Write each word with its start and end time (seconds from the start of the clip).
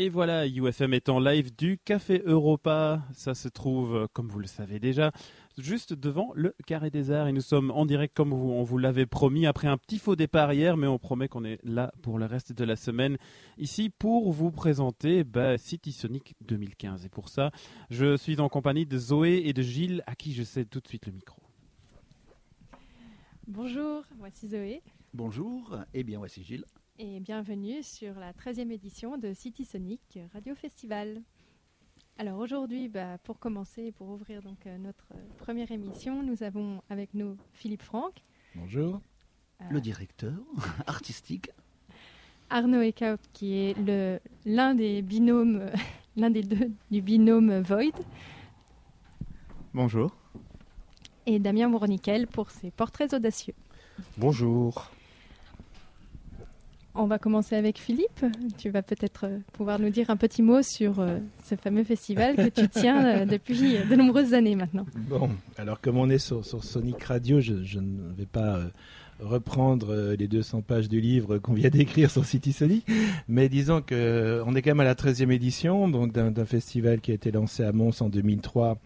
Et 0.00 0.10
voilà, 0.10 0.46
UFM 0.46 0.94
est 0.94 1.08
en 1.08 1.18
live 1.18 1.52
du 1.56 1.76
Café 1.76 2.22
Europa. 2.24 3.02
Ça 3.14 3.34
se 3.34 3.48
trouve, 3.48 4.06
comme 4.12 4.28
vous 4.28 4.38
le 4.38 4.46
savez 4.46 4.78
déjà, 4.78 5.10
juste 5.56 5.92
devant 5.92 6.30
le 6.36 6.54
Carré 6.68 6.88
des 6.88 7.10
Arts. 7.10 7.26
Et 7.26 7.32
nous 7.32 7.40
sommes 7.40 7.72
en 7.72 7.84
direct 7.84 8.14
comme 8.14 8.32
on 8.32 8.62
vous 8.62 8.78
l'avait 8.78 9.06
promis, 9.06 9.44
après 9.44 9.66
un 9.66 9.76
petit 9.76 9.98
faux 9.98 10.14
départ 10.14 10.52
hier, 10.52 10.76
mais 10.76 10.86
on 10.86 11.00
promet 11.00 11.26
qu'on 11.26 11.44
est 11.44 11.58
là 11.64 11.92
pour 12.00 12.20
le 12.20 12.26
reste 12.26 12.52
de 12.52 12.62
la 12.62 12.76
semaine, 12.76 13.16
ici 13.58 13.90
pour 13.90 14.30
vous 14.30 14.52
présenter 14.52 15.24
bah, 15.24 15.58
City 15.58 15.90
Sonic 15.90 16.36
2015. 16.42 17.04
Et 17.04 17.08
pour 17.08 17.28
ça, 17.28 17.50
je 17.90 18.16
suis 18.16 18.38
en 18.38 18.48
compagnie 18.48 18.86
de 18.86 18.98
Zoé 18.98 19.42
et 19.46 19.52
de 19.52 19.62
Gilles, 19.62 20.04
à 20.06 20.14
qui 20.14 20.32
je 20.32 20.44
cède 20.44 20.70
tout 20.70 20.78
de 20.78 20.86
suite 20.86 21.06
le 21.06 21.12
micro. 21.12 21.42
Bonjour, 23.48 24.04
voici 24.16 24.46
Zoé. 24.46 24.80
Bonjour, 25.12 25.76
et 25.92 26.04
bien 26.04 26.18
voici 26.18 26.44
Gilles 26.44 26.66
et 26.98 27.20
bienvenue 27.20 27.82
sur 27.84 28.14
la 28.14 28.32
13e 28.32 28.72
édition 28.72 29.18
de 29.18 29.32
City 29.32 29.64
Sonic 29.64 30.18
Radio 30.32 30.56
Festival. 30.56 31.22
Alors 32.18 32.40
aujourd'hui, 32.40 32.88
bah, 32.88 33.18
pour 33.22 33.38
commencer, 33.38 33.92
pour 33.92 34.08
ouvrir 34.08 34.42
donc 34.42 34.66
euh, 34.66 34.76
notre 34.78 35.06
première 35.36 35.70
émission, 35.70 36.24
nous 36.24 36.42
avons 36.42 36.82
avec 36.90 37.14
nous 37.14 37.36
Philippe 37.52 37.82
Franck. 37.82 38.14
Bonjour. 38.56 39.00
Euh, 39.60 39.64
le 39.70 39.80
directeur 39.80 40.34
artistique. 40.88 41.50
Arnaud 42.50 42.82
Ekaut, 42.82 43.20
qui 43.32 43.54
est 43.54 43.78
le, 43.78 44.18
l'un 44.44 44.74
des 44.74 45.00
binômes, 45.02 45.70
l'un 46.16 46.30
des 46.30 46.42
deux 46.42 46.72
du 46.90 47.00
binôme 47.00 47.60
Void. 47.60 47.94
Bonjour. 49.72 50.16
Et 51.26 51.38
Damien 51.38 51.68
Mourniquel 51.68 52.26
pour 52.26 52.50
ses 52.50 52.72
portraits 52.72 53.12
audacieux. 53.12 53.54
Bonjour. 54.16 54.90
On 57.00 57.06
va 57.06 57.20
commencer 57.20 57.54
avec 57.54 57.78
Philippe. 57.78 58.26
Tu 58.58 58.70
vas 58.70 58.82
peut-être 58.82 59.26
euh, 59.26 59.38
pouvoir 59.52 59.78
nous 59.78 59.88
dire 59.88 60.10
un 60.10 60.16
petit 60.16 60.42
mot 60.42 60.62
sur 60.62 60.98
euh, 60.98 61.18
ce 61.48 61.54
fameux 61.54 61.84
festival 61.84 62.34
que 62.34 62.48
tu 62.48 62.68
tiens 62.68 63.20
euh, 63.20 63.24
depuis 63.24 63.76
de 63.88 63.94
nombreuses 63.94 64.34
années 64.34 64.56
maintenant. 64.56 64.84
Bon, 65.08 65.30
alors 65.56 65.80
comme 65.80 65.96
on 65.96 66.10
est 66.10 66.18
sur, 66.18 66.44
Sonic 66.44 67.00
Radio, 67.04 67.40
je, 67.40 67.78
ne 67.78 68.12
vais 68.16 68.26
pas 68.26 68.58
reprendre 69.20 70.16
les 70.18 70.26
200 70.26 70.62
pages 70.62 70.88
du 70.88 71.00
livre 71.00 71.38
qu'on 71.38 71.52
vient 71.52 71.70
d'écrire 71.70 72.10
sur 72.10 72.24
City 72.24 72.52
Sonic, 72.52 72.84
mais 73.28 73.48
disons 73.48 73.80
qu'on 73.80 74.54
est 74.56 74.62
quand 74.62 74.70
même 74.70 74.80
à 74.80 74.84
la 74.84 74.94
13e 74.94 75.30
édition 75.30 75.88
donc 75.88 76.10
d'un 76.12 76.44
festival 76.46 77.00
qui 77.00 77.12
a 77.12 77.14
été 77.14 77.30
lancé 77.30 77.62
à 77.62 77.70
Mons 77.70 78.00
en 78.00 78.08
2003 78.08 78.76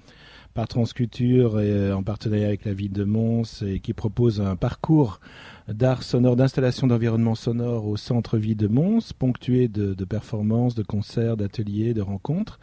par 0.54 0.68
Transculture 0.68 1.60
et 1.60 1.92
en 1.92 2.02
partenariat 2.02 2.48
avec 2.48 2.64
la 2.64 2.74
ville 2.74 2.92
de 2.92 3.04
Mons 3.04 3.62
et 3.66 3.80
qui 3.80 3.92
propose 3.92 4.40
un 4.40 4.56
parcours 4.56 5.20
d'art 5.68 6.02
sonore, 6.02 6.36
d'installation 6.36 6.86
d'environnement 6.86 7.34
sonore 7.34 7.86
au 7.86 7.96
centre-ville 7.96 8.56
de 8.56 8.68
Mons, 8.68 9.12
ponctué 9.12 9.68
de, 9.68 9.94
de 9.94 10.04
performances, 10.04 10.74
de 10.74 10.82
concerts, 10.82 11.36
d'ateliers, 11.36 11.94
de 11.94 12.02
rencontres. 12.02 12.58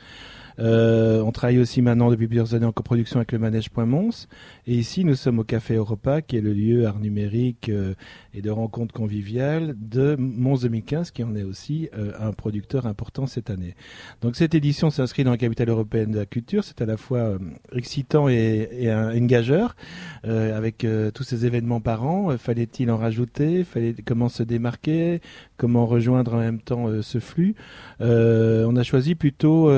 Euh, 0.60 1.22
on 1.22 1.32
travaille 1.32 1.60
aussi 1.60 1.82
maintenant 1.82 2.10
depuis 2.12 2.28
plusieurs 2.28 2.54
années 2.54 2.66
en 2.66 2.72
coproduction 2.72 3.18
avec 3.18 3.32
le 3.32 3.40
Manège 3.40 3.70
Point 3.70 3.86
Mons. 3.86 4.28
Et 4.68 4.76
ici, 4.76 5.06
nous 5.06 5.16
sommes 5.16 5.40
au 5.40 5.44
Café 5.44 5.76
Europa, 5.76 6.22
qui 6.22 6.38
est 6.38 6.42
le 6.42 6.54
lieu 6.54 6.86
art 6.86 7.00
numérique 7.00 7.70
euh, 7.70 7.94
et 8.34 8.42
de 8.42 8.50
rencontres 8.50 8.94
conviviales 8.94 9.76
de 9.80 10.16
Mons 10.20 10.62
2015, 10.62 11.12
qui 11.12 11.24
en 11.24 11.36
est 11.36 11.44
aussi 11.44 11.90
euh, 11.98 12.12
un 12.20 12.34
producteur 12.34 12.86
important 12.86 13.26
cette 13.26 13.50
année. 13.50 13.76
Donc 14.22 14.36
cette 14.36 14.54
édition 14.54 14.90
s'inscrit 14.90 15.24
dans 15.24 15.32
la 15.32 15.38
capitale 15.38 15.70
européenne 15.70 16.12
de 16.12 16.20
la 16.20 16.26
culture. 16.26 16.64
C'est 16.64 16.82
à 16.82 16.86
la 16.86 16.98
fois 16.98 17.38
excitant 17.74 18.28
et, 18.28 18.70
et 18.72 18.90
un 18.90 19.16
engageur, 19.16 19.76
avec 20.24 20.86
tous 21.14 21.24
ces 21.24 21.46
événements 21.46 21.80
par 21.80 22.06
an. 22.06 22.38
Fallait-il 22.38 22.92
en 22.92 22.98
rajouter? 22.98 23.64
Fallait 23.64 23.96
comment 24.06 24.30
se 24.30 24.44
démarquer? 24.44 25.22
Comment 25.58 25.86
rejoindre 25.86 26.36
en 26.36 26.40
même 26.40 26.60
temps 26.60 26.88
ce 27.02 27.20
flux? 27.20 27.56
On 28.00 28.76
a 28.76 28.84
choisi 28.84 29.16
plutôt 29.16 29.70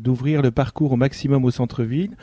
d'ouvrir 0.00 0.42
le 0.42 0.50
parcours 0.50 0.92
au 0.92 0.96
maximum 0.96 1.44
au 1.44 1.50
centre-ville 1.50 2.16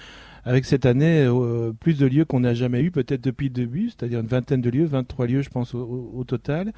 avec 0.47 0.63
cette 0.63 0.85
année 0.85 1.25
euh, 1.25 1.73
plus 1.73 1.97
de 1.97 2.05
lieux 2.05 2.23
qu'on 2.23 2.39
n'a 2.39 2.53
jamais 2.53 2.81
eu, 2.81 2.89
peut-être 2.89 3.21
depuis 3.21 3.49
le 3.49 3.53
début, 3.53 3.89
c'est-à-dire 3.89 4.21
une 4.21 4.27
vingtaine 4.27 4.61
de 4.61 4.69
lieux, 4.69 4.85
23 4.85 5.27
lieux 5.27 5.41
je 5.41 5.49
pense 5.49 5.75
au, 5.75 6.23
total, 6.25 6.71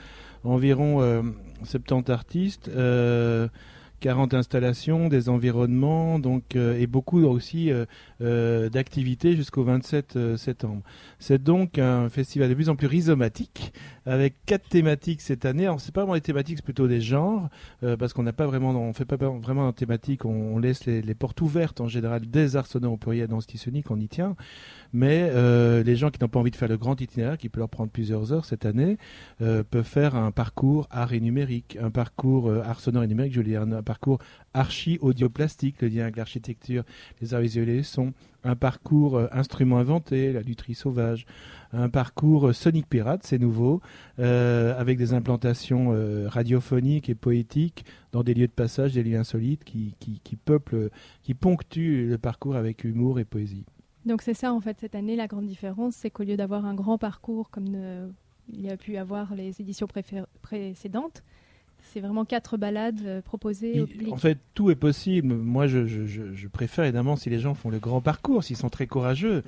environ 0.43 1.23
70 1.63 2.09
euh, 2.09 2.13
artistes. 2.13 2.67
Euh, 2.69 3.47
40 3.99 4.33
installations, 4.33 5.09
des 5.09 5.29
environnements, 5.29 6.19
donc 6.19 6.55
euh, 6.55 6.79
et 6.79 6.87
beaucoup 6.87 7.23
aussi 7.23 7.71
euh, 7.71 7.85
euh, 8.21 8.69
d'activités 8.69 9.35
jusqu'au 9.35 9.63
27 9.63 10.37
septembre. 10.37 10.81
C'est 11.19 11.41
donc 11.41 11.77
un 11.77 12.09
festival 12.09 12.49
de 12.49 12.53
plus 12.53 12.69
en 12.69 12.75
plus 12.75 12.87
rhizomatique 12.87 13.73
avec 14.05 14.35
quatre 14.45 14.67
thématiques 14.67 15.21
cette 15.21 15.45
année. 15.45 15.65
Alors 15.65 15.81
c'est 15.81 15.93
pas 15.93 16.01
vraiment 16.01 16.15
des 16.15 16.21
thématiques, 16.21 16.57
c'est 16.57 16.65
plutôt 16.65 16.87
des 16.87 17.01
genres 17.01 17.49
parce 17.81 18.13
qu'on 18.13 18.23
n'a 18.23 18.33
pas 18.33 18.47
vraiment, 18.47 18.71
on 18.71 18.93
fait 18.93 19.05
pas 19.05 19.17
vraiment 19.17 19.67
en 19.67 19.73
thématique, 19.73 20.25
on, 20.25 20.57
laisse 20.57 20.85
les, 20.85 21.15
portes 21.15 21.41
ouvertes 21.41 21.81
en 21.81 21.87
général 21.87 22.21
des 22.21 22.55
arts 22.55 22.67
sonores 22.67 22.93
au 22.93 22.97
pluriel 22.97 23.27
dans 23.27 23.39
Sonic, 23.41 23.91
on 23.91 23.99
y 23.99 24.07
tient. 24.07 24.35
Mais 24.93 25.31
les 25.83 25.95
gens 25.95 26.09
qui 26.09 26.19
n'ont 26.21 26.27
pas 26.27 26.39
envie 26.39 26.51
de 26.51 26.55
faire 26.55 26.67
le 26.67 26.77
grand 26.77 26.99
itinéraire, 26.99 27.37
qui 27.37 27.49
peut 27.49 27.59
leur 27.59 27.69
prendre 27.69 27.91
plusieurs 27.91 28.33
heures 28.33 28.45
cette 28.45 28.65
année, 28.65 28.97
peuvent 29.37 29.83
faire 29.83 30.15
un 30.15 30.31
parcours 30.31 30.87
art 30.89 31.13
et 31.13 31.19
numérique, 31.19 31.77
un 31.81 31.91
parcours 31.91 32.51
art 32.51 32.79
sonore 32.79 33.03
et 33.03 33.07
numérique, 33.07 33.33
je 33.33 33.39
veux 33.39 33.45
dire, 33.45 33.61
un 33.61 33.83
parcours 33.83 34.19
archi-audioplastique, 34.53 35.81
le 35.81 35.87
lien 35.89 36.03
avec 36.03 36.17
l'architecture, 36.17 36.83
les 37.21 37.33
arts 37.33 37.41
visuels 37.41 37.69
et 37.69 37.83
un 38.43 38.55
parcours 38.55 39.17
euh, 39.17 39.27
instrument 39.31 39.79
inventé, 39.79 40.31
la 40.31 40.41
lutherie 40.41 40.75
sauvage, 40.75 41.25
un 41.73 41.89
parcours 41.89 42.47
euh, 42.47 42.53
Sonic 42.53 42.87
Pirate, 42.87 43.21
c'est 43.23 43.37
nouveau, 43.37 43.81
euh, 44.19 44.79
avec 44.79 44.97
des 44.97 45.13
implantations 45.13 45.93
radiophoniques 46.27 47.09
et 47.09 47.15
poétiques 47.15 47.85
dans 48.11 48.23
des 48.23 48.33
lieux 48.33 48.47
de 48.47 48.51
passage, 48.51 48.93
des 48.93 49.03
lieux 49.03 49.17
insolites 49.17 49.63
qui, 49.63 49.93
peuplent, 50.45 50.89
qui 51.23 51.33
ponctuent 51.33 52.07
le 52.07 52.17
parcours 52.17 52.55
avec 52.55 52.83
humour 52.83 53.19
et 53.19 53.25
poésie. 53.25 53.65
Donc 54.05 54.21
c'est 54.21 54.33
ça 54.33 54.53
en 54.53 54.61
fait 54.61 54.77
cette 54.79 54.95
année 54.95 55.15
la 55.15 55.27
grande 55.27 55.45
différence, 55.45 55.95
c'est 55.95 56.09
qu'au 56.09 56.23
lieu 56.23 56.37
d'avoir 56.37 56.65
un 56.65 56.73
grand 56.73 56.97
parcours 56.97 57.49
comme 57.49 58.11
il 58.51 58.61
y 58.61 58.69
a 58.69 58.77
pu 58.77 58.97
avoir 58.97 59.35
les 59.35 59.61
éditions 59.61 59.87
précédentes, 60.41 61.23
c'est 61.81 61.99
vraiment 61.99 62.25
quatre 62.25 62.57
balades 62.57 63.01
euh, 63.05 63.21
proposées 63.21 63.81
au 63.81 63.87
public. 63.87 64.13
En 64.13 64.17
fait, 64.17 64.37
tout 64.53 64.69
est 64.69 64.75
possible. 64.75 65.33
Moi, 65.33 65.67
je, 65.67 65.87
je, 65.87 66.47
préfère 66.47 66.83
évidemment 66.83 67.15
si 67.15 67.29
les 67.29 67.39
gens 67.39 67.53
font 67.53 67.69
le 67.69 67.79
grand 67.79 68.01
parcours, 68.01 68.43
s'ils 68.43 68.57
sont 68.57 68.69
très 68.69 68.87
courageux. 68.87 69.43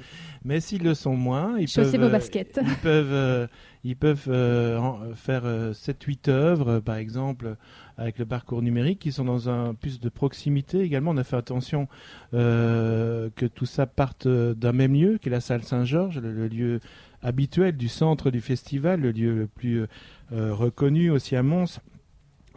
Mais 0.46 0.60
s'ils 0.60 0.84
le 0.84 0.94
sont 0.94 1.16
moins, 1.16 1.58
ils 1.60 1.68
peuvent, 1.68 1.96
vos 1.98 2.10
baskets. 2.10 2.60
ils 2.64 2.76
peuvent, 2.78 3.12
euh, 3.12 3.48
ils 3.84 3.96
peuvent 3.96 4.28
euh, 4.28 5.14
faire 5.16 5.44
7-8 5.44 6.30
œuvres, 6.30 6.80
par 6.80 6.96
exemple, 6.96 7.56
avec 7.98 8.20
le 8.20 8.26
parcours 8.26 8.62
numérique, 8.62 9.00
qui 9.00 9.12
sont 9.12 9.26
dans 9.26 9.50
un 9.50 9.74
plus 9.74 10.00
de 10.00 10.10
proximité. 10.10 10.82
Également, 10.82 11.12
on 11.12 11.18
a 11.18 11.24
fait 11.24 11.38
attention 11.38 11.88
que 12.32 13.48
tout 13.54 13.66
ça 13.66 13.86
parte 13.86 14.28
d'un 14.28 14.72
même 14.72 14.94
lieu, 14.94 15.18
qui 15.18 15.30
est 15.30 15.32
la 15.32 15.42
salle 15.42 15.64
Saint-Georges, 15.64 16.20
le, 16.20 16.48
lieu 16.48 16.80
habituel 17.22 17.78
du 17.78 17.88
centre 17.88 18.32
du 18.32 18.42
festival, 18.42 19.02
le 19.02 19.12
lieu 19.12 19.36
le 19.36 19.48
plus 19.48 19.86
reconnu 20.32 21.10
aussi 21.10 21.36
à 21.36 21.44
Mons 21.44 21.80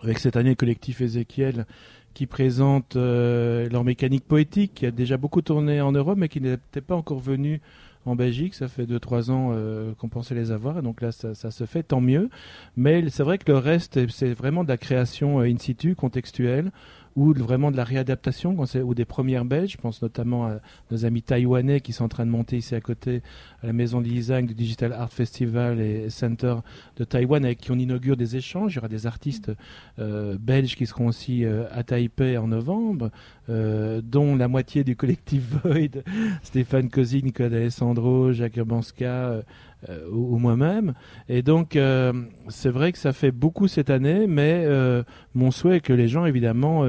avec 0.02 0.18
cette 0.18 0.36
année 0.36 0.54
collectif 0.54 1.00
Ézéchiel 1.00 1.66
qui 2.14 2.26
présente 2.26 2.96
euh, 2.96 3.68
leur 3.68 3.84
mécanique 3.84 4.24
poétique, 4.24 4.72
qui 4.74 4.86
a 4.86 4.90
déjà 4.90 5.16
beaucoup 5.16 5.42
tourné 5.42 5.80
en 5.80 5.92
Europe, 5.92 6.16
mais 6.16 6.28
qui 6.28 6.40
n'était 6.40 6.80
pas 6.80 6.94
encore 6.94 7.18
venu 7.18 7.60
en 8.06 8.16
Belgique. 8.16 8.54
Ça 8.54 8.68
fait 8.68 8.84
2-3 8.84 9.30
ans 9.30 9.50
euh, 9.52 9.92
qu'on 9.94 10.08
pensait 10.08 10.34
les 10.34 10.50
avoir, 10.50 10.78
et 10.78 10.82
donc 10.82 11.00
là, 11.00 11.12
ça, 11.12 11.34
se 11.34 11.64
fait, 11.64 11.82
tant 11.82 12.00
mieux. 12.00 12.30
Mais 12.76 13.08
c'est 13.10 13.22
vrai 13.22 13.38
que 13.38 13.50
le 13.50 13.58
reste, 13.58 14.08
c'est 14.10 14.32
vraiment 14.32 14.64
de 14.64 14.68
la 14.68 14.76
création 14.78 15.40
euh, 15.40 15.44
in 15.44 15.58
situ, 15.58 15.94
contextuelle, 15.94 16.70
ou 17.16 17.32
vraiment 17.32 17.70
de 17.70 17.76
la 17.76 17.84
réadaptation 17.84 18.56
ou 18.58 18.94
des 18.94 19.04
premières 19.04 19.44
belges. 19.44 19.72
Je 19.72 19.76
pense 19.76 20.02
notamment 20.02 20.46
à 20.46 20.60
nos 20.90 21.04
amis 21.04 21.22
taïwanais 21.22 21.80
qui 21.80 21.92
sont 21.92 22.04
en 22.04 22.08
train 22.08 22.26
de 22.26 22.30
monter 22.30 22.56
ici 22.56 22.74
à 22.74 22.80
côté 22.80 23.22
à 23.62 23.66
la 23.66 23.72
maison 23.72 24.00
design 24.00 24.46
du 24.46 24.54
Digital 24.54 24.92
Art 24.92 25.12
Festival 25.12 25.80
et 25.80 26.10
Center 26.10 26.56
de 26.96 27.04
Taïwan 27.04 27.44
avec 27.44 27.58
qui 27.58 27.70
on 27.70 27.78
inaugure 27.78 28.16
des 28.16 28.36
échanges. 28.36 28.72
Il 28.72 28.76
y 28.76 28.78
aura 28.78 28.88
des 28.88 29.06
artistes 29.06 29.52
euh, 29.98 30.36
belges 30.38 30.76
qui 30.76 30.86
seront 30.86 31.06
aussi 31.08 31.44
euh, 31.44 31.64
à 31.72 31.82
Taipei 31.82 32.36
en 32.36 32.48
novembre, 32.48 33.10
euh, 33.48 34.00
dont 34.02 34.36
la 34.36 34.48
moitié 34.48 34.84
du 34.84 34.96
collectif 34.96 35.42
Void, 35.64 36.02
Stéphane 36.42 36.90
Kozin, 36.90 37.20
Nicolas 37.22 37.56
Alessandro, 37.56 38.32
Jacques 38.32 38.56
Urbanska, 38.56 39.42
euh, 39.88 40.08
ou, 40.10 40.38
moi-même. 40.38 40.94
Et 41.28 41.42
donc, 41.42 41.76
euh, 41.76 42.12
c'est 42.48 42.70
vrai 42.70 42.92
que 42.92 42.98
ça 42.98 43.12
fait 43.12 43.32
beaucoup 43.32 43.68
cette 43.68 43.90
année, 43.90 44.26
mais 44.26 44.64
euh, 44.64 45.02
mon 45.34 45.50
souhait 45.50 45.76
est 45.76 45.80
que 45.80 45.92
les 45.92 46.08
gens, 46.08 46.24
évidemment, 46.24 46.84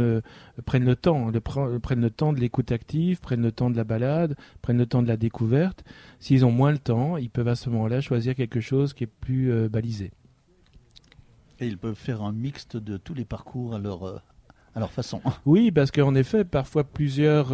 prennent 0.65 0.86
le 0.86 0.95
temps, 0.95 1.30
le 1.30 1.39
prennent 1.80 2.01
le 2.01 2.09
temps 2.09 2.31
de 2.31 2.39
l'écoute 2.39 2.71
active, 2.71 3.19
prennent 3.19 3.42
le 3.42 3.51
temps 3.51 3.69
de 3.69 3.75
la 3.75 3.83
balade, 3.83 4.36
prennent 4.62 4.77
le 4.77 4.86
temps 4.86 5.01
de 5.01 5.07
la 5.07 5.18
découverte. 5.18 5.83
S'ils 6.19 6.45
ont 6.45 6.51
moins 6.51 6.71
le 6.71 6.77
temps, 6.77 7.18
ils 7.18 7.30
peuvent 7.30 7.47
à 7.47 7.56
ce 7.56 7.69
moment-là 7.69 8.01
choisir 8.01 8.36
quelque 8.36 8.62
chose 8.62 8.94
qui 8.94 9.03
est 9.03 9.07
plus 9.07 9.69
balisé. 9.69 10.12
Et 11.59 11.68
ils 11.68 11.77
peuvent 11.77 11.95
faire 11.95 12.21
un 12.21 12.33
mixte 12.33 12.77
de 12.77 12.98
tous 12.98 13.13
les 13.13 13.25
parcours 13.25 13.74
à 13.74 13.80
leur, 13.80 14.21
à 14.74 14.80
leur 14.80 14.91
façon. 14.91 15.21
Oui, 15.45 15.71
parce 15.71 15.91
qu'en 15.91 16.15
effet, 16.15 16.45
parfois 16.45 16.83
plusieurs 16.83 17.53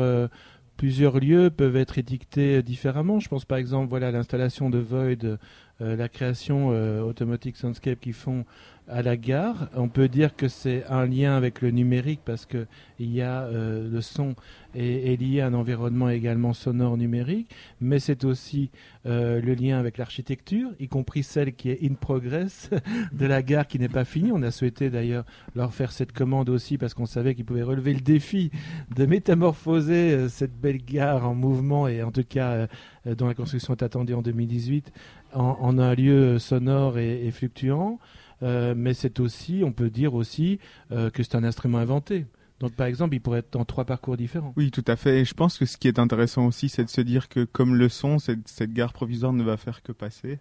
plusieurs 0.82 1.20
lieux 1.20 1.52
peuvent 1.52 1.76
être 1.76 2.00
étiquetés 2.00 2.64
différemment. 2.64 3.20
Je 3.20 3.30
pense 3.30 3.46
par 3.46 3.60
exemple 3.60 3.88
voilà 3.88 4.10
l'installation 4.10 4.72
de 4.72 4.80
Void 4.80 5.38
la 5.80 6.10
création 6.10 6.70
Automatic 7.06 7.56
Soundscape 7.56 8.00
qu'ils 8.00 8.14
font 8.14 8.46
à 8.88 9.02
la 9.02 9.18
gare. 9.18 9.70
On 9.76 9.90
peut 9.90 10.08
dire 10.08 10.36
que 10.36 10.48
c'est 10.48 10.84
un 10.90 11.06
lien 11.06 11.36
avec 11.36 11.62
le 11.62 11.72
numérique 11.72 12.22
parce 12.26 12.46
que 12.46 12.68
il 13.00 13.12
y 13.12 13.22
a 13.22 13.44
euh, 13.44 13.90
le 13.90 14.02
son 14.02 14.36
est, 14.76 15.20
lié 15.20 15.42
à 15.42 15.48
un 15.48 15.54
environnement 15.54 16.10
également 16.10 16.54
sonore 16.54 16.98
numérique, 16.98 17.50
mais 17.80 18.00
c'est 18.00 18.24
aussi 18.24 18.70
euh, 19.06 19.42
le 19.42 19.56
lien 19.56 19.80
avec 19.80 19.98
l'architecture, 19.98 20.70
y 20.80 20.88
compris 20.88 21.24
celle 21.24 21.54
qui 21.54 21.70
est 21.70 21.80
in 21.84 21.96
progress 21.96 22.70
de 23.12 23.26
la 23.26 23.42
gare 23.42 23.68
qui 23.68 23.80
n'est 23.80 23.90
pas 23.90 24.06
finie. 24.06 24.32
On 24.32 24.44
a 24.44 24.52
souhaité 24.52 24.90
d'ailleurs 24.90 25.26
leur 25.56 25.74
faire 25.74 25.92
cette 25.92 26.12
commande 26.12 26.50
aussi 26.50 26.78
parce 26.78 26.94
qu'on 26.94 27.08
savait 27.08 27.34
qu'ils 27.34 27.46
pouvaient 27.46 27.64
relever 27.64 27.94
le 27.94 28.02
défi 28.02 28.52
de 28.96 29.06
métamorphoser 29.06 30.12
euh, 30.12 30.30
cette 30.30 30.60
belle 30.60 30.84
gare 30.84 31.28
en 31.28 31.34
mouvement 31.34 31.88
et 31.88 32.04
en 32.04 32.12
tout 32.12 32.24
cas 32.24 32.68
dont 33.06 33.28
la 33.28 33.34
construction 33.34 33.74
est 33.74 33.84
attendue 33.84 34.14
en 34.14 34.22
2018 34.22 34.92
en, 35.34 35.80
un 35.80 35.96
lieu 35.96 36.38
sonore 36.38 37.00
et 37.00 37.32
fluctuant. 37.32 38.00
Euh, 38.44 38.74
mais 38.76 38.94
c'est 38.94 39.20
aussi, 39.20 39.62
on 39.64 39.72
peut 39.72 39.90
dire 39.90 40.14
aussi 40.14 40.60
euh, 40.92 41.10
que 41.10 41.24
c'est 41.24 41.36
un 41.36 41.44
instrument 41.44 41.78
inventé. 41.78 42.26
Donc, 42.60 42.74
par 42.74 42.86
exemple, 42.86 43.16
il 43.16 43.20
pourrait 43.20 43.40
être 43.40 43.54
dans 43.54 43.66
trois 43.66 43.86
parcours 43.86 44.18
différents. 44.18 44.54
Oui, 44.56 44.70
tout 44.70 44.86
à 44.86 44.96
fait. 44.96 45.22
Et 45.22 45.26
je 45.26 45.34
pense 45.34 45.58
que 45.58 45.66
ce 45.66 45.78
qui 45.78 45.88
est 45.88 45.98
intéressant 45.98 46.46
aussi, 46.46 46.70
c'est 46.70 46.84
de 46.84 46.90
se 46.90 47.02
dire 47.02 47.28
que, 47.28 47.44
comme 47.44 47.76
le 47.76 47.90
son, 47.90 48.20
cette, 48.20 48.72
gare 48.72 48.94
provisoire 48.94 49.34
ne 49.34 49.44
va 49.44 49.58
faire 49.58 49.82
que 49.82 49.92
passer 49.92 50.40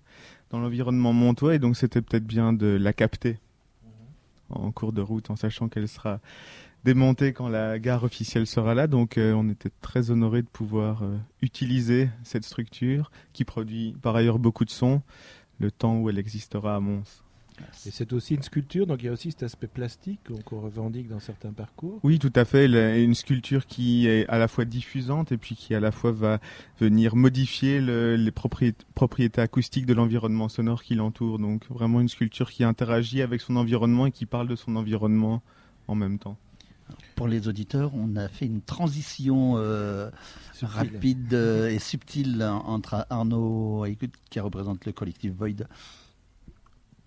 dans 0.50 0.60
l'environnement 0.60 1.14
montois, 1.14 1.54
et 1.54 1.58
donc 1.58 1.76
c'était 1.76 2.02
peut-être 2.02 2.26
bien 2.26 2.52
de 2.52 2.66
la 2.66 2.92
capter 2.92 3.38
en 4.50 4.70
cours 4.72 4.92
de 4.92 5.00
route, 5.00 5.30
en 5.30 5.36
sachant 5.36 5.68
qu'elle 5.68 5.88
sera 5.88 6.20
démontée 6.84 7.32
quand 7.32 7.48
la 7.48 7.78
gare 7.78 8.04
officielle 8.04 8.46
sera 8.46 8.74
là. 8.74 8.86
Donc, 8.86 9.16
euh, 9.16 9.32
on 9.32 9.48
était 9.48 9.70
très 9.80 10.10
honorés 10.10 10.42
de 10.42 10.48
pouvoir 10.48 11.02
utiliser 11.40 12.10
cette 12.22 12.44
structure 12.44 13.10
qui 13.32 13.44
produit 13.44 13.96
par 14.02 14.14
ailleurs 14.14 14.38
beaucoup 14.38 14.66
de 14.66 14.70
sons, 14.70 15.00
le 15.58 15.70
temps 15.70 15.96
où 15.96 16.10
elle 16.10 16.18
existera 16.18 16.76
à 16.76 16.80
Mons. 16.80 17.22
Et 17.86 17.90
c'est 17.90 18.12
aussi 18.12 18.34
une 18.34 18.42
sculpture, 18.42 18.86
donc 18.86 19.02
il 19.02 19.06
y 19.06 19.08
a 19.08 19.12
aussi 19.12 19.30
cet 19.30 19.42
aspect 19.42 19.66
plastique 19.66 20.20
qu'on 20.44 20.60
revendique 20.60 21.08
dans 21.08 21.20
certains 21.20 21.52
parcours. 21.52 22.00
Oui, 22.02 22.18
tout 22.18 22.32
à 22.34 22.44
fait. 22.44 22.66
Une 23.02 23.14
sculpture 23.14 23.66
qui 23.66 24.06
est 24.06 24.26
à 24.28 24.38
la 24.38 24.48
fois 24.48 24.64
diffusante 24.64 25.32
et 25.32 25.36
puis 25.36 25.54
qui 25.54 25.74
à 25.74 25.80
la 25.80 25.92
fois 25.92 26.12
va 26.12 26.40
venir 26.78 27.16
modifier 27.16 27.80
les 27.80 28.30
propriétés, 28.30 29.40
acoustiques 29.40 29.86
de 29.86 29.94
l'environnement 29.94 30.48
sonore 30.48 30.82
qui 30.82 30.94
l'entoure. 30.94 31.38
Donc 31.38 31.66
vraiment 31.70 32.00
une 32.00 32.08
sculpture 32.08 32.50
qui 32.50 32.64
interagit 32.64 33.22
avec 33.22 33.40
son 33.40 33.56
environnement 33.56 34.06
et 34.06 34.12
qui 34.12 34.26
parle 34.26 34.48
de 34.48 34.56
son 34.56 34.76
environnement 34.76 35.42
en 35.88 35.94
même 35.94 36.18
temps. 36.18 36.36
Pour 37.14 37.28
les 37.28 37.48
auditeurs, 37.48 37.92
on 37.94 38.16
a 38.16 38.28
fait 38.28 38.46
une 38.46 38.62
transition 38.62 39.54
euh, 39.56 40.10
rapide 40.62 41.34
euh, 41.34 41.68
et 41.68 41.78
subtile 41.78 42.42
entre 42.42 43.06
Arnaud 43.10 43.84
Aykut, 43.84 44.10
qui 44.30 44.40
représente 44.40 44.86
le 44.86 44.92
collectif 44.92 45.32
Void, 45.32 45.66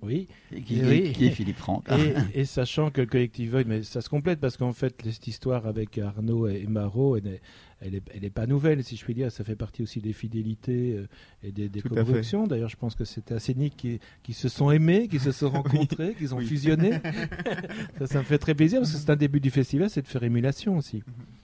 oui. 0.04 0.28
Qui, 0.66 0.80
est 0.80 1.30
Philippe 1.32 1.58
Franck. 1.58 1.88
Et, 2.34 2.46
sachant 2.46 2.92
que 2.92 3.02
le 3.02 3.08
collectif 3.08 3.52
Void, 3.52 3.64
mais 3.66 3.84
ça 3.84 4.02
se 4.02 4.10
complète 4.10 4.40
parce 4.40 4.58
qu'en 4.58 4.74
fait, 4.74 4.96
cette 5.04 5.28
histoire 5.28 5.66
avec 5.66 5.98
Arnaud 5.98 6.48
et 6.48 6.66
Marot, 6.68 7.18
elle 7.18 7.24
n'est 7.24 7.42
elle 7.86 8.24
est, 8.24 8.30
pas 8.30 8.48
nouvelle, 8.48 8.84
si 8.84 8.96
je 8.96 9.04
puis 9.04 9.14
dire. 9.14 9.32
Ça 9.32 9.44
fait 9.44 9.56
partie 9.56 9.84
aussi 9.84 10.00
des 10.00 10.14
fidélités 10.14 10.96
euh, 10.96 11.08
et 11.44 11.52
des, 11.52 11.70
des 11.70 11.82
D'ailleurs, 12.48 12.70
je 12.70 12.78
pense 12.78 12.96
que 12.96 13.04
c'était 13.04 13.34
Assénique 13.34 13.76
qui, 13.76 14.00
qui 14.24 14.34
se 14.34 14.48
sont 14.48 14.72
aimés, 14.72 15.08
qui 15.08 15.20
se 15.20 15.32
sont 15.32 15.50
rencontrés, 15.52 16.16
qui 16.18 16.32
ont 16.34 16.40
fusionné. 16.40 16.92
ça, 18.00 18.08
ça 18.08 18.20
me 18.20 18.24
fait 18.24 18.38
très 18.38 18.56
plaisir 18.56 18.80
parce 18.80 18.94
que 18.94 18.98
c'est 18.98 19.10
un 19.10 19.16
début 19.16 19.40
du 19.40 19.50
festival, 19.50 19.90
c'est 19.90 20.02
de 20.02 20.08
faire 20.08 20.24
émulation 20.24 20.78
aussi. 20.78 20.98
Mhm. 20.98 21.43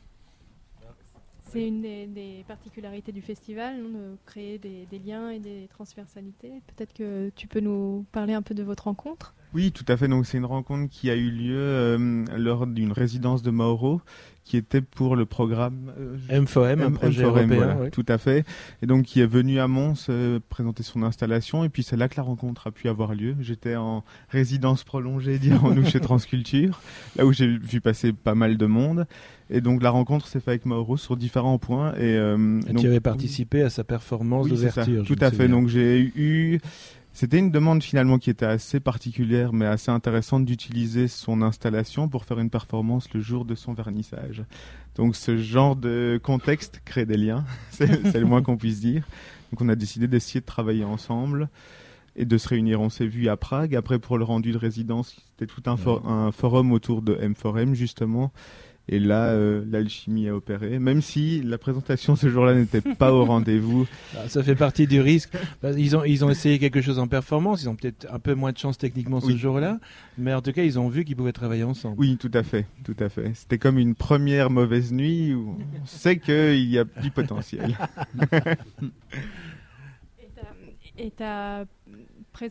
C'est 1.51 1.67
une 1.67 1.81
des, 1.81 2.45
particularités 2.47 3.11
du 3.11 3.21
festival, 3.21 3.77
de 3.77 4.17
créer 4.25 4.59
des, 4.59 4.87
liens 5.03 5.31
et 5.31 5.39
des 5.39 5.67
transversalités. 5.69 6.61
Peut-être 6.67 6.93
que 6.93 7.31
tu 7.35 7.47
peux 7.47 7.59
nous 7.59 8.05
parler 8.11 8.33
un 8.33 8.43
peu 8.43 8.53
de 8.53 8.61
votre 8.61 8.83
rencontre? 8.83 9.33
Oui, 9.53 9.71
tout 9.71 9.85
à 9.87 9.97
fait. 9.97 10.07
Donc 10.07 10.25
c'est 10.25 10.37
une 10.37 10.45
rencontre 10.45 10.91
qui 10.91 11.09
a 11.09 11.15
eu 11.15 11.29
lieu 11.31 11.57
euh, 11.57 12.25
lors 12.37 12.67
d'une 12.67 12.91
résidence 12.91 13.41
de 13.41 13.51
Mauro, 13.51 14.01
qui 14.49 14.57
était 14.57 14.81
pour 14.81 15.15
le 15.15 15.25
programme 15.25 15.91
euh, 15.99 16.41
M4M, 16.41 16.81
un 16.81 16.91
projet 16.91 17.23
européen. 17.23 17.89
Tout 17.91 18.05
à 18.07 18.17
fait. 18.17 18.45
Et 18.81 18.87
donc 18.87 19.05
qui 19.05 19.21
est 19.21 19.27
venu 19.27 19.59
à 19.59 19.67
Mons 19.67 20.07
euh, 20.09 20.39
présenter 20.49 20.81
son 20.81 21.03
installation. 21.03 21.63
Et 21.63 21.69
puis 21.69 21.83
c'est 21.83 21.97
là 21.97 22.09
que 22.09 22.15
la 22.17 22.23
rencontre 22.23 22.65
a 22.65 22.71
pu 22.71 22.89
avoir 22.89 23.13
lieu. 23.13 23.35
J'étais 23.41 23.75
en 23.75 24.03
résidence 24.29 24.83
prolongée, 24.83 25.37
dirons-nous, 25.37 25.85
chez 25.85 25.99
Transculture, 25.99 26.81
là 27.15 27.27
où 27.27 27.31
j'ai 27.33 27.47
vu 27.47 27.79
passer 27.79 28.11
pas 28.11 28.33
mal 28.33 28.57
de 28.57 28.65
monde. 28.65 29.05
Et 29.51 29.61
donc 29.61 29.81
la 29.83 29.89
rencontre 29.89 30.27
s'est 30.27 30.39
faite 30.39 30.49
avec 30.49 30.65
Mauro 30.65 30.97
sur 30.97 31.15
différents 31.15 31.59
points. 31.59 31.93
Et, 31.93 32.15
euh, 32.15 32.59
tu 32.75 32.87
avais 32.87 32.99
participé 32.99 33.61
à 33.61 33.69
sa 33.69 33.83
performance 33.83 34.47
d'ouverture. 34.47 35.03
Tout 35.05 35.17
à 35.21 35.31
fait. 35.31 35.47
Donc 35.47 35.67
j'ai 35.67 36.11
eu. 36.15 36.59
C'était 37.19 37.39
une 37.39 37.51
demande 37.51 37.83
finalement 37.83 38.17
qui 38.17 38.29
était 38.29 38.45
assez 38.45 38.79
particulière 38.79 39.51
mais 39.51 39.65
assez 39.65 39.91
intéressante 39.91 40.45
d'utiliser 40.45 41.09
son 41.09 41.41
installation 41.41 42.07
pour 42.07 42.23
faire 42.23 42.39
une 42.39 42.49
performance 42.49 43.13
le 43.13 43.19
jour 43.19 43.43
de 43.43 43.55
son 43.55 43.73
vernissage. 43.73 44.45
Donc 44.95 45.17
ce 45.17 45.35
genre 45.35 45.75
de 45.75 46.17
contexte 46.23 46.81
crée 46.85 47.05
des 47.05 47.17
liens, 47.17 47.43
c'est 47.71 48.13
le 48.13 48.25
moins 48.25 48.41
qu'on 48.41 48.55
puisse 48.55 48.79
dire. 48.79 49.05
Donc 49.51 49.59
on 49.59 49.67
a 49.67 49.75
décidé 49.75 50.07
d'essayer 50.07 50.39
de 50.39 50.45
travailler 50.45 50.85
ensemble 50.85 51.49
et 52.15 52.23
de 52.23 52.37
se 52.37 52.47
réunir. 52.47 52.79
On 52.79 52.89
s'est 52.89 53.05
vu 53.05 53.27
à 53.27 53.35
Prague. 53.35 53.75
Après 53.75 53.99
pour 53.99 54.17
le 54.17 54.23
rendu 54.23 54.53
de 54.53 54.57
résidence, 54.57 55.17
c'était 55.31 55.45
tout 55.45 55.63
un, 55.69 55.75
un 56.09 56.31
forum 56.31 56.71
autour 56.71 57.01
de 57.01 57.15
M4M 57.15 57.73
justement 57.73 58.31
et 58.91 58.99
là, 58.99 59.27
euh, 59.27 59.63
l'alchimie 59.69 60.27
a 60.27 60.35
opéré, 60.35 60.79
même 60.79 61.03
si 61.03 61.43
la 61.43 61.59
présentation 61.59 62.15
ce 62.15 62.27
jour-là 62.27 62.55
n'était 62.55 62.81
pas 62.81 63.13
au 63.13 63.23
rendez-vous. 63.23 63.87
Ah, 64.17 64.27
ça 64.27 64.41
fait 64.41 64.55
partie 64.55 64.87
du 64.87 64.99
risque. 65.01 65.31
Ils 65.63 65.95
ont, 65.95 66.03
ils 66.03 66.25
ont 66.25 66.29
essayé 66.29 66.57
quelque 66.57 66.81
chose 66.81 66.97
en 66.97 67.07
performance, 67.07 67.61
ils 67.61 67.69
ont 67.69 67.75
peut-être 67.75 68.07
un 68.11 68.17
peu 68.17 68.33
moins 68.33 68.51
de 68.51 68.57
chance 68.57 68.77
techniquement 68.77 69.21
ce 69.21 69.35
jour-là, 69.37 69.79
mais 70.17 70.33
en 70.33 70.41
tout 70.41 70.51
cas, 70.51 70.63
ils 70.63 70.79
ont 70.79 70.89
vu 70.89 71.05
qu'ils 71.05 71.15
pouvaient 71.15 71.31
travailler 71.31 71.63
ensemble. 71.63 71.95
Oui, 71.99 72.17
tout 72.17 72.31
à 72.33 72.41
fait, 72.43 72.65
tout 72.83 72.95
à 72.99 73.07
fait. 73.09 73.31
C'était 73.35 73.59
comme 73.59 73.77
une 73.77 73.93
première 73.93 74.49
mauvaise 74.49 74.91
nuit 74.91 75.33
où 75.33 75.57
on 75.59 75.85
sait 75.85 76.17
qu'il 76.17 76.65
y 76.69 76.79
a 76.79 76.85
du 77.01 77.11
potentiel. 77.11 77.77
et 80.97 81.11
ta 81.11 81.65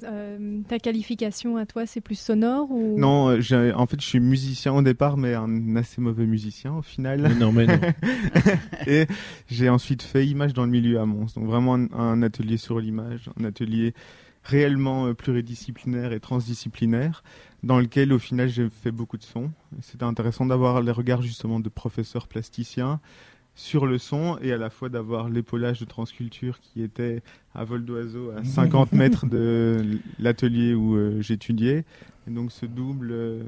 euh, 0.02 0.60
ta 0.68 0.78
qualification 0.78 1.56
à 1.56 1.66
toi, 1.66 1.86
c'est 1.86 2.00
plus 2.00 2.18
sonore 2.18 2.70
ou? 2.70 2.98
Non, 2.98 3.30
euh, 3.30 3.72
en 3.74 3.86
fait, 3.86 4.00
je 4.00 4.06
suis 4.06 4.20
musicien 4.20 4.72
au 4.74 4.82
départ, 4.82 5.16
mais 5.16 5.34
un 5.34 5.76
assez 5.76 6.00
mauvais 6.00 6.26
musicien 6.26 6.74
au 6.74 6.82
final. 6.82 7.34
non, 7.38 7.52
mais 7.52 7.66
non. 7.66 7.80
et 8.86 9.06
j'ai 9.48 9.68
ensuite 9.68 10.02
fait 10.02 10.26
image 10.26 10.52
dans 10.52 10.64
le 10.64 10.70
milieu 10.70 11.00
à 11.00 11.06
Mons, 11.06 11.34
donc 11.34 11.46
vraiment 11.46 11.74
un, 11.74 12.22
atelier 12.22 12.56
sur 12.56 12.80
l'image, 12.80 13.30
un 13.40 13.44
atelier 13.44 13.94
réellement 14.44 15.06
euh, 15.06 15.14
pluridisciplinaire 15.14 16.12
et 16.12 16.20
transdisciplinaire, 16.20 17.22
dans 17.62 17.78
lequel 17.78 18.12
au 18.12 18.18
final 18.18 18.48
j'ai 18.48 18.68
fait 18.70 18.92
beaucoup 18.92 19.18
de 19.18 19.24
sons. 19.24 19.50
C'était 19.80 20.04
intéressant 20.04 20.46
d'avoir 20.46 20.80
les 20.82 20.92
regards 20.92 21.22
justement 21.22 21.60
de 21.60 21.68
professeurs 21.68 22.28
plasticiens 22.28 23.00
sur 23.58 23.86
le 23.86 23.98
son 23.98 24.38
et 24.40 24.52
à 24.52 24.56
la 24.56 24.70
fois 24.70 24.88
d'avoir 24.88 25.28
l'épaulage 25.28 25.80
de 25.80 25.84
transculture 25.84 26.60
qui 26.60 26.80
était 26.80 27.22
à 27.56 27.64
vol 27.64 27.84
d'oiseau 27.84 28.30
à 28.30 28.44
50 28.44 28.92
mètres 28.92 29.26
de 29.26 29.98
l'atelier 30.20 30.74
où 30.74 30.94
euh, 30.94 31.20
j'étudiais 31.20 31.84
et 32.28 32.34
donc 32.34 32.52
ce 32.52 32.66
double. 32.66 33.10
Euh, 33.10 33.42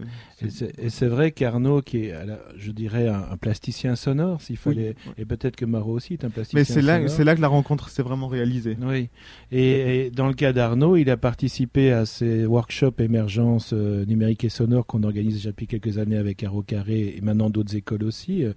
et 0.79 0.91
c'est 0.91 1.07
vrai 1.07 1.31
qu'Arnaud, 1.33 1.83
qui 1.83 2.07
est, 2.07 2.15
je 2.57 2.71
dirais, 2.71 3.09
un, 3.09 3.37
plasticien 3.37 3.97
sonore, 3.97 4.41
s'il 4.41 4.57
fallait, 4.57 4.95
et 5.19 5.25
peut-être 5.25 5.57
que 5.57 5.65
Marot 5.65 5.93
aussi 5.93 6.15
est 6.15 6.25
un 6.25 6.31
plasticien 6.31 6.59
Mais 6.59 6.65
c'est 6.65 6.83
là, 6.83 7.07
c'est 7.09 7.25
là 7.25 7.37
que 7.37 7.41
la 7.41 7.49
rencontre 7.49 7.89
s'est 7.89 8.03
vraiment 8.03 8.29
réalisée. 8.29 8.77
Oui. 8.81 9.09
Et, 9.53 10.11
dans 10.15 10.29
le 10.29 10.35
cas 10.35 10.53
d'Arnaud, 10.53 10.97
il 10.97 11.11
a 11.11 11.17
participé 11.17 11.93
à 11.93 12.07
ces 12.07 12.47
workshops 12.47 13.01
émergence 13.01 13.73
euh, 13.73 14.05
numérique 14.07 14.45
et 14.45 14.49
sonore 14.49 14.87
qu'on 14.87 15.03
organise 15.03 15.45
depuis 15.45 15.67
quelques 15.67 15.99
années 15.99 16.17
avec 16.17 16.43
Arro 16.43 16.63
Carré 16.63 17.15
et 17.17 17.21
maintenant 17.21 17.51
d'autres 17.51 17.77
écoles 17.77 18.05
aussi, 18.05 18.45
euh, 18.45 18.53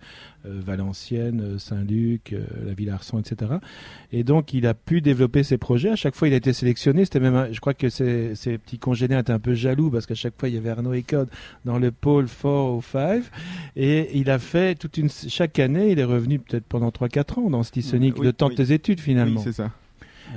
Valenciennes, 0.46 1.58
Saint-Luc, 1.58 2.36
la 2.66 2.74
Ville 2.74 2.90
Arson, 2.90 3.20
etc. 3.20 3.54
Et 4.12 4.24
donc, 4.24 4.54
il 4.54 4.68
a 4.68 4.74
pu 4.74 5.02
développer 5.02 5.44
ses 5.44 5.58
projets. 5.58 5.90
À 5.90 5.96
chaque 5.96 6.16
fois, 6.16 6.28
il 6.28 6.34
a 6.34 6.38
été 6.38 6.54
sélectionné. 6.54 7.06
C'était 7.06 7.20
même, 7.20 7.50
je 7.52 7.60
crois 7.60 7.74
que 7.74 7.90
ses, 7.90 8.36
ses 8.36 8.58
petits 8.58 8.80
congénères 8.80 9.20
étaient 9.20 9.32
un 9.32 9.40
peu 9.40 9.54
jaloux 9.54 9.90
parce 9.90 10.06
que 10.06 10.14
à 10.14 10.16
chaque 10.16 10.34
fois 10.40 10.50
il 10.50 10.56
y 10.56 10.58
avait 10.58 10.70
Arnaud 10.70 10.94
Ecode 10.94 11.30
dans 11.66 11.78
le 11.80 11.92
pôle 11.92 12.28
4 12.28 12.76
ou 12.76 12.82
5 12.82 13.24
et 13.76 14.18
il 14.18 14.30
a 14.30 14.40
fait 14.40 14.76
toute 14.76 14.98
une 14.98 15.10
chaque 15.10 15.60
année 15.60 15.92
il 15.92 16.00
est 16.00 16.04
revenu 16.04 16.40
peut-être 16.40 16.66
pendant 16.66 16.90
3-4 16.90 17.40
ans 17.40 17.50
dans 17.50 17.64
Stisonic 17.64 18.18
le 18.20 18.34
temps 18.34 18.50
de 18.50 18.56
tes 18.56 18.72
études 18.72 19.00
finalement 19.00 19.42
c'est 19.42 19.54
ça 19.54 19.72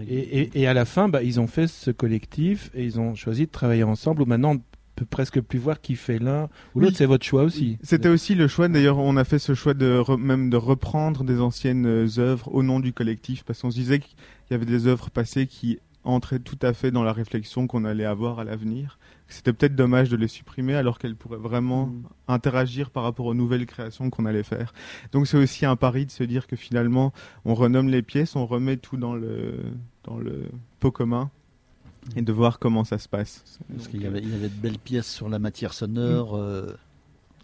et, 0.08 0.66
à 0.66 0.74
la 0.74 0.84
fin 0.84 1.08
bah, 1.08 1.22
ils 1.22 1.40
ont 1.40 1.46
fait 1.46 1.68
ce 1.68 1.90
collectif 1.90 2.70
et 2.74 2.84
ils 2.84 3.00
ont 3.00 3.14
choisi 3.14 3.46
de 3.46 3.50
travailler 3.50 3.84
ensemble 3.84 4.22
où 4.22 4.26
maintenant 4.26 4.56
peut 4.96 5.04
presque 5.04 5.40
plus 5.40 5.58
voir 5.58 5.80
qui 5.80 5.94
fait 5.94 6.18
l'un 6.18 6.48
ou 6.74 6.80
l'autre, 6.80 6.96
c'est 6.96 7.06
votre 7.06 7.24
choix 7.24 7.44
aussi. 7.44 7.78
C'était 7.82 8.08
aussi 8.08 8.34
le 8.34 8.48
choix. 8.48 8.68
D'ailleurs, 8.68 8.98
on 8.98 9.16
a 9.16 9.24
fait 9.24 9.38
ce 9.38 9.54
choix 9.54 9.74
de 9.74 10.02
même 10.16 10.50
de 10.50 10.56
reprendre 10.56 11.22
des 11.22 11.40
anciennes 11.40 11.86
euh, 11.86 12.18
œuvres 12.18 12.52
au 12.52 12.62
nom 12.62 12.80
du 12.80 12.92
collectif, 12.92 13.44
parce 13.44 13.60
qu'on 13.60 13.70
se 13.70 13.76
disait 13.76 14.00
qu'il 14.00 14.16
y 14.50 14.54
avait 14.54 14.66
des 14.66 14.88
œuvres 14.88 15.10
passées 15.10 15.46
qui 15.46 15.78
entraient 16.02 16.40
tout 16.40 16.58
à 16.62 16.72
fait 16.72 16.90
dans 16.90 17.04
la 17.04 17.12
réflexion 17.12 17.66
qu'on 17.66 17.84
allait 17.84 18.04
avoir 18.04 18.38
à 18.38 18.44
l'avenir 18.44 18.98
c'était 19.28 19.52
peut-être 19.52 19.74
dommage 19.74 20.08
de 20.08 20.16
les 20.16 20.28
supprimer 20.28 20.74
alors 20.74 20.98
qu'elles 20.98 21.16
pourraient 21.16 21.36
vraiment 21.36 21.86
mm. 21.86 22.02
interagir 22.28 22.90
par 22.90 23.02
rapport 23.02 23.26
aux 23.26 23.34
nouvelles 23.34 23.66
créations 23.66 24.10
qu'on 24.10 24.26
allait 24.26 24.42
faire. 24.42 24.72
Donc 25.12 25.26
c'est 25.26 25.36
aussi 25.36 25.66
un 25.66 25.76
pari 25.76 26.06
de 26.06 26.10
se 26.10 26.24
dire 26.24 26.46
que 26.46 26.56
finalement 26.56 27.12
on 27.44 27.54
renomme 27.54 27.88
les 27.88 28.02
pièces, 28.02 28.36
on 28.36 28.46
remet 28.46 28.76
tout 28.76 28.96
dans 28.96 29.14
le 29.14 29.56
dans 30.04 30.18
le 30.18 30.44
pot 30.80 30.90
commun 30.90 31.30
et 32.14 32.22
de 32.22 32.32
voir 32.32 32.58
comment 32.58 32.84
ça 32.84 32.98
se 32.98 33.08
passe. 33.08 33.44
Parce 33.74 33.88
qu'il 33.88 34.00
y 34.00 34.04
y 34.04 34.06
avait 34.06 34.20
de 34.20 34.48
belles 34.48 34.78
pièces 34.78 35.10
sur 35.12 35.28
la 35.28 35.38
matière 35.38 35.72
sonore. 35.74 36.36
euh, 36.36 36.72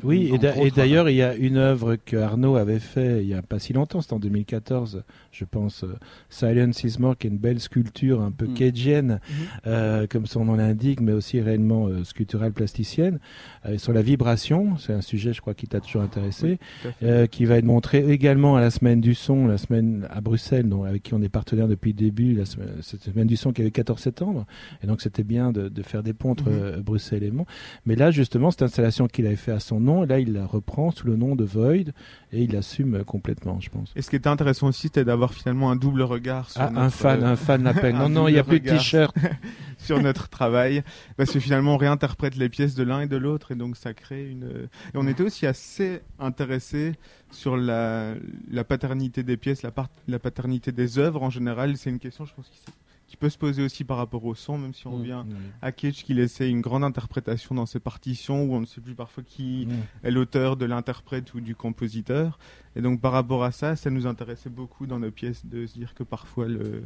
Oui, 0.04 0.30
et 0.32 0.38
d'ailleurs, 0.70 1.08
il 1.08 1.16
y 1.16 1.22
a 1.22 1.34
une 1.34 1.56
œuvre 1.56 1.96
que 1.96 2.16
Arnaud 2.16 2.56
avait 2.56 2.78
fait 2.78 3.22
il 3.22 3.28
y 3.28 3.34
a 3.34 3.42
pas 3.42 3.58
si 3.58 3.72
longtemps, 3.72 4.00
c'était 4.00 4.14
en 4.14 4.18
2014, 4.18 5.04
je 5.30 5.44
pense, 5.44 5.84
euh, 5.84 5.94
Silence 6.28 6.82
is 6.84 6.96
More, 6.98 7.16
qui 7.16 7.26
est 7.26 7.30
une 7.30 7.38
belle 7.38 7.60
sculpture 7.60 8.20
un 8.20 8.30
peu 8.30 8.46
Mm. 8.46 8.54
cageenne, 8.54 9.20
euh, 9.66 10.06
comme 10.08 10.26
son 10.26 10.44
nom 10.44 10.54
l'indique, 10.56 11.00
mais 11.00 11.12
aussi 11.12 11.40
réellement 11.40 11.86
euh, 11.88 12.04
sculpturale 12.04 12.52
plasticienne, 12.52 13.18
euh, 13.66 13.78
sur 13.78 13.92
la 13.92 14.02
vibration, 14.02 14.76
c'est 14.78 14.92
un 14.92 15.00
sujet, 15.02 15.32
je 15.32 15.40
crois, 15.40 15.54
qui 15.54 15.66
t'a 15.66 15.80
toujours 15.80 16.02
intéressé, 16.02 16.58
fait. 16.82 16.94
euh, 17.02 17.26
qui 17.26 17.44
va 17.44 17.56
être 17.58 17.64
montré 17.64 18.04
également 18.10 18.56
à 18.56 18.60
la 18.60 18.70
semaine 18.70 19.00
du 19.00 19.14
son, 19.14 19.46
la 19.46 19.58
semaine 19.58 20.06
à 20.10 20.20
Bruxelles, 20.20 20.68
donc, 20.68 20.86
avec 20.86 21.02
qui 21.02 21.14
on 21.14 21.22
est 21.22 21.28
partenaire 21.28 21.68
depuis 21.68 21.92
le 21.92 21.98
début, 21.98 22.34
la 22.34 22.44
semaine, 22.44 22.68
cette 22.80 23.02
semaine 23.02 23.26
du 23.26 23.36
son 23.36 23.52
qui 23.52 23.60
avait 23.60 23.70
14 23.70 24.00
septembre, 24.00 24.46
et 24.82 24.86
donc 24.86 25.00
c'était 25.00 25.22
bien 25.24 25.52
de, 25.52 25.68
de 25.68 25.82
faire 25.82 26.02
des 26.02 26.12
ponts 26.12 26.30
entre 26.30 26.48
Mhm. 26.50 26.58
euh, 26.60 26.80
Bruxelles 26.82 27.22
et 27.22 27.30
Mont. 27.30 27.46
Mais 27.86 27.94
là, 27.94 28.10
justement, 28.10 28.50
cette 28.50 28.62
installation 28.62 29.06
qu'il 29.06 29.26
avait 29.26 29.36
fait 29.36 29.52
à 29.52 29.60
son 29.60 29.80
nom, 29.80 29.91
là, 30.00 30.18
il 30.18 30.32
la 30.32 30.46
reprend 30.46 30.90
sous 30.90 31.06
le 31.06 31.16
nom 31.16 31.36
de 31.36 31.44
Void, 31.44 31.90
et 32.32 32.42
il 32.42 32.52
l'assume 32.52 32.94
euh, 32.96 33.04
complètement, 33.04 33.60
je 33.60 33.68
pense. 33.68 33.92
Et 33.94 34.00
ce 34.02 34.08
qui 34.10 34.16
était 34.16 34.28
intéressant 34.28 34.68
aussi, 34.68 34.82
c'était 34.88 35.04
d'avoir 35.04 35.34
finalement 35.34 35.70
un 35.70 35.76
double 35.76 36.00
regard 36.02 36.48
sur 36.50 36.62
Ah, 36.62 36.70
notre, 36.70 36.80
un 36.80 36.90
fan, 36.90 37.22
un 37.24 37.36
fan 37.36 37.62
l'appelle. 37.62 37.94
Non, 38.02 38.08
non, 38.08 38.28
il 38.28 38.32
n'y 38.32 38.38
a 38.38 38.44
plus 38.44 38.60
de 38.60 38.68
t-shirt. 38.70 39.14
sur 39.78 40.00
notre 40.00 40.28
travail, 40.28 40.82
parce 41.16 41.30
que 41.32 41.40
finalement 41.40 41.74
on 41.74 41.76
réinterprète 41.76 42.36
les 42.36 42.48
pièces 42.48 42.74
de 42.76 42.84
l'un 42.84 43.00
et 43.00 43.06
de 43.08 43.16
l'autre, 43.16 43.50
et 43.52 43.56
donc 43.56 43.76
ça 43.76 43.92
crée 43.94 44.28
une. 44.30 44.44
Et 44.44 44.96
on 44.96 45.06
était 45.08 45.22
aussi 45.24 45.44
assez 45.46 46.00
intéressé 46.20 46.94
sur 47.32 47.56
la, 47.56 48.14
la 48.50 48.62
paternité 48.64 49.22
des 49.24 49.36
pièces, 49.36 49.62
la, 49.62 49.70
part- 49.72 49.88
la 50.08 50.18
paternité 50.20 50.70
des 50.72 50.98
œuvres 50.98 51.22
en 51.22 51.30
général. 51.30 51.76
C'est 51.76 51.90
une 51.90 51.98
question, 51.98 52.24
je 52.24 52.32
pense, 52.34 52.46
qui, 52.48 52.58
s'est- 52.58 52.72
qui 53.12 53.18
peut 53.18 53.28
se 53.28 53.36
poser 53.36 53.62
aussi 53.62 53.84
par 53.84 53.98
rapport 53.98 54.24
au 54.24 54.34
son, 54.34 54.56
même 54.56 54.72
si 54.72 54.86
on 54.86 54.96
Mm. 54.98 55.02
vient 55.02 55.26
à 55.60 55.70
Cage 55.70 56.02
qui 56.02 56.14
laissait 56.14 56.48
une 56.48 56.62
grande 56.62 56.82
interprétation 56.82 57.54
dans 57.54 57.66
ses 57.66 57.78
partitions, 57.78 58.44
où 58.44 58.54
on 58.54 58.60
ne 58.60 58.64
sait 58.64 58.80
plus 58.80 58.94
parfois 58.94 59.22
qui 59.22 59.66
Mm. 59.68 60.06
est 60.06 60.10
l'auteur 60.10 60.56
de 60.56 60.64
l'interprète 60.64 61.34
ou 61.34 61.40
du 61.42 61.54
compositeur. 61.54 62.38
Et 62.74 62.80
donc 62.80 63.02
par 63.02 63.12
rapport 63.12 63.44
à 63.44 63.52
ça, 63.52 63.76
ça 63.76 63.90
nous 63.90 64.06
intéressait 64.06 64.48
beaucoup 64.48 64.86
dans 64.86 64.98
nos 64.98 65.10
pièces 65.10 65.44
de 65.44 65.66
se 65.66 65.74
dire 65.74 65.92
que 65.94 66.04
parfois 66.04 66.48
le 66.48 66.84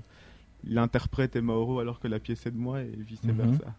l'interprète 0.68 1.36
est 1.36 1.40
Mauro 1.42 1.78
alors 1.78 2.00
que 2.00 2.08
la 2.08 2.18
pièce 2.18 2.44
est 2.46 2.50
de 2.50 2.56
moi 2.58 2.80
et 2.82 2.90
vice 2.96 3.20
versa. 3.24 3.72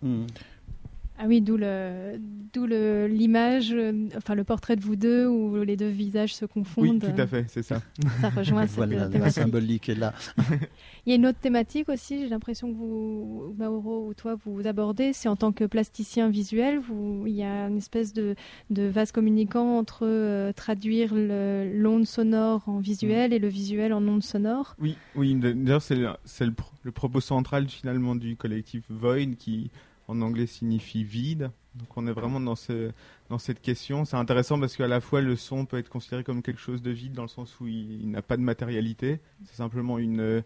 Mm. 1.17 1.21
Ah 1.23 1.25
oui, 1.27 1.41
d'où 1.41 1.57
le, 1.57 2.19
d'où 2.53 2.65
le, 2.65 3.07
l'image, 3.07 3.71
euh, 3.73 4.07
enfin 4.15 4.35
le 4.35 4.43
portrait 4.43 4.75
de 4.75 4.81
vous 4.81 4.95
deux 4.95 5.27
où 5.27 5.63
les 5.63 5.75
deux 5.77 5.87
visages 5.89 6.35
se 6.35 6.45
confondent. 6.45 6.85
Oui, 6.85 6.99
tout 6.99 7.21
à 7.21 7.25
fait, 7.27 7.45
c'est 7.47 7.63
ça. 7.63 7.81
Ça 8.21 8.29
rejoint 8.29 8.67
cette 8.67 8.75
Voilà, 8.77 8.95
la 8.97 9.09
thématique. 9.09 9.33
symbolique 9.41 9.89
est 9.89 9.95
là. 9.95 10.13
Il 11.05 11.11
y 11.11 11.13
a 11.13 11.15
une 11.15 11.25
autre 11.25 11.39
thématique 11.39 11.87
aussi, 11.89 12.19
j'ai 12.19 12.27
l'impression 12.29 12.69
que 12.71 12.77
vous, 12.77 13.55
Mauro 13.57 14.07
ou 14.07 14.13
toi, 14.13 14.35
vous 14.45 14.67
abordez, 14.67 15.13
c'est 15.13 15.29
en 15.29 15.37
tant 15.37 15.53
que 15.53 15.63
plasticien 15.63 16.29
visuel, 16.29 16.79
vous, 16.79 17.23
il 17.25 17.33
y 17.33 17.43
a 17.43 17.67
une 17.67 17.77
espèce 17.77 18.11
de, 18.13 18.35
de 18.71 18.83
vase 18.83 19.13
communicant 19.13 19.77
entre 19.77 19.99
euh, 20.05 20.51
traduire 20.51 21.13
l'onde 21.15 22.05
sonore 22.05 22.67
en 22.67 22.79
visuel 22.79 23.31
et 23.31 23.39
le 23.39 23.47
visuel 23.47 23.93
en 23.93 24.05
onde 24.05 24.21
sonore. 24.23 24.75
Oui, 24.81 24.97
oui. 25.15 25.33
D'ailleurs, 25.35 25.81
c'est 25.81 25.95
le, 25.95 26.09
c'est 26.25 26.45
le, 26.45 26.51
pro- 26.51 26.73
le 26.83 26.91
propos 26.91 27.21
central 27.21 27.69
finalement 27.69 28.15
du 28.15 28.35
collectif 28.35 28.83
Void 28.89 29.35
qui 29.39 29.71
en 30.07 30.21
anglais 30.21 30.47
signifie 30.47 31.03
vide. 31.03 31.51
Donc 31.75 31.95
on 31.95 32.07
est 32.07 32.11
vraiment 32.11 32.39
dans, 32.39 32.55
ce, 32.55 32.91
dans 33.29 33.37
cette 33.37 33.61
question. 33.61 34.03
C'est 34.05 34.15
intéressant 34.17 34.59
parce 34.59 34.75
qu'à 34.75 34.87
la 34.87 34.99
fois 35.01 35.21
le 35.21 35.35
son 35.35 35.65
peut 35.65 35.77
être 35.77 35.89
considéré 35.89 36.23
comme 36.23 36.41
quelque 36.41 36.61
chose 36.61 36.81
de 36.81 36.91
vide 36.91 37.13
dans 37.13 37.21
le 37.23 37.27
sens 37.27 37.59
où 37.59 37.67
il, 37.67 38.01
il 38.01 38.09
n'a 38.09 38.21
pas 38.21 38.37
de 38.37 38.41
matérialité. 38.41 39.19
C'est 39.45 39.57
simplement 39.57 39.99
une, 39.99 40.43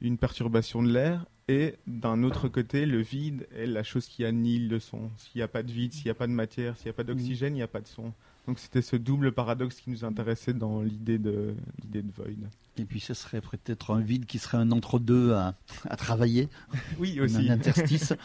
une 0.00 0.16
perturbation 0.18 0.82
de 0.82 0.90
l'air. 0.92 1.26
Et 1.46 1.74
d'un 1.86 2.22
autre 2.22 2.48
côté, 2.48 2.86
le 2.86 3.02
vide 3.02 3.46
est 3.54 3.66
la 3.66 3.82
chose 3.82 4.06
qui 4.06 4.24
annihile 4.24 4.68
le 4.70 4.80
son. 4.80 5.10
S'il 5.18 5.38
n'y 5.40 5.42
a 5.42 5.48
pas 5.48 5.62
de 5.62 5.70
vide, 5.70 5.92
s'il 5.92 6.06
n'y 6.06 6.10
a 6.10 6.14
pas 6.14 6.26
de 6.26 6.32
matière, 6.32 6.74
s'il 6.78 6.86
n'y 6.86 6.90
a 6.90 6.94
pas 6.94 7.04
d'oxygène, 7.04 7.52
il 7.52 7.56
n'y 7.56 7.62
a 7.62 7.68
pas 7.68 7.82
de 7.82 7.86
son. 7.86 8.14
Donc 8.46 8.58
c'était 8.58 8.80
ce 8.80 8.96
double 8.96 9.32
paradoxe 9.32 9.80
qui 9.80 9.90
nous 9.90 10.04
intéressait 10.06 10.54
dans 10.54 10.80
l'idée 10.80 11.18
de, 11.18 11.54
l'idée 11.82 12.00
de 12.02 12.10
Void. 12.12 12.48
Et 12.78 12.84
puis 12.84 13.00
ce 13.00 13.12
serait 13.12 13.42
peut-être 13.42 13.90
un 13.92 14.00
vide 14.00 14.24
qui 14.24 14.38
serait 14.38 14.56
un 14.56 14.70
entre-deux 14.72 15.32
à, 15.34 15.54
à 15.88 15.96
travailler, 15.96 16.48
Oui, 16.98 17.18
un 17.20 17.24
aussi. 17.24 17.50
interstice. 17.50 18.14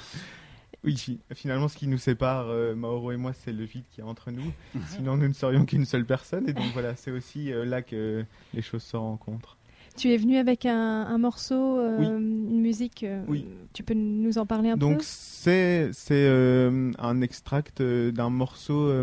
Oui, 0.83 0.95
fi- 0.95 1.19
finalement, 1.33 1.67
ce 1.67 1.75
qui 1.77 1.87
nous 1.87 1.97
sépare, 1.97 2.45
euh, 2.49 2.73
Mauro 2.75 3.11
et 3.11 3.17
moi, 3.17 3.33
c'est 3.33 3.51
le 3.51 3.65
vide 3.65 3.83
qui 3.91 3.99
est 4.01 4.03
entre 4.03 4.31
nous. 4.31 4.51
Sinon, 4.87 5.17
nous 5.17 5.27
ne 5.27 5.33
serions 5.33 5.65
qu'une 5.65 5.85
seule 5.85 6.05
personne. 6.05 6.47
Et 6.47 6.53
donc, 6.53 6.65
voilà, 6.73 6.95
c'est 6.95 7.11
aussi 7.11 7.51
euh, 7.51 7.65
là 7.65 7.81
que 7.81 8.23
les 8.53 8.61
choses 8.61 8.83
se 8.83 8.95
rencontrent. 8.95 9.57
Tu 9.97 10.13
es 10.13 10.17
venu 10.17 10.37
avec 10.37 10.65
un, 10.65 10.73
un 10.75 11.17
morceau, 11.17 11.79
euh, 11.79 11.97
Oui. 11.99 12.05
une 12.07 12.61
musique, 12.61 13.05
Oui. 13.27 13.45
tu 13.73 13.83
peux 13.83 13.93
nous 13.95 14.37
en 14.37 14.45
parler 14.45 14.69
un 14.69 14.77
Donc, 14.77 14.99
peu 14.99 15.03
c'est 15.03 15.89
c'est 15.91 16.29
un 16.29 17.21
extract 17.21 17.81
d'un 17.81 18.29
morceau 18.29 18.93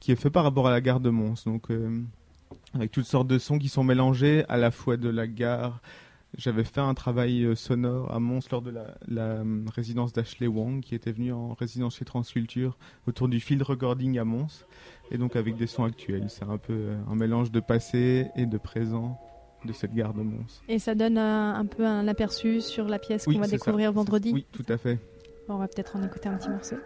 qui 0.00 0.10
est 0.10 0.16
fait 0.16 0.30
par 0.30 0.42
rapport 0.42 0.66
à 0.66 0.70
la 0.72 0.80
gare 0.80 0.98
de 0.98 1.10
Mons. 1.10 1.44
Donc, 1.46 1.68
avec 2.74 2.90
toutes 2.90 3.04
sortes 3.06 3.28
de 3.28 3.38
sons 3.38 3.58
qui 3.58 3.68
sont 3.68 3.84
mélangés 3.84 4.44
à 4.48 4.56
la 4.56 4.72
fois 4.72 4.96
de 4.96 5.08
la 5.08 5.28
gare. 5.28 5.80
J'avais 6.36 6.64
fait 6.64 6.80
un 6.80 6.94
travail 6.94 7.44
euh, 7.44 7.54
sonore 7.54 8.12
à 8.12 8.18
Mons 8.18 8.40
lors 8.50 8.62
de 8.62 8.70
la, 8.70 8.94
la, 9.06 9.22
euh, 9.22 9.64
résidence 9.74 10.12
d'Ashley 10.12 10.46
Wang, 10.48 10.80
qui 10.80 10.94
était 10.94 11.12
venu 11.12 11.32
en 11.32 11.54
résidence 11.54 11.96
chez 11.96 12.04
Transculture 12.04 12.76
autour 13.06 13.28
du 13.28 13.38
field 13.40 13.62
recording 13.62 14.18
à 14.18 14.24
Mons, 14.24 14.66
et 15.10 15.18
donc 15.18 15.36
avec 15.36 15.56
des 15.56 15.66
sons 15.66 15.84
actuels. 15.84 16.26
C'est 16.28 16.44
un 16.44 16.58
peu 16.58 16.72
euh, 16.72 16.96
un 17.08 17.14
mélange 17.14 17.52
de 17.52 17.60
passé 17.60 18.26
et 18.36 18.46
de 18.46 18.58
présent 18.58 19.18
de 19.64 19.72
cette 19.72 19.94
gare 19.94 20.12
de 20.12 20.22
Mons. 20.22 20.62
Et 20.68 20.78
ça 20.78 20.94
donne 20.94 21.18
un, 21.18 21.54
un 21.54 21.66
peu 21.66 21.86
un 21.86 22.08
aperçu 22.08 22.60
sur 22.60 22.86
la 22.86 22.98
pièce 22.98 23.26
Oui, 23.26 23.34
qu'on 23.34 23.40
va 23.40 23.46
ça. 23.46 23.52
découvrir 23.52 23.92
vendredi. 23.92 24.32
Oui, 24.34 24.46
tout 24.52 24.66
à 24.68 24.76
fait. 24.76 24.98
Bon, 25.46 25.54
on 25.54 25.58
va 25.58 25.68
peut-être 25.68 25.94
en 25.96 26.02
écouter 26.02 26.28
un 26.28 26.36
petit 26.36 26.48
morceau. 26.50 26.76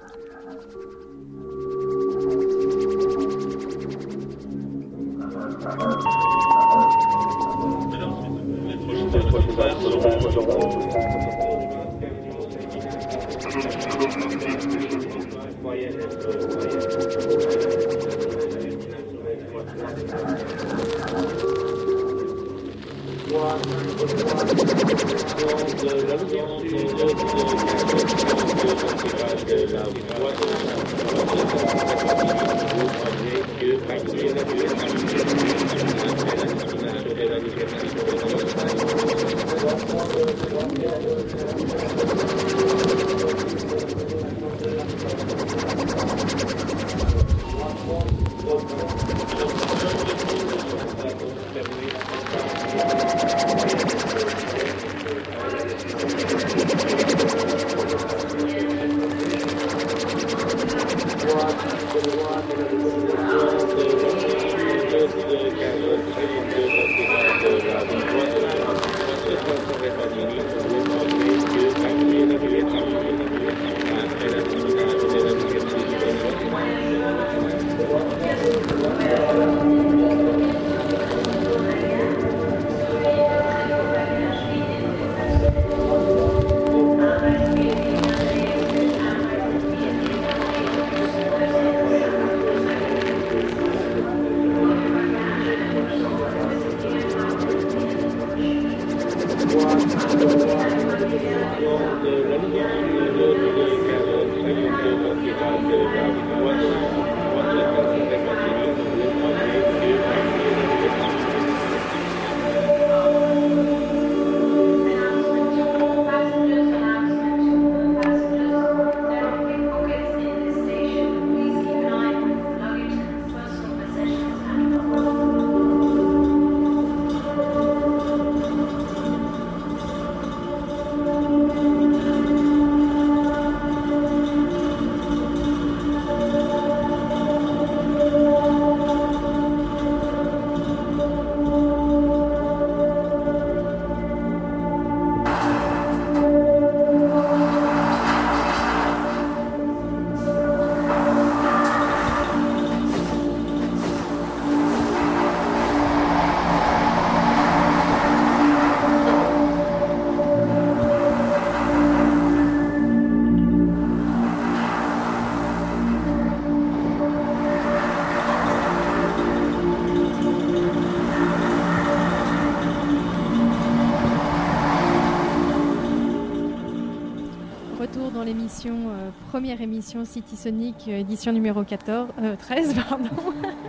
Première 179.38 179.60
émission 179.60 180.04
City 180.04 180.36
Sonic, 180.36 180.88
édition 180.88 181.32
numéro 181.32 181.62
14, 181.62 182.08
13, 182.40 182.74
pardon. 182.74 183.08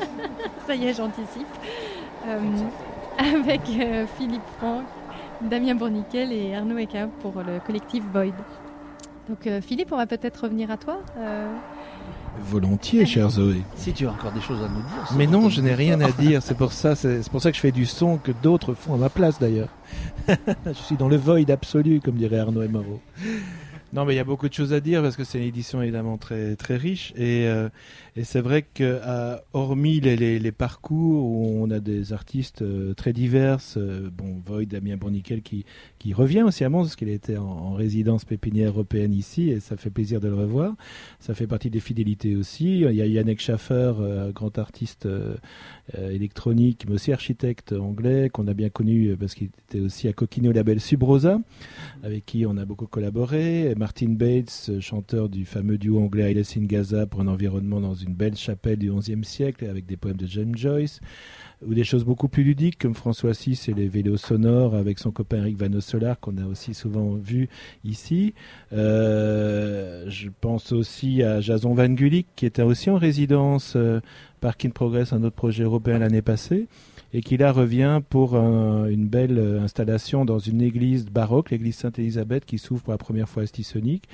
Ça 0.65 0.73
y 0.73 0.87
est, 0.87 0.95
j'anticipe. 0.95 1.45
avec 3.19 3.61
Philippe 4.17 4.41
Franck, 4.57 4.85
Damien 5.41 5.75
Bourniquel 5.75 6.33
et 6.33 6.55
Arnaud 6.55 6.79
Eka 6.79 7.05
pour 7.21 7.33
le 7.43 7.59
collectif 7.63 8.03
Void. 8.11 8.33
Donc 9.29 9.47
Philippe, 9.61 9.91
on 9.91 9.97
va 9.97 10.07
peut-être 10.07 10.37
revenir 10.45 10.71
à 10.71 10.77
toi. 10.77 11.03
Volontiers, 12.39 13.05
cher 13.05 13.29
Zoé. 13.29 13.61
Si 13.75 13.93
tu 13.93 14.07
as 14.07 14.11
encore 14.11 14.31
des 14.31 14.41
choses 14.41 14.63
à 14.63 14.69
nous 14.69 14.81
dire. 14.81 15.13
Mais 15.17 15.27
non, 15.27 15.49
je 15.49 15.61
n'ai 15.61 15.75
rien 15.75 16.01
à 16.01 16.09
dire. 16.19 16.41
C'est 16.41 16.57
pour 16.57 16.73
ça, 16.73 16.95
c'est 16.95 17.29
pour 17.29 17.43
ça 17.43 17.51
que 17.51 17.57
je 17.57 17.61
fais 17.61 17.71
du 17.71 17.85
son 17.85 18.17
que 18.17 18.31
d'autres 18.31 18.73
font 18.73 18.95
à 18.95 18.97
ma 18.97 19.09
place 19.09 19.37
d'ailleurs. 19.37 19.69
je 20.27 20.73
suis 20.73 20.97
dans 20.97 21.09
le 21.09 21.17
void 21.17 21.51
absolu, 21.51 22.01
comme 22.03 22.15
dirait 22.15 22.39
Arnaud 22.39 22.63
et 22.63 22.67
Non, 23.91 24.05
mais 24.05 24.13
il 24.13 24.17
y 24.17 24.19
a 24.19 24.23
beaucoup 24.23 24.47
de 24.47 24.53
choses 24.53 24.71
à 24.71 24.79
dire 24.81 25.01
parce 25.01 25.15
que 25.15 25.23
c'est 25.23 25.39
une 25.39 25.45
édition 25.45 25.81
évidemment 25.81 26.17
très 26.17 26.55
très 26.55 26.77
riche. 26.77 27.11
Et 27.15 27.47
euh, 27.47 27.69
et 28.19 28.25
c'est 28.25 28.41
vrai 28.41 28.63
que, 28.63 28.99
hormis 29.53 30.01
les, 30.01 30.51
parcours 30.51 31.23
où 31.23 31.63
on 31.63 31.71
a 31.71 31.79
des 31.79 32.11
artistes 32.11 32.63
euh, 32.63 32.93
très 32.93 33.13
divers, 33.13 33.59
euh, 33.77 34.09
bon, 34.11 34.41
Void, 34.45 34.65
Damien 34.65 34.97
Bourniquel 34.97 35.41
qui, 35.41 35.63
revient 36.13 36.41
aussi 36.41 36.65
à 36.65 36.69
Mons, 36.69 36.83
parce 36.83 36.97
qu'il 36.97 37.07
était 37.07 37.37
en, 37.37 37.45
en, 37.45 37.73
résidence 37.75 38.25
pépinière 38.25 38.71
européenne 38.71 39.13
ici, 39.13 39.51
et 39.51 39.61
ça 39.61 39.77
fait 39.77 39.89
plaisir 39.89 40.19
de 40.19 40.27
le 40.27 40.35
revoir. 40.35 40.75
Ça 41.21 41.33
fait 41.33 41.47
partie 41.47 41.69
des 41.69 41.79
fidélités 41.79 42.35
aussi. 42.35 42.81
Il 42.81 42.91
y 42.91 43.01
a 43.01 43.05
Yannick 43.05 43.39
Schaffer, 43.39 43.93
euh, 44.01 44.33
grand 44.33 44.57
artiste 44.57 45.07
électronique, 45.97 46.85
mais 46.87 46.95
aussi 46.95 47.13
architecte 47.13 47.71
anglais, 47.71 48.29
qu'on 48.29 48.47
a 48.47 48.53
bien 48.53 48.69
connu 48.69 49.15
parce 49.17 49.33
qu'il 49.33 49.49
était 49.69 49.79
aussi 49.79 50.07
à 50.09 50.13
Coquino 50.13 50.51
Label 50.51 50.81
Subrosa, 50.81 51.39
avec 52.03 52.25
qui 52.25 52.45
on 52.45 52.57
a 52.57 52.65
beaucoup 52.65 52.85
collaboré. 52.85 53.73
Martin 53.77 54.09
Bates, 54.09 54.71
chanteur 54.81 55.29
du 55.29 55.45
fameux 55.45 55.77
duo 55.77 55.99
anglais 55.99 56.33
I 56.33 56.43
in 56.57 56.65
Gaza 56.65 57.07
pour 57.07 57.21
un 57.21 57.27
environnement 57.27 57.79
dans 57.79 57.95
une 57.95 58.08
une 58.09 58.15
belle 58.15 58.35
chapelle 58.35 58.77
du 58.77 58.91
XIe 58.91 59.23
siècle 59.23 59.65
avec 59.65 59.85
des 59.85 59.95
poèmes 59.95 60.17
de 60.17 60.25
James 60.25 60.55
Joyce, 60.55 60.99
ou 61.65 61.73
des 61.73 61.83
choses 61.83 62.03
beaucoup 62.03 62.27
plus 62.27 62.43
ludiques 62.43 62.79
comme 62.79 62.95
François 62.95 63.31
VI 63.31 63.59
et 63.67 63.73
les 63.73 63.87
vélos 63.87 64.17
sonores 64.17 64.75
avec 64.75 64.97
son 64.97 65.11
copain 65.11 65.37
Eric 65.37 65.57
Van 65.57 65.81
Solar 65.81 66.19
qu'on 66.19 66.37
a 66.37 66.45
aussi 66.45 66.73
souvent 66.73 67.15
vu 67.15 67.49
ici. 67.83 68.33
Euh, 68.73 70.05
je 70.09 70.29
pense 70.41 70.71
aussi 70.71 71.21
à 71.21 71.41
Jason 71.41 71.73
Van 71.73 71.89
Gulik 71.89 72.27
qui 72.35 72.45
était 72.45 72.61
aussi 72.61 72.89
en 72.89 72.97
résidence 72.97 73.73
euh, 73.75 73.99
Park 74.41 74.65
in 74.65 74.69
Progress, 74.69 75.13
un 75.13 75.23
autre 75.23 75.35
projet 75.35 75.63
européen 75.63 75.99
l'année 75.99 76.21
passée 76.21 76.67
et 77.13 77.21
qui 77.21 77.37
là 77.37 77.51
revient 77.51 78.01
pour 78.09 78.35
une 78.35 79.07
belle 79.07 79.39
euh, 79.39 79.61
installation 79.61 80.25
dans 80.25 80.39
une 80.39 80.61
église 80.61 81.05
baroque, 81.05 81.49
l'église 81.49 81.75
Sainte-Élisabeth, 81.75 82.45
qui 82.45 82.57
s'ouvre 82.57 82.83
pour 82.83 82.91
la 82.91 82.97
première 82.97 83.27
fois 83.27 83.43
à 83.43 83.45
Stisonic, 83.47 84.07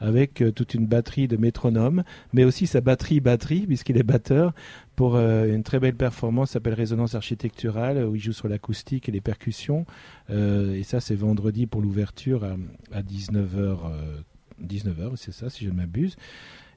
avec 0.00 0.42
euh, 0.42 0.50
toute 0.50 0.74
une 0.74 0.86
batterie 0.86 1.28
de 1.28 1.36
métronomes, 1.36 2.02
mais 2.32 2.44
aussi 2.44 2.66
sa 2.66 2.80
batterie-batterie, 2.80 3.66
puisqu'il 3.66 3.96
est 3.98 4.02
batteur, 4.02 4.52
pour 4.96 5.14
euh, 5.14 5.46
une 5.46 5.62
très 5.62 5.78
belle 5.78 5.94
performance, 5.94 6.50
s'appelle 6.50 6.74
Résonance 6.74 7.14
architecturale, 7.14 8.04
où 8.04 8.16
il 8.16 8.20
joue 8.20 8.32
sur 8.32 8.48
l'acoustique 8.48 9.08
et 9.08 9.12
les 9.12 9.20
percussions. 9.20 9.86
et 10.28 10.82
ça, 10.82 11.00
c'est 11.00 11.14
vendredi 11.14 11.66
pour 11.66 11.80
l'ouverture 11.80 12.44
à, 12.44 12.56
à 12.92 13.02
19h. 13.02 13.78
19h, 14.62 15.16
c'est 15.16 15.32
ça, 15.32 15.48
si 15.48 15.64
je 15.64 15.70
ne 15.70 15.76
m'abuse. 15.76 16.16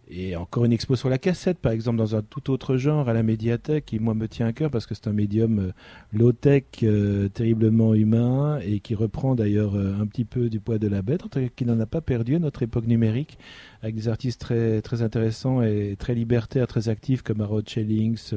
Et 0.09 0.35
encore 0.35 0.65
une 0.65 0.73
expo 0.73 0.97
sur 0.97 1.09
la 1.09 1.17
cassette, 1.17 1.59
par 1.59 1.71
exemple, 1.71 1.97
dans 1.97 2.15
un 2.15 2.21
tout 2.21 2.51
autre 2.51 2.75
genre, 2.75 3.07
à 3.07 3.13
la 3.13 3.23
médiathèque, 3.23 3.85
qui 3.85 3.99
moi 3.99 4.13
me 4.13 4.27
tient 4.27 4.45
à 4.45 4.53
cœur 4.53 4.69
parce 4.69 4.85
que 4.85 4.95
c'est 4.95 5.07
un 5.07 5.13
médium 5.13 5.59
euh, 5.59 5.71
low-tech, 6.11 6.63
euh, 6.83 7.29
terriblement 7.29 7.93
humain, 7.93 8.59
et 8.59 8.81
qui 8.81 8.95
reprend 8.95 9.33
d'ailleurs 9.33 9.75
euh, 9.75 9.95
un 9.99 10.05
petit 10.05 10.25
peu 10.25 10.49
du 10.49 10.59
poids 10.59 10.77
de 10.77 10.89
la 10.89 11.01
bête, 11.01 11.23
qui 11.55 11.65
n'en 11.65 11.79
a 11.79 11.85
pas 11.85 12.01
perdu 12.01 12.35
à 12.35 12.39
notre 12.39 12.63
époque 12.63 12.85
numérique, 12.85 13.37
avec 13.81 13.95
des 13.95 14.09
artistes 14.09 14.41
très, 14.41 14.81
très 14.81 15.01
intéressants 15.01 15.61
et 15.61 15.95
très 15.97 16.15
libertaires, 16.15 16.67
très 16.67 16.89
actifs, 16.89 17.21
comme 17.21 17.39
Harold 17.39 17.69
Schellings, 17.69 18.33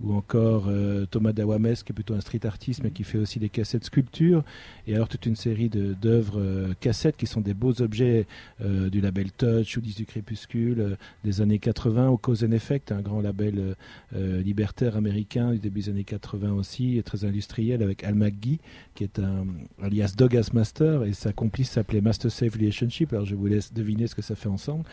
ou 0.00 0.14
encore 0.14 0.66
euh, 0.68 1.06
Thomas 1.06 1.32
Dawames, 1.32 1.74
qui 1.74 1.92
est 1.92 1.94
plutôt 1.94 2.14
un 2.14 2.20
street 2.20 2.44
artiste, 2.44 2.82
mais 2.82 2.90
qui 2.90 3.04
fait 3.04 3.18
aussi 3.18 3.38
des 3.38 3.48
cassettes 3.48 3.84
sculptures, 3.84 4.42
et 4.86 4.94
alors 4.94 5.08
toute 5.08 5.26
une 5.26 5.36
série 5.36 5.68
d'œuvres 5.68 6.40
euh, 6.40 6.74
cassettes 6.80 7.16
qui 7.16 7.26
sont 7.26 7.40
des 7.40 7.54
beaux 7.54 7.80
objets 7.80 8.26
euh, 8.62 8.90
du 8.90 9.00
label 9.00 9.30
Touch 9.32 9.76
ou 9.76 9.80
du 9.80 10.06
Crépuscule 10.06 10.96
des 11.24 11.40
années 11.40 11.58
80, 11.58 12.08
au 12.08 12.16
Cause 12.16 12.44
and 12.44 12.52
Effect, 12.52 12.92
un 12.92 13.00
grand 13.00 13.20
label 13.20 13.76
libertaire 14.12 14.96
américain 14.96 15.52
du 15.52 15.58
début 15.58 15.80
des 15.80 15.88
années 15.90 16.04
80 16.04 16.52
aussi, 16.52 16.98
et 16.98 17.02
très 17.02 17.24
industriel, 17.24 17.82
avec 17.82 18.04
Al 18.04 18.14
McGee, 18.14 18.58
qui 18.94 19.04
est 19.04 19.18
un 19.18 19.46
alias 19.82 20.14
Dog 20.16 20.36
as 20.36 20.52
Master, 20.52 21.04
et 21.04 21.12
sa 21.12 21.32
complice 21.32 21.70
s'appelait 21.70 22.00
Master 22.00 22.30
Safe 22.30 22.54
Relationship, 22.54 23.12
alors 23.12 23.24
je 23.24 23.34
vous 23.34 23.46
laisse 23.46 23.72
deviner 23.72 24.06
ce 24.06 24.14
que 24.14 24.22
ça 24.22 24.34
fait 24.34 24.48
ensemble. 24.48 24.84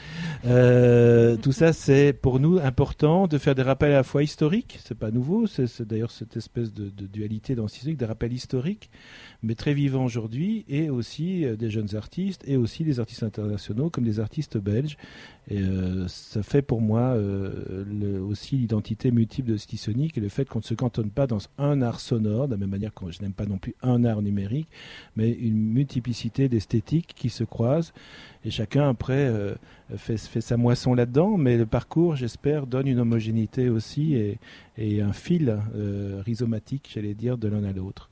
tout 0.44 1.52
ça, 1.52 1.74
c'est 1.74 2.14
pour 2.14 2.40
nous 2.40 2.60
important 2.60 3.28
de 3.28 3.38
faire 3.38 3.56
des 3.56 3.64
rappels 3.64 3.92
à 3.92 3.96
la 3.96 4.04
fois 4.04 4.24
historiques, 4.24 4.80
pas 4.96 5.12
nouveau. 5.12 5.48
C'est 5.48 5.82
d'ailleurs 5.82 6.12
cette 6.12 6.38
espèce 6.38 6.74
de, 6.74 6.90
dualité 6.90 7.56
dans 7.56 7.68
Sismic, 7.68 7.98
des 7.98 8.06
rappels 8.06 8.34
historiques, 8.34 8.90
mais 9.44 9.56
très 9.56 9.74
vivants 9.74 10.06
aujourd'hui, 10.06 10.66
et 10.68 10.90
aussi 10.90 11.46
euh, 11.46 11.56
des 11.56 11.70
jeunes 11.70 11.96
artistes, 11.96 12.44
et 12.48 12.58
aussi 12.58 12.84
des 12.84 13.00
artistes 13.00 13.24
internationaux, 13.24 13.90
comme 13.90 14.04
des 14.04 14.20
artistes 14.20 14.58
belges. 14.58 14.98
Et 15.50 15.62
euh, 15.62 16.08
ça 16.08 16.44
fait 16.44 16.62
pour 16.62 16.82
moi 16.82 17.02
euh, 17.16 18.20
aussi 18.22 18.58
l'identité 18.58 19.12
multiple 19.12 19.50
de 19.50 19.58
Stisonic 19.58 20.18
et 20.18 20.22
le 20.22 20.30
fait 20.30 20.46
qu'on 20.46 20.60
ne 20.60 20.64
se 20.64 20.74
cantonne 20.74 21.10
pas 21.10 21.28
dans 21.28 21.40
un 21.58 21.82
art 21.82 22.00
sonore, 22.00 22.48
de 22.48 22.54
la 22.54 22.58
même 22.58 22.70
manière 22.70 22.94
que 22.94 23.10
je 23.12 23.22
n'aime 23.22 23.34
pas 23.34 23.46
non 23.46 23.58
plus 23.58 23.76
un 23.82 24.04
art 24.04 24.22
numérique, 24.22 24.68
mais 25.16 25.32
une 25.32 25.74
multiplicité 25.74 26.50
d'esthétiques 26.50 27.14
qui 27.16 27.30
se 27.30 27.44
croisent. 27.44 27.94
Et 28.46 28.52
chacun, 28.52 28.90
après, 28.90 29.34
fait, 29.98 30.18
fait, 30.18 30.42
sa 30.42 30.58
moisson 30.58 30.94
là-dedans, 30.94 31.38
mais 31.38 31.58
le 31.58 31.66
parcours, 31.66 32.16
j'espère, 32.16 32.68
donne 32.68 32.88
une 32.88 33.00
homogénéité 33.00 33.70
aussi 33.70 34.16
et, 34.16 34.38
et 34.78 35.02
un 35.02 35.14
fil 35.14 35.58
euh, 35.76 36.22
rhizomatique, 36.26 36.90
j'allais 36.94 37.14
dire, 37.14 37.38
de 37.38 37.48
l'un 37.48 37.64
à 37.64 37.74
l'autre. 37.74 38.10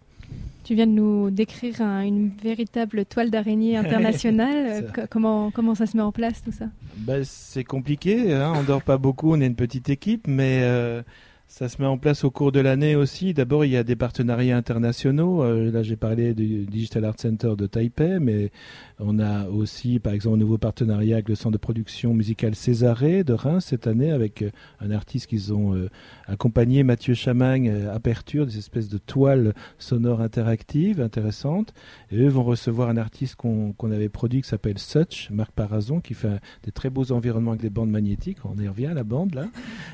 Tu 0.63 0.75
viens 0.75 0.87
de 0.87 0.91
nous 0.91 1.29
décrire 1.29 1.79
une 1.81 2.29
véritable 2.29 3.05
toile 3.05 3.29
d'araignée 3.29 3.77
internationale. 3.77 4.91
comment, 5.09 5.51
comment 5.51 5.75
ça 5.75 5.85
se 5.85 5.95
met 5.95 6.03
en 6.03 6.11
place 6.11 6.43
tout 6.43 6.51
ça? 6.51 6.65
Ben, 6.97 7.23
C'est 7.23 7.63
compliqué, 7.63 8.33
hein 8.33 8.53
on 8.55 8.63
dort 8.63 8.81
pas 8.81 8.97
beaucoup, 8.97 9.31
on 9.31 9.39
est 9.39 9.47
une 9.47 9.55
petite 9.55 9.89
équipe, 9.89 10.27
mais 10.27 10.61
euh, 10.63 11.01
ça 11.47 11.69
se 11.69 11.81
met 11.81 11.87
en 11.87 11.97
place 11.97 12.25
au 12.25 12.29
cours 12.29 12.51
de 12.51 12.59
l'année 12.59 12.97
aussi. 12.97 13.33
D'abord, 13.33 13.63
il 13.63 13.71
y 13.71 13.77
a 13.77 13.83
des 13.83 13.95
partenariats 13.95 14.57
internationaux. 14.57 15.43
Euh, 15.43 15.71
là, 15.71 15.81
j'ai 15.81 15.95
parlé 15.95 16.33
du 16.33 16.65
Digital 16.65 17.05
Art 17.05 17.15
Center 17.17 17.53
de 17.57 17.65
Taipei, 17.65 18.19
mais 18.19 18.51
on 18.99 19.17
a 19.17 19.47
aussi, 19.47 19.99
par 19.99 20.11
exemple, 20.11 20.35
un 20.35 20.39
nouveau 20.39 20.57
partenariat 20.57 21.15
avec 21.15 21.29
le 21.29 21.35
centre 21.35 21.53
de 21.53 21.57
production 21.57 22.13
musicale 22.13 22.53
Césarée 22.53 23.23
de 23.23 23.31
Reims 23.31 23.63
cette 23.65 23.87
année, 23.87 24.11
avec 24.11 24.41
euh, 24.41 24.49
un 24.81 24.91
artiste 24.91 25.27
qu'ils 25.27 25.53
ont 25.53 25.73
euh, 25.73 25.89
accompagné, 26.27 26.83
Mathieu 26.83 27.13
Chamagne, 27.13 27.87
Aperture, 27.93 28.45
des 28.45 28.57
espèces 28.57 28.89
de 28.89 28.97
toiles 28.97 29.53
sonores 29.79 30.19
interactives 30.19 30.99
intéressantes. 30.99 31.73
Et 32.11 32.19
eux 32.19 32.27
vont 32.27 32.43
recevoir 32.43 32.89
un 32.89 32.97
artiste 32.97 33.35
qu'on 33.35 33.73
avait 33.81 34.09
produit 34.09 34.41
qui 34.41 34.49
s'appelle 34.49 34.79
Such, 34.79 35.29
Marc 35.31 35.51
Parazon, 35.51 36.01
qui 36.01 36.13
fait 36.13 36.41
des 36.63 36.73
très 36.73 36.89
beaux 36.89 37.13
environnements 37.13 37.51
avec 37.51 37.61
des 37.61 37.69
bandes 37.69 37.89
magnétiques. 37.89 38.39
On 38.43 38.61
y 38.61 38.67
revient 38.67 38.87
à 38.87 38.93
la 38.93 39.05
bande 39.05 39.33
là. 39.33 39.47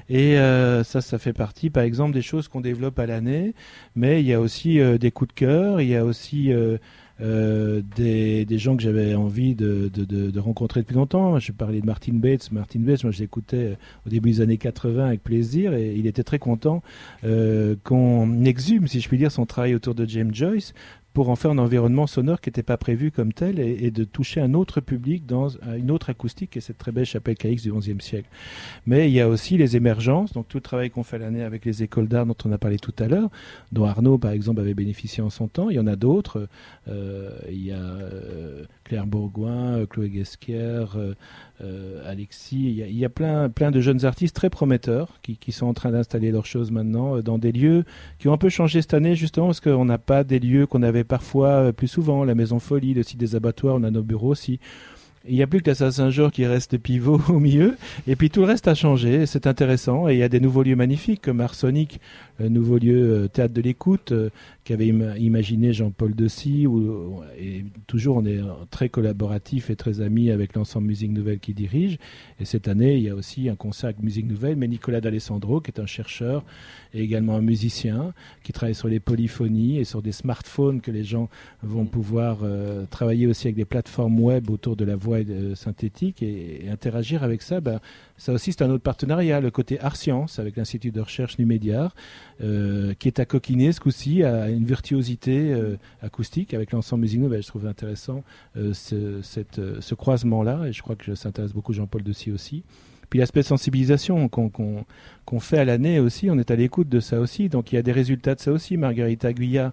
Et 0.09 0.35
ça, 0.83 1.01
ça 1.01 1.19
fait 1.19 1.33
par 1.73 1.84
exemple, 1.84 2.13
des 2.13 2.21
choses 2.21 2.47
qu'on 2.47 2.62
développe 2.62 2.99
à 2.99 3.06
l'année, 3.06 3.53
mais 3.95 4.21
il 4.21 4.27
y 4.27 4.34
a 4.34 4.39
aussi 4.39 4.79
euh, 4.79 4.97
des 4.97 5.12
coups 5.12 5.29
de 5.29 5.34
cœur, 5.34 5.82
il 5.82 5.89
y 5.89 5.95
a 5.95 6.06
aussi 6.06 6.51
euh, 6.51 6.77
euh, 7.21 7.82
des, 7.95 8.45
gens 8.58 8.75
que 8.75 8.84
j'avais 8.84 9.15
envie 9.15 9.56
de, 9.56 10.39
rencontrer 10.39 10.82
depuis 10.82 10.95
longtemps. 10.95 11.39
Je 11.39 11.51
parlais 11.51 11.82
de 11.82 11.86
Martin 11.86 12.13
Bates. 12.13 12.51
Martin 12.51 12.79
Bates, 12.79 13.03
moi 13.03 13.12
je 13.12 13.19
l'écoutais 13.19 13.77
au 14.06 14.10
début 14.10 14.32
des 14.32 14.41
années 14.41 14.58
80 14.58 15.08
avec 15.08 15.23
plaisir 15.23 15.73
et 15.73 15.95
il 15.95 16.08
était 16.08 16.23
très 16.23 16.39
content 16.39 16.82
qu'on 17.84 18.45
exhume, 18.45 18.88
si 18.88 18.99
je 18.99 19.08
puis 19.08 19.17
dire, 19.17 19.32
son 19.32 19.45
travail 19.45 19.75
autour 19.75 19.95
de 19.95 20.06
James 20.06 20.34
Joyce 20.34 20.73
pour 21.13 21.30
en 21.30 21.36
faire 21.36 21.52
un 21.52 21.58
environnement 21.58 22.08
sonore 22.08 22.41
qui 22.41 22.49
n'était 22.49 22.63
pas 22.63 22.78
prévu 22.78 23.12
comme 23.12 23.34
tel 23.34 23.60
et, 23.60 23.91
de 23.91 24.04
toucher 24.04 24.41
un 24.41 24.54
autre 24.54 24.82
public 24.82 25.26
dans 25.26 25.49
une 25.78 25.91
autre 25.91 26.10
acoustique 26.10 26.58
et 26.58 26.62
cette 26.62 26.78
très 26.78 26.91
belle 26.91 27.06
chapelle 27.06 27.36
KX 27.36 27.62
du 27.62 27.71
XIe 27.71 27.95
siècle. 27.99 28.28
Mais 28.88 29.10
il 29.10 29.13
y 29.13 29.21
a 29.21 29.30
aussi 29.30 29.58
les 29.58 29.76
émergences, 29.76 30.34
donc 30.34 30.47
tout 30.47 30.58
le 30.58 30.62
travail 30.62 30.89
qu'on 30.89 31.04
fait 31.04 31.19
l'année 31.19 31.43
avec 31.43 31.65
les 31.65 31.84
écoles 31.84 32.08
d'art 32.08 32.26
dont 32.26 32.36
on 32.45 32.52
a 32.52 32.58
parlé 32.58 32.80
tout 32.80 32.93
à 32.97 33.08
l'heure, 33.08 33.30
dont 33.71 33.86
Arnaud 33.86 34.17
par 34.17 34.32
exemple 34.32 34.60
avait 34.60 34.73
bénéficié 34.73 35.21
en 35.21 35.30
son 35.30 35.47
temps. 35.47 35.69
Il 35.69 35.76
y 35.76 35.80
en 35.80 35.88
a 35.88 35.95
d'autres. 35.95 36.47
Euh, 36.88 37.30
il 37.49 37.63
y 37.63 37.71
a 37.71 37.78
euh, 37.78 38.63
Claire 38.83 39.07
Bourgoin, 39.07 39.77
euh, 39.77 39.85
Chloé 39.85 40.09
Guesquière, 40.09 40.97
Alexis. 42.05 42.83
Il 42.89 42.97
y, 42.97 43.05
a, 43.05 43.09
plein, 43.09 43.49
plein 43.49 43.71
de 43.71 43.79
jeunes 43.79 44.03
artistes 44.03 44.35
très 44.35 44.49
prometteurs 44.49 45.19
qui, 45.21 45.51
sont 45.53 45.67
en 45.67 45.73
train 45.73 45.91
d'installer 45.91 46.29
leurs 46.29 46.45
choses 46.45 46.71
maintenant 46.71 47.19
dans 47.19 47.37
des 47.37 47.53
lieux 47.53 47.85
qui 48.19 48.27
ont 48.27 48.33
un 48.33 48.37
peu 48.37 48.49
changé 48.49 48.81
cette 48.81 48.93
année 48.93 49.15
justement 49.15 49.47
parce 49.47 49.61
qu'on 49.61 49.85
n'a 49.85 49.97
pas 49.97 50.23
des 50.23 50.39
lieux 50.39 50.67
qu'on 50.67 50.83
avait 50.83 51.03
parfois 51.03 51.47
euh, 51.47 51.71
plus 51.71 51.87
souvent, 51.87 52.23
la 52.23 52.35
Maison 52.35 52.59
Folie, 52.59 52.93
le 52.93 53.03
site 53.03 53.19
des 53.19 53.35
abattoirs, 53.35 53.75
on 53.75 53.83
a 53.83 53.91
nos 53.91 54.03
bureaux 54.03 54.31
aussi. 54.31 54.59
Il 55.25 55.35
n'y 55.35 55.41
a 55.41 55.47
plus 55.47 55.61
que 55.61 55.69
la 55.69 55.91
Saint-Georges 55.91 56.31
qui 56.31 56.45
reste 56.45 56.77
pivot 56.77 57.21
au 57.29 57.39
milieu, 57.39 57.77
et 58.07 58.17
puis 58.17 58.29
tout 58.29 58.41
le 58.41 58.47
reste 58.47 58.67
a 58.67 58.75
changé, 58.75 59.25
c'est 59.25 59.47
intéressant, 59.47 60.09
et 60.09 60.15
il 60.15 60.19
y 60.19 60.23
a 60.23 60.27
des 60.27 60.41
nouveaux 60.41 60.63
lieux 60.63 60.75
magnifiques, 60.75 61.21
comme 61.21 61.39
Arsonic, 61.39 62.01
nouveau 62.39 62.77
lieu 62.77 63.23
euh, 63.23 63.27
théâtre 63.29 63.53
de 63.53 63.61
l'écoute, 63.61 64.11
euh, 64.63 64.76
qu'avait 64.76 64.88
imaginé 64.88 65.73
Jean-Paul 65.73 66.15
Dessy. 66.15 66.67
et 67.38 67.65
toujours, 67.88 68.17
on 68.17 68.26
est 68.26 68.39
très 68.71 68.89
collaboratif 68.89 69.69
et 69.69 69.76
très 69.76 70.02
amis 70.02 70.32
avec 70.32 70.56
l'ensemble 70.56 70.88
Musique 70.88 71.12
Nouvelle 71.12 71.39
qui 71.39 71.54
dirige. 71.54 71.97
Et 72.39 72.45
cette 72.45 72.67
année, 72.67 72.97
il 72.97 73.04
y 73.04 73.10
a 73.10 73.15
aussi 73.15 73.49
un 73.49 73.56
concert 73.56 73.89
avec 73.89 74.02
Musique 74.02 74.26
Nouvelle, 74.26 74.56
mais 74.56 74.67
Nicolas 74.67 75.02
D'Alessandro, 75.02 75.62
qui 75.62 75.71
est 75.71 75.80
un 75.80 75.86
chercheur 75.86 76.43
et 76.93 77.02
également 77.02 77.36
un 77.36 77.41
musicien, 77.41 78.13
qui 78.43 78.54
travaille 78.54 78.76
sur 78.76 78.88
les 78.88 78.99
polyphonies 78.99 79.80
et 79.80 79.84
sur 79.84 80.02
des 80.02 80.12
smartphones 80.12 80.82
que 80.82 80.91
les 80.91 81.04
gens 81.04 81.30
vont 81.62 81.86
pouvoir 81.86 82.39
euh, 82.43 82.86
travailler 82.89 83.28
aussi 83.28 83.47
avec 83.47 83.56
des 83.56 83.65
plateformes 83.65 84.19
web 84.19 84.49
autour 84.49 84.76
de 84.76 84.86
la 84.86 84.95
voix 84.95 85.17
euh, 85.17 85.56
synthétique 85.56 86.21
et, 86.21 86.69
interagir 86.69 87.23
avec 87.23 87.41
ça. 87.41 87.62
Ben, 87.62 87.80
ça 88.17 88.32
aussi, 88.32 88.52
c'est 88.52 88.63
un 88.63 88.69
autre 88.69 88.84
partenariat, 88.84 89.39
le 89.41 89.52
côté 89.52 89.80
art 89.80 89.95
science 89.95 90.39
avec 90.39 90.56
l'Institut 90.56 90.91
de 90.91 91.02
recherche 91.02 91.39
Numédiar, 91.39 91.95
euh, 92.41 92.93
qui 92.93 93.08
est 93.08 93.19
à 93.19 93.26
coquiner 93.26 93.71
ce 93.71 93.80
coup-ci, 93.80 94.23
à 94.23 94.49
une 94.49 94.65
virtuosité 94.65 95.52
euh, 95.52 95.78
acoustique 96.02 96.54
avec 96.54 96.71
l'ensemble 96.71 97.02
Musique 97.02 97.19
Nouvelle. 97.19 97.41
Je 97.41 97.47
trouve 97.47 97.67
intéressant 97.67 98.23
euh, 98.56 98.73
ce, 98.73 99.21
cette, 99.21 99.60
ce 99.80 99.95
croisement-là, 99.95 100.67
et 100.67 100.73
je 100.73 100.82
crois 100.82 100.95
que 100.95 101.15
ça 101.15 101.30
intéresse 101.30 101.54
beaucoup 101.54 101.73
Jean-Paul 101.73 102.04
Dessy 102.04 102.32
aussi. 102.32 102.63
Puis 103.10 103.19
l'aspect 103.19 103.43
sensibilisation 103.43 104.28
qu'on 104.28 105.39
fait 105.39 105.60
à 105.60 105.65
l'année 105.65 105.99
aussi, 105.99 106.32
on 106.32 106.39
est 106.39 106.49
à 106.49 106.56
l'écoute 106.56 106.89
de 106.89 106.99
ça 106.99 107.19
aussi. 107.19 107.47
Donc 107.47 107.71
il 107.71 107.76
y 107.76 107.78
a 107.78 107.84
des 107.84 107.91
résultats 107.91 108.34
de 108.34 108.39
ça 108.39 108.52
aussi. 108.52 108.76
Margarita 108.76 109.34
Guilla 109.34 109.71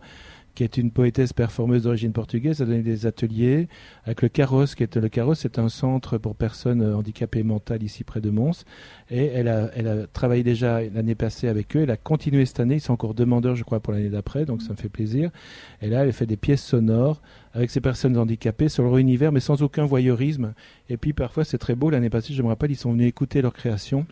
qui 0.61 0.65
est 0.65 0.77
une 0.77 0.91
poétesse 0.91 1.33
performeuse 1.33 1.85
d'origine 1.85 2.13
portugaise, 2.13 2.61
a 2.61 2.67
donné 2.67 2.83
des 2.83 3.07
ateliers 3.07 3.67
avec 4.05 4.21
le 4.21 4.29
Carrosse, 4.29 4.75
qui 4.75 4.83
est 4.83 4.95
le 4.95 5.09
c'est 5.35 5.59
un 5.59 5.71
centre 5.71 6.19
pour 6.19 6.37
personnes 6.37 6.85
handicapées 6.85 7.43
mentales 7.43 7.83
ici 7.83 8.05
près 8.05 8.21
de 8.21 8.29
Mons. 8.29 8.67
Et 9.09 9.25
elle 9.25 9.49
a, 9.49 9.71
elle 9.75 9.89
a 9.89 10.07
travaillé 10.07 10.43
déjà 10.43 10.83
l'année 10.83 11.15
passée 11.15 11.49
avec 11.49 11.75
eux. 11.77 11.81
Elle 11.85 11.91
a 11.91 11.97
continué 11.97 12.45
cette 12.45 12.61
année. 12.61 12.75
Ils 12.75 12.81
sont 12.83 12.93
encore 12.93 13.15
demandeurs, 13.15 13.57
je 13.57 13.65
crois, 13.65 13.81
pour 13.81 13.95
l'année 13.95 14.11
d'après, 14.11 14.45
donc 14.45 14.61
ça 14.61 14.73
me 14.73 14.77
fait 14.77 14.91
plaisir. 14.91 15.31
Et 15.81 15.89
là, 15.89 16.05
elle 16.05 16.13
fait 16.13 16.27
des 16.27 16.37
pièces 16.37 16.63
sonores 16.63 17.23
avec 17.55 17.71
ces 17.71 17.81
personnes 17.81 18.19
handicapées 18.19 18.69
sur 18.69 18.85
leur 18.85 18.99
univers, 18.99 19.33
mais 19.33 19.41
sans 19.41 19.63
aucun 19.63 19.87
voyeurisme. 19.87 20.53
Et 20.91 20.99
puis 20.99 21.15
parfois, 21.15 21.45
c'est 21.45 21.57
très 21.57 21.75
beau. 21.75 21.89
L'année 21.89 22.11
passée, 22.11 22.35
je 22.35 22.43
me 22.43 22.49
rappelle, 22.49 22.71
ils 22.71 22.77
sont 22.77 22.93
venus 22.93 23.09
écouter 23.09 23.41
leur 23.41 23.55
création. 23.55 24.05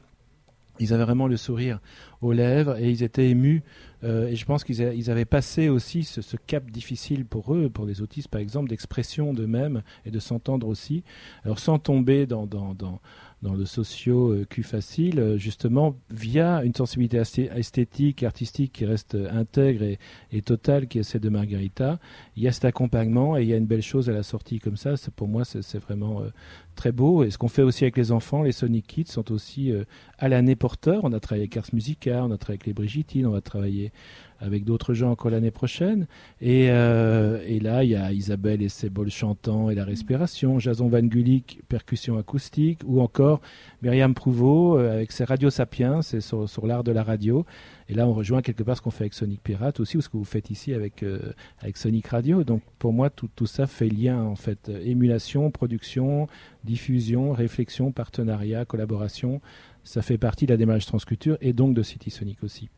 Ils 0.80 0.92
avaient 0.92 1.04
vraiment 1.04 1.26
le 1.26 1.36
sourire 1.36 1.80
aux 2.20 2.32
lèvres 2.32 2.76
et 2.78 2.90
ils 2.90 3.02
étaient 3.02 3.28
émus. 3.28 3.62
Euh, 4.04 4.28
et 4.28 4.36
je 4.36 4.44
pense 4.44 4.62
qu'ils 4.62 5.10
avaient 5.10 5.24
passé 5.24 5.68
aussi 5.68 6.04
ce, 6.04 6.36
cap 6.36 6.70
difficile 6.70 7.24
pour 7.24 7.54
eux, 7.54 7.68
pour 7.68 7.84
les 7.84 8.00
autistes 8.00 8.28
par 8.28 8.40
exemple, 8.40 8.68
d'expression 8.68 9.34
d'eux-mêmes 9.34 9.82
et 10.04 10.10
de 10.10 10.18
s'entendre 10.18 10.68
aussi. 10.68 11.02
Alors 11.44 11.58
sans 11.58 11.78
tomber 11.78 12.26
dans, 12.26 12.46
dans, 12.46 12.74
dans, 12.74 13.00
dans 13.42 13.54
le 13.54 13.64
socio 13.64 14.34
cul 14.48 14.62
facile, 14.62 15.20
euh, 15.20 15.36
justement 15.36 15.96
via 16.10 16.64
une 16.64 16.74
sensibilité 16.74 17.22
esthétique, 17.54 18.22
artistique 18.22 18.72
qui 18.72 18.84
reste 18.84 19.16
intègre 19.30 19.84
et, 20.32 20.42
totale, 20.42 20.88
qui 20.88 20.98
est 20.98 21.02
celle 21.02 21.20
de 21.20 21.28
Margarita. 21.28 21.98
Il 22.36 22.42
y 22.42 22.48
a 22.48 22.52
cet 22.52 22.64
accompagnement 22.64 23.36
et 23.36 23.42
il 23.42 23.48
y 23.48 23.54
a 23.54 23.56
une 23.56 23.66
belle 23.66 23.82
chose 23.82 24.10
à 24.10 24.12
la 24.12 24.22
sortie 24.22 24.58
comme 24.58 24.76
ça. 24.76 24.94
Pour 25.14 25.28
moi, 25.28 25.44
c'est 25.44 25.78
vraiment 25.78 26.22
euh, 26.22 26.30
très 26.74 26.92
beau. 26.92 27.22
Et 27.22 27.30
ce 27.30 27.38
qu'on 27.38 27.48
fait 27.48 27.62
aussi 27.62 27.84
avec 27.84 27.96
les 27.96 28.10
enfants, 28.12 28.42
les 28.42 28.52
Sonic 28.52 28.86
Kids 28.86 29.06
sont 29.06 29.30
aussi 29.30 29.70
euh, 29.70 29.84
à 30.18 30.28
l'année 30.28 30.56
porteurs. 30.56 31.04
On 31.04 31.12
a 31.12 31.20
travaillé 31.20 31.42
avec 31.42 31.56
Ars 31.56 31.70
Musica, 31.72 32.24
on 32.24 32.32
a 32.32 32.38
travaillé 32.38 32.58
avec 32.58 32.66
les 32.66 32.72
Brigittines, 32.72 33.26
on 33.26 33.32
va 33.32 33.40
travailler 33.40 33.92
avec 34.40 34.64
d'autres 34.64 34.94
gens 34.94 35.10
encore 35.10 35.30
l'année 35.30 35.50
prochaine. 35.50 36.06
Et, 36.40 36.68
euh, 36.70 37.38
là, 37.60 37.84
il 37.84 37.90
y 37.90 37.96
a 37.96 38.12
Isabelle 38.12 38.62
et 38.62 38.68
ses 38.68 38.88
bols 38.88 39.10
chantants 39.10 39.70
et 39.70 39.74
la 39.74 39.84
respiration, 39.84 40.58
Jason 40.58 40.88
Van 40.88 41.02
Gulik, 41.02 41.60
percussion 41.68 42.18
acoustique, 42.18 42.80
ou 42.86 43.00
encore 43.00 43.40
Myriam 43.82 44.14
Prouveau 44.14 44.78
avec 44.78 45.12
ses 45.12 45.24
radios 45.24 45.50
sapiens, 45.50 46.02
c'est 46.02 46.20
sur, 46.20 46.48
sur 46.48 46.66
l'art 46.66 46.84
de 46.84 46.92
la 46.92 47.02
radio. 47.02 47.44
Et 47.88 47.94
là, 47.94 48.06
on 48.06 48.12
rejoint 48.12 48.42
quelque 48.42 48.62
part 48.62 48.76
ce 48.76 48.82
qu'on 48.82 48.90
fait 48.90 49.04
avec 49.04 49.14
Sonic 49.14 49.42
Pirate 49.42 49.80
aussi, 49.80 49.96
ou 49.96 50.00
ce 50.02 50.08
que 50.08 50.16
vous 50.16 50.24
faites 50.24 50.50
ici 50.50 50.74
avec, 50.74 51.02
euh, 51.02 51.32
avec 51.60 51.76
Sonic 51.78 52.06
Radio. 52.08 52.44
Donc 52.44 52.62
pour 52.78 52.92
moi, 52.92 53.08
tout, 53.08 53.28
tout 53.34 53.46
ça 53.46 53.66
fait 53.66 53.88
lien, 53.88 54.22
en 54.22 54.36
fait. 54.36 54.70
Émulation, 54.84 55.50
production, 55.50 56.26
diffusion, 56.64 57.32
réflexion, 57.32 57.90
partenariat, 57.90 58.64
collaboration. 58.66 59.40
Ça 59.84 60.02
fait 60.02 60.18
partie 60.18 60.44
de 60.44 60.52
la 60.52 60.58
démarche 60.58 60.84
transculture 60.84 61.38
et 61.40 61.54
donc 61.54 61.74
de 61.74 61.82
City 61.82 62.10
Sonic 62.10 62.42
aussi. 62.42 62.68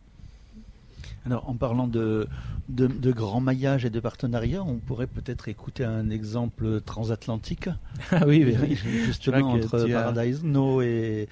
Alors, 1.26 1.48
en 1.48 1.54
parlant 1.54 1.86
de, 1.86 2.26
de, 2.68 3.12
grand 3.12 3.40
maillage 3.40 3.84
et 3.84 3.90
de 3.90 4.00
partenariat, 4.00 4.62
on 4.62 4.76
pourrait 4.76 5.06
peut-être 5.06 5.48
écouter 5.48 5.84
un 5.84 6.10
exemple 6.10 6.80
transatlantique. 6.80 7.68
Ah 8.12 8.22
oui, 8.26 8.44
oui, 8.44 8.74
justement 9.04 9.52
entre 9.52 9.86
Paradise 9.86 10.42
No 10.42 10.80
et. 10.80 11.28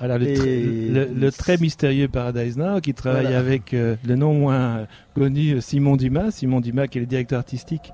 le, 0.00 1.30
très 1.30 1.56
mystérieux 1.58 2.08
Paradise 2.08 2.56
Now 2.56 2.80
qui 2.80 2.94
travaille 2.94 3.34
avec 3.34 3.74
euh, 3.74 3.96
le 4.06 4.16
non 4.16 4.34
moins 4.34 4.86
connu 5.14 5.60
Simon 5.60 5.96
Dumas. 5.96 6.30
Simon 6.30 6.60
Dumas 6.60 6.86
qui 6.86 6.98
est 6.98 7.00
le 7.00 7.06
directeur 7.06 7.38
artistique 7.38 7.92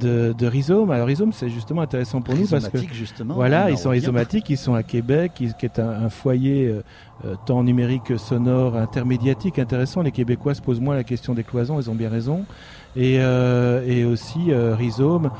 de, 0.00 0.34
de 0.36 0.46
Rhizome. 0.46 0.90
Alors 0.90 1.06
Rhizome, 1.06 1.32
c'est 1.32 1.48
justement 1.48 1.82
intéressant 1.82 2.20
pour 2.20 2.34
nous 2.34 2.46
parce 2.46 2.68
que 2.68 2.78
justement, 2.92 3.34
voilà, 3.34 3.70
ils 3.70 3.78
sont 3.78 3.90
rhizomatiques, 3.90 4.50
ils 4.50 4.56
sont 4.56 4.74
à 4.74 4.82
Québec, 4.82 5.32
qui, 5.34 5.46
est 5.62 5.78
un, 5.78 6.08
foyer 6.08 6.66
euh, 6.66 6.82
euh, 7.24 7.34
tant 7.46 7.62
numérique 7.62 8.18
sonore 8.18 8.76
intermédiatique 8.76 9.58
intéressant. 9.58 10.02
Les 10.02 10.12
Québécois 10.12 10.54
se 10.54 10.62
posent 10.62 10.80
moins 10.80 10.94
la 10.94 11.04
question 11.04 11.34
des 11.34 11.44
cloisons, 11.44 11.80
ils 11.80 11.90
ont 11.90 11.94
bien 11.94 12.10
raison. 12.10 12.44
Et, 12.96 13.18
euh, 13.18 13.84
et 13.86 14.04
aussi 14.04 14.52
Rhizome 14.52 15.30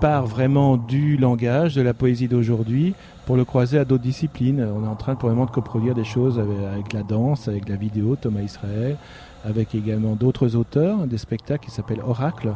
part 0.00 0.26
vraiment 0.26 0.76
du 0.76 1.16
langage, 1.16 1.74
de 1.74 1.82
la 1.82 1.92
poésie 1.92 2.28
d'aujourd'hui 2.28 2.94
pour 3.26 3.36
le 3.36 3.44
croiser 3.44 3.78
à 3.78 3.84
d'autres 3.84 4.02
disciplines. 4.02 4.66
On 4.74 4.84
est 4.84 4.88
en 4.88 4.96
train 4.96 5.14
pour 5.14 5.28
le 5.28 5.34
moment 5.34 5.46
de 5.46 5.50
coproduire 5.50 5.94
des 5.94 6.04
choses 6.04 6.38
avec, 6.38 6.56
avec 6.72 6.92
la 6.92 7.02
danse, 7.02 7.48
avec 7.48 7.68
la 7.68 7.76
vidéo, 7.76 8.16
Thomas 8.16 8.40
Israël, 8.40 8.96
avec 9.44 9.74
également 9.74 10.14
d'autres 10.14 10.56
auteurs, 10.56 11.06
des 11.06 11.18
spectacles 11.18 11.66
qui 11.66 11.70
s'appellent 11.70 12.02
Oracle. 12.06 12.54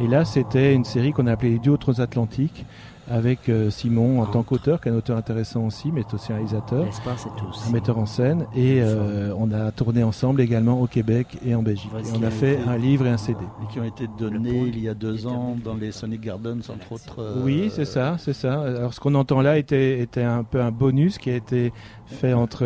Et 0.00 0.08
là, 0.08 0.24
c'était 0.24 0.74
une 0.74 0.84
série 0.84 1.12
qu'on 1.12 1.26
a 1.26 1.32
appelée 1.32 1.50
Les 1.50 1.58
Duos 1.58 1.76
Transatlantiques 1.76 2.64
avec 3.10 3.48
euh, 3.48 3.70
Simon 3.70 4.22
en 4.22 4.26
tant 4.26 4.44
qu'auteur, 4.44 4.80
qui 4.80 4.88
est 4.88 4.92
un 4.92 4.94
auteur 4.94 5.16
intéressant 5.16 5.66
aussi, 5.66 5.90
mais 5.92 6.04
aussi 6.12 6.32
un 6.32 6.36
réalisateur, 6.36 6.86
un 6.86 7.70
metteur 7.72 7.98
en 7.98 8.06
scène. 8.06 8.46
Et 8.54 8.80
euh, 8.80 9.34
on 9.36 9.50
a 9.52 9.72
tourné 9.72 10.04
ensemble 10.04 10.40
également 10.40 10.80
au 10.80 10.86
Québec 10.86 11.26
et 11.44 11.54
en 11.56 11.62
Belgique. 11.62 11.90
Et 11.92 12.16
on 12.16 12.22
a 12.22 12.30
fait 12.30 12.58
un 12.68 12.76
livre 12.78 13.06
et 13.06 13.10
un 13.10 13.16
CD. 13.16 13.40
Et 13.62 13.72
qui 13.72 13.80
ont 13.80 13.84
été 13.84 14.06
donnés 14.18 14.62
il 14.68 14.78
y 14.78 14.88
a 14.88 14.94
deux 14.94 15.26
ans 15.26 15.56
dans 15.62 15.74
les 15.74 15.90
Sonic 15.90 16.20
Gardens, 16.20 16.60
entre 16.68 16.92
autres. 16.92 17.16
Euh, 17.18 17.42
oui, 17.44 17.70
c'est 17.74 17.84
ça, 17.84 18.16
c'est 18.18 18.32
ça. 18.32 18.62
Alors 18.62 18.94
ce 18.94 19.00
qu'on 19.00 19.16
entend 19.16 19.42
là 19.42 19.58
était, 19.58 19.98
était 19.98 20.22
un 20.22 20.44
peu 20.44 20.60
un 20.60 20.70
bonus 20.70 21.18
qui 21.18 21.30
a 21.30 21.34
été 21.34 21.72
fait 22.06 22.32
entre, 22.32 22.64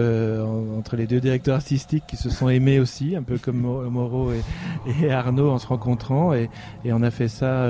entre 0.79 0.97
les 0.97 1.07
deux 1.07 1.21
directeurs 1.21 1.57
artistiques 1.57 2.05
qui 2.07 2.17
se 2.17 2.29
sont 2.29 2.49
aimés 2.49 2.81
aussi, 2.81 3.17
un 3.17 3.23
peu 3.23 3.39
comme 3.39 3.61
Moreau 3.61 4.33
et, 4.33 4.43
et 5.03 5.11
Arnaud 5.11 5.51
en 5.51 5.59
se 5.59 5.67
rencontrant. 5.67 6.35
Et, 6.35 6.51
et 6.85 6.93
on 6.93 7.03
a 7.03 7.11
fait 7.11 7.29
ça 7.29 7.65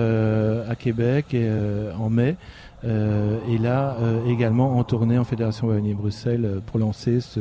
à 0.69 0.75
Québec 0.75 1.35
et, 1.35 1.49
en 1.97 2.11
mai. 2.11 2.37
Euh, 2.85 3.39
et 3.49 3.57
là, 3.57 3.97
euh, 4.01 4.25
également 4.27 4.77
en 4.77 4.85
tournée 4.85 5.19
en 5.19 5.25
Fédération 5.25 5.69
Wallonie-Bruxelles 5.69 6.45
euh, 6.45 6.61
pour 6.61 6.79
lancer 6.79 7.21
ce, 7.21 7.41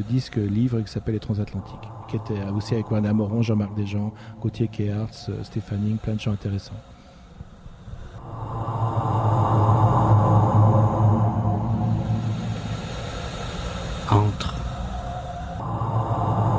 disque 0.00 0.36
livre 0.36 0.80
qui 0.80 0.90
s'appelle 0.90 1.14
Les 1.14 1.20
Transatlantiques, 1.20 1.88
qui 2.08 2.16
était 2.16 2.42
aussi 2.56 2.74
avec 2.74 2.90
Wanda 2.90 3.12
Moron, 3.12 3.42
Jean-Marc 3.42 3.74
Desjans, 3.76 4.12
Gauthier 4.40 4.66
Kehartz, 4.66 5.30
Stéphanie, 5.44 5.96
plein 6.02 6.14
de 6.14 6.20
gens 6.20 6.32
intéressants. 6.32 6.74
Entre. 14.10 14.56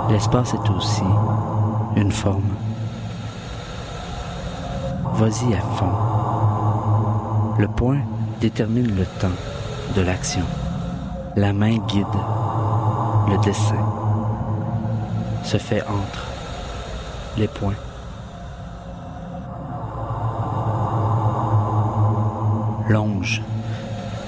L'espace 0.09 0.53
est 0.53 0.69
aussi 0.69 1.03
une 1.97 2.11
forme. 2.11 2.55
Vas-y 5.15 5.53
à 5.53 5.59
fond. 5.59 5.91
Le 7.59 7.67
point 7.67 7.99
détermine 8.41 8.95
le 8.95 9.05
temps 9.05 9.37
de 9.95 10.01
l'action. 10.01 10.43
La 11.35 11.53
main 11.53 11.77
guide. 11.87 12.05
Le 13.29 13.37
dessin 13.37 13.85
se 15.43 15.57
fait 15.57 15.83
entre 15.83 16.25
les 17.37 17.47
points. 17.47 17.75
Longe. 22.89 23.43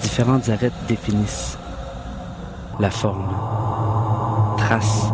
Différentes 0.04 0.48
arêtes 0.48 0.74
définissent 0.88 1.58
la 2.80 2.92
forme. 2.92 3.34
Trace. 4.58 5.08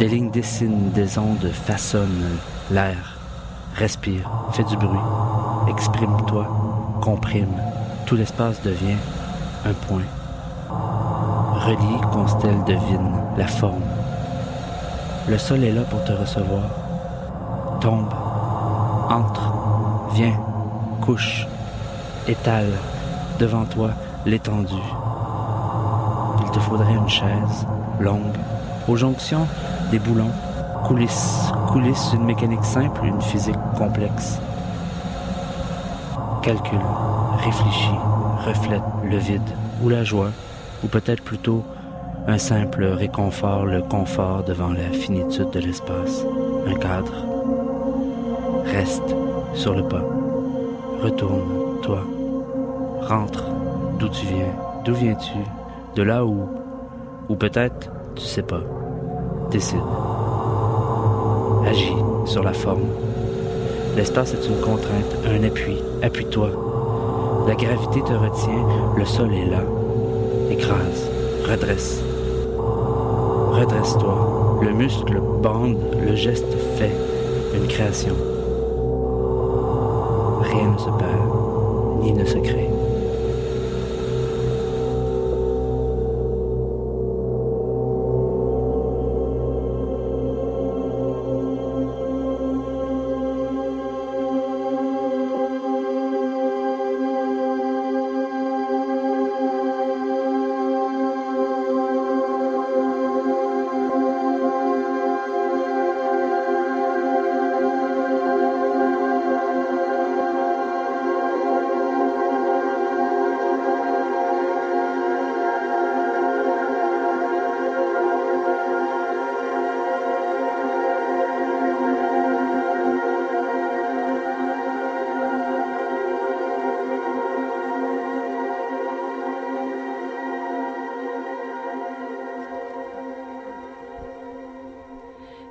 Des 0.00 0.08
lignes 0.08 0.30
dessinent, 0.30 0.90
des 0.90 1.18
ondes 1.18 1.52
façonnent 1.52 2.38
l'air. 2.72 3.16
Respire, 3.76 4.28
fais 4.50 4.64
du 4.64 4.76
bruit, 4.76 4.98
exprime-toi, 5.68 6.98
comprime 7.00 7.54
tout 8.10 8.16
l'espace 8.16 8.60
devient 8.62 8.96
un 9.64 9.72
point. 9.86 10.02
Relie, 10.68 12.00
constelle, 12.12 12.58
devine 12.66 13.12
la 13.36 13.46
forme. 13.46 13.84
Le 15.28 15.38
sol 15.38 15.62
est 15.62 15.70
là 15.70 15.82
pour 15.82 16.02
te 16.02 16.10
recevoir. 16.10 16.64
Tombe, 17.80 18.12
entre, 19.08 19.52
viens, 20.12 20.34
couche, 21.00 21.46
étale 22.26 22.72
devant 23.38 23.64
toi 23.64 23.90
l'étendue. 24.26 24.74
Il 26.42 26.50
te 26.50 26.58
faudrait 26.58 26.94
une 26.94 27.08
chaise 27.08 27.64
longue, 28.00 28.36
aux 28.88 28.96
jonctions 28.96 29.46
des 29.92 30.00
boulons, 30.00 30.32
coulisses, 30.84 31.52
coulisse 31.68 32.10
une 32.12 32.24
mécanique 32.24 32.64
simple, 32.64 33.04
une 33.04 33.22
physique 33.22 33.54
complexe. 33.78 34.40
Calcul, 36.42 36.80
réfléchi, 37.40 37.90
reflète 38.46 38.82
le 39.04 39.16
vide 39.16 39.42
ou 39.82 39.88
la 39.88 40.04
joie, 40.04 40.30
ou 40.84 40.88
peut-être 40.88 41.22
plutôt 41.22 41.64
un 42.26 42.38
simple 42.38 42.84
réconfort, 42.84 43.64
le 43.64 43.82
confort 43.82 44.44
devant 44.44 44.72
la 44.72 44.90
finitude 44.90 45.50
de 45.50 45.60
l'espace, 45.60 46.24
un 46.66 46.74
cadre. 46.74 47.12
Reste 48.66 49.16
sur 49.54 49.74
le 49.74 49.82
pas. 49.82 50.04
Retourne, 51.02 51.80
toi. 51.82 52.04
Rentre 53.02 53.44
d'où 53.98 54.08
tu 54.08 54.26
viens. 54.26 54.54
D'où 54.84 54.94
viens-tu? 54.94 55.38
De 55.96 56.02
là 56.02 56.24
où 56.24 56.48
Ou 57.28 57.34
peut-être, 57.36 57.90
tu 58.14 58.22
sais 58.22 58.42
pas. 58.42 58.60
Décide. 59.50 59.80
Agis 61.66 61.92
sur 62.26 62.42
la 62.42 62.52
forme. 62.52 62.86
L'espace 63.96 64.34
est 64.34 64.46
une 64.46 64.60
contrainte, 64.60 65.16
un 65.26 65.42
appui. 65.42 65.76
Appuie-toi. 66.02 66.69
La 67.50 67.56
gravité 67.56 68.00
te 68.02 68.12
retient, 68.12 68.64
le 68.96 69.04
sol 69.04 69.34
est 69.34 69.44
là. 69.44 69.64
Écrase, 70.52 71.10
redresse. 71.50 72.00
Redresse-toi. 73.50 74.60
Le 74.62 74.70
muscle 74.70 75.20
bande, 75.42 75.76
le 76.00 76.14
geste 76.14 76.46
fait 76.76 76.92
une 77.52 77.66
création. 77.66 78.14
Rien 80.42 80.70
ne 80.70 80.78
se 80.78 80.90
perd, 80.90 82.04
ni 82.04 82.12
ne 82.12 82.24
se 82.24 82.38
crée. 82.38 82.69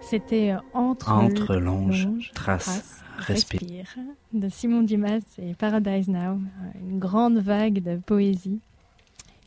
C'était 0.09 0.51
euh, 0.51 0.57
Entre, 0.73 1.11
Entre 1.11 1.55
longe, 1.57 2.05
longe, 2.07 2.31
trace, 2.33 3.03
respire. 3.19 3.85
de 4.33 4.49
Simon 4.49 4.81
Dumas 4.81 5.19
et 5.37 5.53
Paradise 5.53 6.07
Now, 6.07 6.39
une 6.89 6.97
grande 6.99 7.37
vague 7.37 7.83
de 7.83 7.97
poésie 7.97 8.59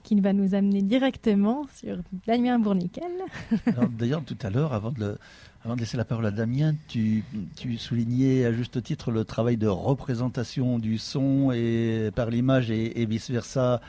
qui 0.04 0.20
va 0.20 0.32
nous 0.32 0.54
amener 0.54 0.82
directement 0.82 1.66
sur 1.74 1.98
Damien 2.26 2.58
Bourniquel. 2.58 3.10
D'ailleurs, 3.98 4.22
tout 4.24 4.36
à 4.42 4.50
l'heure, 4.50 4.72
avant 4.72 4.90
de, 4.92 5.00
le- 5.00 5.18
avant 5.64 5.74
de 5.76 5.80
laisser 5.80 5.96
la 5.96 6.04
parole 6.04 6.26
à 6.26 6.30
Damien, 6.32 6.74
tu, 6.88 7.22
tu 7.56 7.76
soulignais 7.78 8.44
à 8.44 8.52
juste 8.52 8.82
titre 8.82 9.10
le 9.12 9.24
travail 9.24 9.56
de 9.56 9.68
représentation 9.68 10.78
du 10.80 10.98
son 10.98 11.52
et 11.52 12.10
par 12.14 12.30
l'image 12.30 12.70
et, 12.70 13.00
et 13.00 13.06
vice-versa 13.06 13.80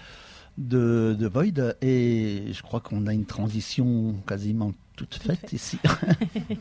de, 0.60 1.16
de 1.20 1.28
Void. 1.28 1.76
Et 1.82 2.44
je 2.52 2.62
crois 2.62 2.80
qu'on 2.80 3.08
a 3.08 3.14
une 3.14 3.26
transition 3.26 4.14
quasiment 4.28 4.72
toute 4.96 5.16
faite 5.16 5.50
fait. 5.50 5.54
ici. 5.56 5.80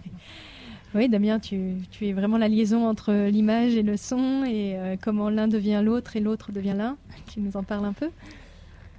Oui, 0.95 1.09
Damien, 1.09 1.39
tu, 1.39 1.77
tu 1.91 2.07
es 2.07 2.13
vraiment 2.13 2.37
la 2.37 2.49
liaison 2.49 2.87
entre 2.87 3.15
l'image 3.29 3.75
et 3.75 3.83
le 3.83 3.97
son 3.97 4.45
et 4.45 4.77
euh, 4.77 4.97
comment 5.03 5.31
l'un 5.31 5.49
devient 5.49 5.81
l'autre 5.83 6.17
et 6.17 6.21
l'autre 6.21 6.53
devient 6.53 6.75
l'un. 6.77 6.99
Tu 7.33 7.41
nous 7.41 7.57
en 7.57 7.63
parles 7.63 7.87
un 7.87 7.95
peu? 7.95 8.11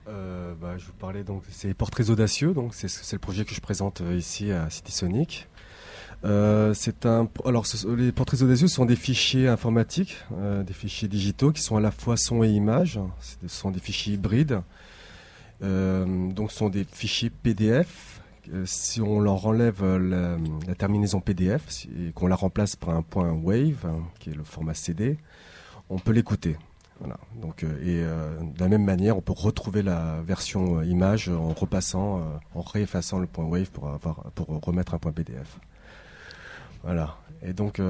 Euh, 0.08 0.56
bah, 0.60 0.74
je 0.80 0.86
vous 0.88 0.94
parlais 0.94 1.24
donc, 1.24 1.44
c'est 1.52 1.72
Portraits 1.76 2.10
audacieux, 2.10 2.56
donc 2.56 2.74
c'est 2.74 2.90
c'est 2.90 3.16
le 3.16 3.20
projet 3.20 3.46
que 3.46 3.54
je 3.54 3.62
présente 3.62 4.02
euh, 4.02 4.18
ici 4.18 4.52
à 4.52 4.72
City 4.72 4.92
Sonic. 4.92 5.48
Euh, 6.26 6.74
c'est 6.74 7.06
un, 7.06 7.30
alors 7.46 7.68
ce- 7.68 7.88
les 7.88 8.12
portraits 8.12 8.42
audacieux 8.42 8.68
sont 8.68 8.86
des 8.86 8.96
fichiers 8.96 9.48
informatiques, 9.48 10.18
euh, 10.40 10.64
des 10.64 10.74
fichiers 10.74 11.08
digitaux 11.08 11.52
qui 11.52 11.62
sont 11.62 11.78
à 11.78 11.80
la 11.82 11.92
fois 11.92 12.18
son 12.18 12.44
et 12.44 12.50
image. 12.50 13.00
Ce 13.22 13.48
sont 13.48 13.70
des 13.70 13.80
fichiers 13.80 14.16
hybrides. 14.16 14.62
Euh, 15.62 16.32
donc 16.32 16.52
ce 16.52 16.58
sont 16.58 16.70
des 16.70 16.86
fichiers 16.86 17.30
PDF. 17.30 18.13
Euh, 18.52 18.64
si 18.66 19.02
on 19.02 19.20
leur 19.20 19.46
enlève 19.46 19.82
euh, 19.84 20.38
la, 20.68 20.76
terminaison 20.76 21.22
PDF 21.22 21.86
et 21.98 22.12
qu'on 22.12 22.28
la 22.28 22.36
remplace 22.36 22.76
par 22.76 22.90
un 22.90 23.02
point 23.02 23.32
Wave, 23.32 23.86
hein, 23.86 24.02
qui 24.20 24.32
est 24.32 24.34
le 24.34 24.44
format 24.44 24.74
CD, 24.74 25.18
on 25.90 25.98
peut 25.98 26.12
l'écouter. 26.12 26.58
Voilà. 27.00 27.18
Donc, 27.42 27.64
euh, 27.64 28.42
et 28.42 28.46
de 28.54 28.60
la 28.60 28.68
même 28.68 28.84
manière, 28.84 29.18
on 29.18 29.22
peut 29.22 29.34
retrouver 29.34 29.82
la 29.82 30.22
version 30.26 30.82
image 30.84 31.30
en 31.30 31.54
repassant, 31.54 32.22
en 32.54 32.62
réeffaçant 32.62 33.20
le 33.20 33.28
point 33.28 33.46
Wave 33.46 33.72
pour, 33.72 33.90
avoir, 33.90 34.32
pour 34.36 34.48
remettre 34.48 34.94
un 34.94 35.00
point 35.00 35.12
PDF. 35.12 35.60
Voilà. 36.84 37.18
Et 37.42 37.54
donc, 37.54 37.82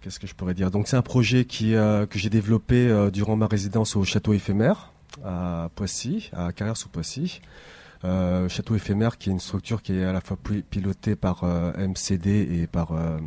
qu'est-ce 0.00 0.18
que 0.18 0.26
je 0.26 0.34
pourrais 0.34 0.54
dire? 0.54 0.70
Donc, 0.70 0.88
c'est 0.88 0.96
un 0.96 1.02
projet 1.02 1.44
qui, 1.44 1.72
que 1.72 2.18
j'ai 2.18 2.28
développé 2.28 3.08
durant 3.12 3.36
ma 3.36 3.46
résidence 3.46 3.96
au 3.96 4.04
château 4.04 4.34
éphémère 4.34 4.92
à 5.24 5.70
Poissy, 5.74 6.30
à 6.34 6.52
Carrière-sous-Poissy. 6.52 7.40
Euh, 8.04 8.48
château 8.48 8.74
éphémère, 8.76 9.18
qui 9.18 9.30
est 9.30 9.32
une 9.32 9.40
structure 9.40 9.82
qui 9.82 9.94
est 9.98 10.04
à 10.04 10.12
la 10.12 10.20
fois 10.20 10.36
pi- 10.36 10.62
pilotée 10.68 11.16
par 11.16 11.44
euh, 11.44 11.72
MCD 11.76 12.60
et 12.62 12.66
par, 12.66 12.92
euh, 12.92 13.18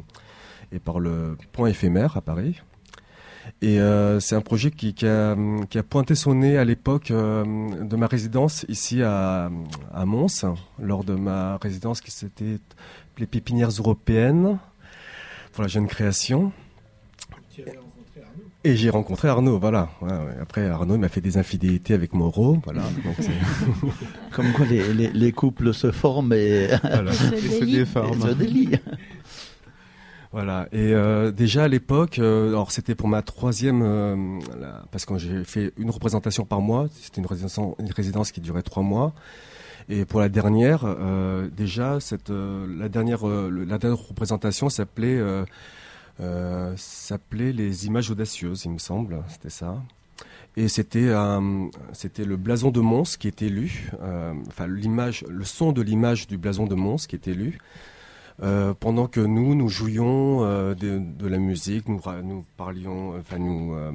et 0.71 0.79
par 0.79 0.99
le 0.99 1.37
point 1.51 1.69
éphémère 1.69 2.15
à 2.17 2.21
Paris. 2.21 2.61
Et 3.63 3.79
c'est 4.19 4.35
un 4.35 4.41
projet 4.41 4.69
qui, 4.69 4.93
a, 5.07 5.35
pointé 5.89 6.13
son 6.13 6.35
nez 6.35 6.57
à 6.59 6.63
l'époque 6.65 7.07
de 7.11 7.95
ma 7.95 8.05
résidence 8.05 8.63
ici 8.69 9.01
à, 9.01 9.49
à 9.91 10.05
Mons, 10.05 10.45
lors 10.77 11.03
de 11.03 11.15
ma 11.15 11.57
résidence 11.57 11.99
qui 11.99 12.11
s'était 12.11 12.59
les 13.17 13.25
pépinières 13.25 13.69
européennes 13.71 14.59
pour 15.51 15.63
la 15.63 15.67
jeune 15.67 15.87
création. 15.87 16.51
Et 18.65 18.75
j'ai 18.75 18.89
rencontré 18.89 19.29
Arnaud, 19.29 19.57
voilà. 19.57 19.89
Ouais, 20.01 20.11
ouais. 20.11 20.35
Après, 20.41 20.67
Arnaud 20.67 20.95
il 20.95 20.99
m'a 20.99 21.07
fait 21.07 21.21
des 21.21 21.37
infidélités 21.37 21.93
avec 21.93 22.13
Moreau, 22.13 22.59
voilà. 22.65 22.81
Donc, 23.05 23.15
Comme 24.33 24.51
quoi 24.51 24.65
les, 24.65 24.93
les, 24.93 25.09
les 25.11 25.31
couples 25.31 25.73
se 25.73 25.91
forment 25.91 26.33
et, 26.33 26.67
voilà. 26.83 27.11
Je 27.11 27.23
Et 27.35 27.39
se 27.39 27.59
délie. 27.59 27.75
et 27.75 27.79
déforme. 27.79 28.21
se 28.21 28.33
délient. 28.33 28.79
Voilà. 30.31 30.67
Et 30.71 30.93
euh, 30.93 31.31
déjà 31.31 31.63
à 31.63 31.67
l'époque, 31.67 32.19
euh, 32.19 32.49
alors 32.49 32.71
c'était 32.71 32.93
pour 32.93 33.07
ma 33.07 33.23
troisième, 33.23 33.81
euh, 33.81 34.15
la- 34.59 34.83
parce 34.91 35.03
que 35.03 35.17
j'ai 35.17 35.43
fait 35.43 35.73
une 35.75 35.89
représentation 35.89 36.45
par 36.45 36.61
mois. 36.61 36.85
C'était 37.01 37.19
une 37.19 37.25
résidence, 37.25 37.59
une 37.79 37.91
résidence 37.91 38.31
qui 38.31 38.39
durait 38.39 38.61
trois 38.61 38.83
mois. 38.83 39.15
Et 39.89 40.05
pour 40.05 40.19
la 40.19 40.29
dernière, 40.29 40.81
euh, 40.85 41.47
déjà 41.57 41.99
cette, 41.99 42.29
euh, 42.29 42.67
la 42.77 42.89
dernière, 42.89 43.27
euh, 43.27 43.49
la 43.67 43.79
dernière 43.79 43.97
représentation 43.97 44.69
s'appelait, 44.69 45.19
euh, 46.19 46.71
euh, 46.71 46.73
s'appelait 46.77 47.51
les 47.53 47.87
images 47.87 48.11
audacieuses, 48.11 48.65
il 48.65 48.71
me 48.71 48.77
semble. 48.77 49.23
C'était 49.29 49.49
ça. 49.49 49.81
Et 50.57 50.67
c'était 50.67 51.11
un- 51.13 51.69
c'était 51.93 52.25
le 52.25 52.35
blason 52.35 52.71
de 52.71 52.79
Mons 52.81 53.03
qui 53.17 53.27
était 53.27 53.49
lu, 53.49 53.89
euh, 54.01 54.33
enfin 54.47 54.67
l'image, 54.67 55.23
le 55.29 55.45
son 55.45 55.71
de 55.71 55.81
l'image 55.81 56.27
du 56.27 56.37
blason 56.37 56.65
de 56.65 56.75
Mons 56.75 56.97
qui 57.07 57.15
était 57.15 57.33
lu. 57.33 57.57
Euh, 58.41 58.73
pendant 58.77 59.07
que 59.07 59.19
nous, 59.19 59.53
nous 59.55 59.67
jouions 59.69 60.43
euh, 60.43 60.73
de, 60.73 60.97
de 60.99 61.27
la 61.27 61.37
musique, 61.37 61.87
nous, 61.87 61.99
parlions, 62.57 63.17
enfin 63.19 63.37
nous, 63.37 63.73
euh, 63.73 63.91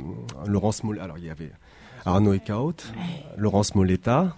Laurence 0.47 0.83
alors 1.01 1.19
il 1.19 1.25
y 1.25 1.31
avait 1.31 1.51
Arnaud 2.05 2.35
Ecaut, 2.35 2.75
Laurence 3.39 3.75
Moletta, 3.75 4.37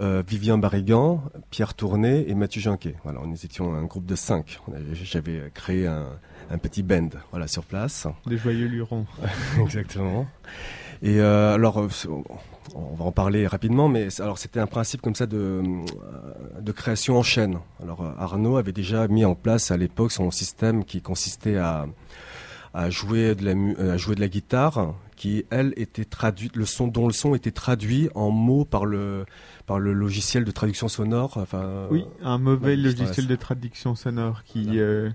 euh, 0.00 0.22
Vivien 0.26 0.58
Barrigan, 0.58 1.22
Pierre 1.50 1.74
Tourné 1.74 2.28
et 2.28 2.34
Mathieu 2.34 2.60
Janquet. 2.60 2.96
Voilà, 3.04 3.20
nous 3.24 3.44
étions 3.44 3.74
un 3.74 3.84
groupe 3.84 4.06
de 4.06 4.16
cinq. 4.16 4.58
On 4.68 4.72
J'avais 4.92 5.50
créé 5.54 5.86
un, 5.86 6.06
un 6.50 6.58
petit 6.58 6.82
band, 6.82 7.10
voilà, 7.30 7.46
sur 7.46 7.64
place. 7.64 8.06
Des 8.26 8.38
joyeux 8.38 8.66
lurons. 8.66 9.06
Exactement. 9.60 10.26
Et 11.02 11.20
euh, 11.20 11.54
alors, 11.54 11.78
euh, 11.78 11.88
on 12.74 12.94
va 12.94 13.04
en 13.04 13.12
parler 13.12 13.46
rapidement, 13.46 13.88
mais 13.88 14.08
alors 14.20 14.38
c'était 14.38 14.60
un 14.60 14.66
principe 14.66 15.02
comme 15.02 15.14
ça 15.14 15.26
de, 15.26 15.36
euh, 15.36 16.60
de 16.60 16.72
création 16.72 17.18
en 17.18 17.22
chaîne. 17.22 17.58
Alors 17.82 18.02
euh, 18.02 18.12
Arnaud 18.18 18.56
avait 18.56 18.72
déjà 18.72 19.06
mis 19.08 19.24
en 19.24 19.34
place 19.34 19.70
à 19.70 19.76
l'époque 19.76 20.12
son 20.12 20.30
système 20.30 20.84
qui 20.84 21.02
consistait 21.02 21.56
à, 21.56 21.86
à 22.74 22.90
jouer 22.90 23.34
de 23.34 23.44
la 23.44 23.52
euh, 23.52 23.94
à 23.94 23.96
jouer 23.96 24.14
de 24.16 24.20
la 24.20 24.28
guitare, 24.28 24.94
qui 25.16 25.44
elle 25.50 25.72
était 25.76 26.04
traduite, 26.04 26.56
le 26.56 26.66
son 26.66 26.88
dont 26.88 27.06
le 27.06 27.12
son 27.12 27.34
était 27.34 27.50
traduit 27.52 28.08
en 28.14 28.30
mots 28.30 28.64
par 28.64 28.84
le 28.84 29.24
par 29.66 29.78
le 29.78 29.92
logiciel 29.94 30.44
de 30.44 30.50
traduction 30.50 30.88
sonore. 30.88 31.36
Enfin, 31.38 31.86
Oui, 31.90 32.04
un 32.22 32.36
mauvais 32.38 32.70
ouais, 32.70 32.76
logiciel 32.76 33.26
de 33.26 33.36
traduction 33.36 33.94
sonore 33.94 34.42
qui 34.44 34.64
Voilà. 34.64 34.80
euh, 34.80 35.10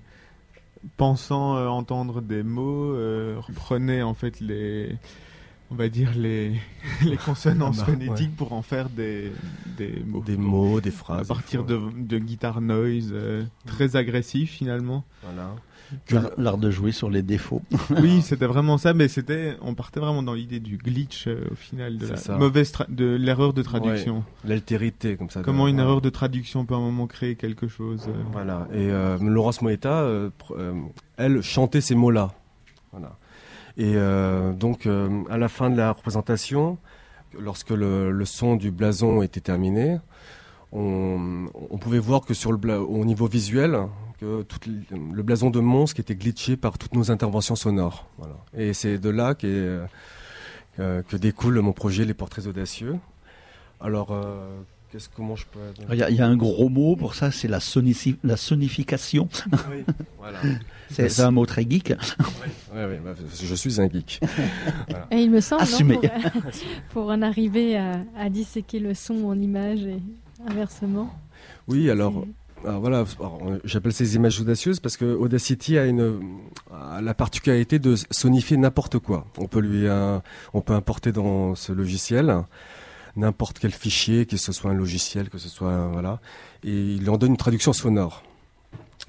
pensant 0.98 1.58
euh, 1.58 1.67
entendre 1.67 2.22
des 2.22 2.43
mots, 2.43 2.93
euh, 2.93 3.36
reprenait 3.39 4.02
en 4.02 4.13
fait 4.13 4.39
les, 4.39 4.95
on 5.69 5.76
va 5.76 5.89
dire 5.89 6.12
les, 6.15 6.54
les 7.06 7.17
consonances 7.17 7.80
Ah 7.82 7.86
bah, 7.86 7.91
phonétiques 7.91 8.36
pour 8.36 8.54
en 8.54 8.62
faire 8.62 8.89
des, 8.89 9.32
des 9.78 10.02
mots. 10.06 10.24
Des 10.26 10.38
mots, 10.38 10.80
des 10.82 10.89
à 10.89 10.93
phrases. 10.93 11.28
partir 11.28 11.63
des 11.65 11.74
de, 11.74 11.82
de 11.98 12.17
guitare 12.19 12.62
noise 12.62 13.13
très 13.65 13.95
agressif 13.98 14.52
finalement. 14.52 15.04
Voilà. 15.24 15.54
L'art- 16.12 16.30
L'art 16.38 16.58
de 16.58 16.69
jouer 16.71 16.91
sur 16.91 17.10
les 17.10 17.21
défauts. 17.23 17.62
oui, 18.02 18.21
c'était 18.21 18.45
vraiment 18.45 18.78
ça, 18.78 18.93
mais 18.93 19.08
c'était, 19.08 19.56
on 19.62 19.73
partait 19.75 19.99
vraiment 19.99 20.21
dans 20.23 20.34
l'idée 20.34 20.60
du 20.60 20.78
glitch 20.78 21.28
euh, 21.28 21.45
au 21.52 21.56
final, 21.56 21.97
de 21.97 22.08
la 22.08 22.15
ça. 22.15 22.38
mauvaise, 22.38 22.71
de 22.89 23.15
l'erreur 23.15 23.54
de 23.54 23.62
traduction. 23.62 24.23
L'altérité, 24.45 25.17
comme 25.17 25.30
ça. 25.30 25.39
de- 25.39 25.45
Comment 25.45 25.67
une 25.67 25.80
erreur 25.80 26.02
de 26.02 26.10
traduction 26.10 26.65
peut 26.65 26.73
à 26.75 26.78
un 26.78 26.82
moment 26.82 27.08
créer 27.08 27.36
quelque 27.36 27.67
chose. 27.67 28.06
euh, 28.08 28.13
Voilà. 28.32 28.67
Et 28.71 28.89
euh, 28.91 29.17
Laurence 29.21 29.62
Moetta, 29.62 30.08
elle 31.17 31.41
chantait 31.41 31.82
ces 31.82 31.95
mots-là. 31.95 32.32
Voilà. 32.91 33.17
Et 33.78 33.95
donc, 34.58 34.88
à 35.30 35.38
la 35.38 35.47
fin 35.47 35.69
de 35.69 35.78
la 35.78 35.91
représentation, 35.93 36.78
lorsque 37.39 37.69
le, 37.69 38.12
le 38.12 38.25
son 38.25 38.56
du 38.58 38.71
blason 38.71 39.21
était 39.21 39.39
terminé, 39.39 39.99
on, 40.71 41.45
on 41.69 41.78
pouvait 41.78 41.99
voir 41.99 42.21
que 42.21 42.34
sur 42.34 42.52
le 42.52 42.58
bla- 42.58 42.82
au 42.82 43.06
niveau 43.06 43.28
visuel, 43.28 43.78
que 44.19 44.43
tout 44.43 44.60
le, 44.91 45.23
blason 45.23 45.49
de 45.49 45.60
Mons 45.60 45.93
qui 45.93 46.01
était 46.01 46.15
glitché 46.15 46.58
par 46.58 46.77
toutes 46.77 46.93
nos 46.93 47.12
interventions 47.12 47.55
sonores. 47.55 48.05
Voilà. 48.17 48.36
Et 48.58 48.73
c'est 48.73 48.97
de 48.97 49.10
là 49.10 49.36
euh, 49.43 49.86
euh, 50.79 51.01
que 51.03 51.15
découle 51.15 51.60
mon 51.62 51.73
projet 51.73 52.05
Les 52.05 52.13
Portraits 52.13 52.47
Audacieux. 52.47 52.97
Alors, 53.79 54.12
euh, 54.12 54.60
qu'est-ce 54.91 55.08
comment 55.15 55.36
je 55.36 55.45
peux 55.45 55.60
Il 55.91 55.97
y, 55.97 56.03
a, 56.03 56.10
il 56.10 56.17
y 56.17 56.21
a 56.21 56.27
un 56.27 56.36
gros 56.36 56.67
mot 56.67 56.97
pour 56.97 57.15
ça, 57.15 57.32
c'est 57.32 57.47
la, 57.47 57.60
sonification. 57.62 59.29
Oui, 59.71 59.86
voilà. 60.17 60.39
C'est 60.91 61.19
un 61.19 61.29
mot 61.29 61.45
très 61.45 61.69
geek. 61.69 61.93
Ouais, 62.73 62.86
ouais, 62.86 62.99
bah, 63.05 63.13
je 63.39 63.53
suis 63.53 63.79
un 63.79 63.88
geek. 63.88 64.19
Et 65.12 65.17
il 65.17 65.29
me 65.29 65.39
semble, 65.39 65.63
non, 65.84 65.99
pour, 65.99 66.10
pour 66.89 67.10
en 67.10 67.21
arriver 67.21 67.77
à, 67.77 68.01
à 68.17 68.27
disséquer 68.29 68.79
le 68.79 68.95
son 68.95 69.25
en 69.25 69.38
images 69.38 69.84
et 69.84 70.01
inversement. 70.47 71.13
Oui, 71.67 71.91
alors, 71.91 72.25
voilà, 72.63 73.06
alors, 73.19 73.39
on- 73.41 73.60
j'appelle 73.63 73.93
ces 73.93 74.15
images 74.15 74.39
audacieuses 74.41 74.80
parce 74.80 74.98
que 74.98 75.06
Audacity 75.06 75.78
a 75.78 75.86
une 75.86 76.19
la 77.02 77.13
particularité 77.13 77.80
de 77.80 77.95
sonifier 78.12 78.58
n'importe 78.58 79.00
quoi. 79.00 79.26
On 79.38 79.48
peut 79.48 79.60
lui 79.60 79.88
euh, 79.88 80.19
on 80.54 80.62
peut 80.62 80.74
importer 80.74 81.12
dans 81.12 81.56
ce 81.56 81.72
logiciel 81.72 82.36
n'importe 83.15 83.60
quel 83.60 83.72
fichier, 83.72 84.26
que 84.26 84.38
ce 84.38 84.52
soit 84.52 84.72
un 84.72 84.76
logiciel, 84.76 85.30
que 85.30 85.38
ce 85.38 85.50
soit 85.50 85.88
voilà, 85.88 86.19
et 86.63 86.72
il 86.95 87.10
en 87.10 87.17
donne 87.17 87.32
une 87.32 87.38
traduction 87.38 87.74
sonore. 87.74 88.24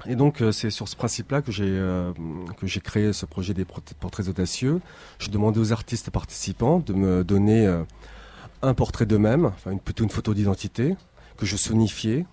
Et 0.07 0.15
donc 0.17 0.41
euh, 0.41 0.53
c'est 0.53 0.71
sur 0.71 0.89
ce 0.89 0.97
principe-là 0.97 1.43
que 1.43 1.53
j'ai 1.53 1.65
euh, 1.69 2.13
que 2.59 2.67
j'ai 2.67 2.81
créé 2.81 3.13
ce 3.13 3.27
projet 3.27 3.53
des 3.55 3.65
portraits 3.65 4.29
audacieux. 4.29 4.81
Je 5.19 5.29
demandais 5.29 5.59
aux 5.61 5.73
artistes 5.73 6.11
participants 6.11 6.79
de 6.79 6.93
me 6.93 7.25
donner 7.25 7.67
un 8.63 8.75
portrait 8.75 9.07
d'eux-mêmes, 9.07 9.47
enfin 9.47 9.73
une, 9.73 9.81
plutôt 9.81 10.05
une 10.05 10.11
photo 10.11 10.35
d'identité 10.35 10.97
que 11.37 11.47
je 11.47 11.57
sonifiais. 11.57 12.27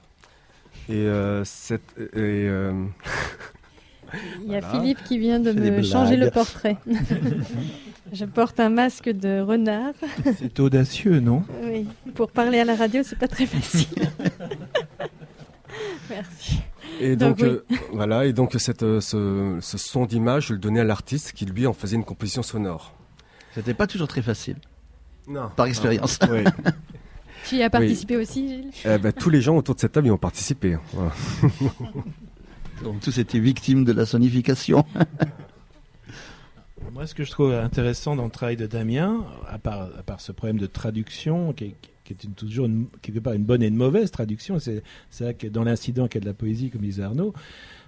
Et 0.89 0.93
euh, 0.93 1.43
cette 1.43 1.81
et, 1.97 2.07
euh, 2.15 2.71
Il 4.41 4.51
y 4.51 4.55
a 4.55 4.61
Voilà. 4.61 4.69
Philippe 4.79 5.03
qui 5.03 5.17
vient 5.19 5.39
de 5.39 5.51
me 5.51 5.81
changer 5.83 6.15
le 6.15 6.31
portrait. 6.31 6.77
Je 8.13 8.23
porte 8.23 8.57
un 8.61 8.69
masque 8.69 9.09
de 9.09 9.41
renard. 9.41 9.93
C'est 10.39 10.59
audacieux, 10.61 11.19
non? 11.19 11.43
Oui, 11.63 11.85
pour 12.15 12.31
parler 12.31 12.59
à 12.61 12.63
la 12.65 12.75
radio, 12.75 13.01
c'est 13.03 13.19
pas 13.19 13.27
très 13.27 13.45
facile. 13.45 13.87
Merci. 16.09 16.59
et 17.01 17.17
Donc, 17.17 17.39
donc, 17.39 17.47
euh, 17.47 17.65
voilà 17.91 18.25
et 18.25 18.31
donc 18.33 18.55
cette, 18.57 18.79
ce, 19.01 19.57
ce 19.59 19.77
son 19.77 20.05
d'image 20.05 20.47
je 20.47 20.53
le 20.53 20.59
donnais 20.59 20.79
à 20.79 20.83
l'artiste 20.85 21.33
qui 21.33 21.45
lui 21.45 21.67
en 21.67 21.73
faisait 21.73 21.97
une 21.97 22.05
composition 22.05 22.43
sonore. 22.43 22.93
C'était 23.53 23.73
pas 23.73 23.87
toujours 23.87 24.07
très 24.07 24.21
facile, 24.21 24.55
Non. 25.27 25.49
par 25.55 25.65
expérience. 25.65 26.17
Oui. 26.31 26.43
Tu 27.49 27.55
y 27.57 27.63
as 27.63 27.69
participé 27.69 28.17
aussi, 28.17 28.47
Gilles 28.47 28.71
Eh 28.85 28.97
ben, 28.97 29.11
tous 29.13 29.29
les 29.29 29.41
gens 29.41 29.55
autour 29.57 29.75
de 29.75 29.79
cette 29.79 29.91
table 29.93 30.07
y 30.07 30.11
ont 30.11 30.17
participé. 30.17 30.77
Voilà. 30.93 31.13
Donc 32.83 32.99
tous 32.99 33.17
étaient 33.17 33.39
victimes 33.39 33.83
de 33.85 33.91
la 33.91 34.05
sonification. 34.05 34.85
Moi, 36.93 37.05
ce 37.07 37.13
que 37.15 37.23
je 37.23 37.31
trouve 37.31 37.53
intéressant 37.53 38.15
dans 38.15 38.25
le 38.25 38.29
travail 38.29 38.55
de 38.55 38.65
Damien, 38.67 39.25
à 39.49 39.57
part, 39.57 39.89
à 39.97 40.03
part 40.03 40.21
ce 40.21 40.31
problème 40.31 40.57
de 40.59 40.67
traduction, 40.67 41.53
qui 41.53 41.65
est, 41.65 41.75
qui 42.03 42.13
est 42.13 42.23
une- 42.23 42.33
toujours 42.33 42.65
une- 42.67 42.87
quelque 43.01 43.19
part 43.19 43.33
une 43.33 43.43
bonne 43.43 43.61
et 43.63 43.67
une 43.67 43.75
mauvaise 43.75 44.09
traduction, 44.11 44.59
c'est 44.59 44.83
ça 45.09 45.33
que 45.33 45.47
dans 45.47 45.63
l'incident 45.63 46.07
qu'il 46.07 46.19
y 46.19 46.23
a 46.23 46.25
de 46.25 46.27
la 46.27 46.33
poésie, 46.33 46.69
comme 46.69 46.81
disait 46.81 47.03
Arnaud, 47.03 47.33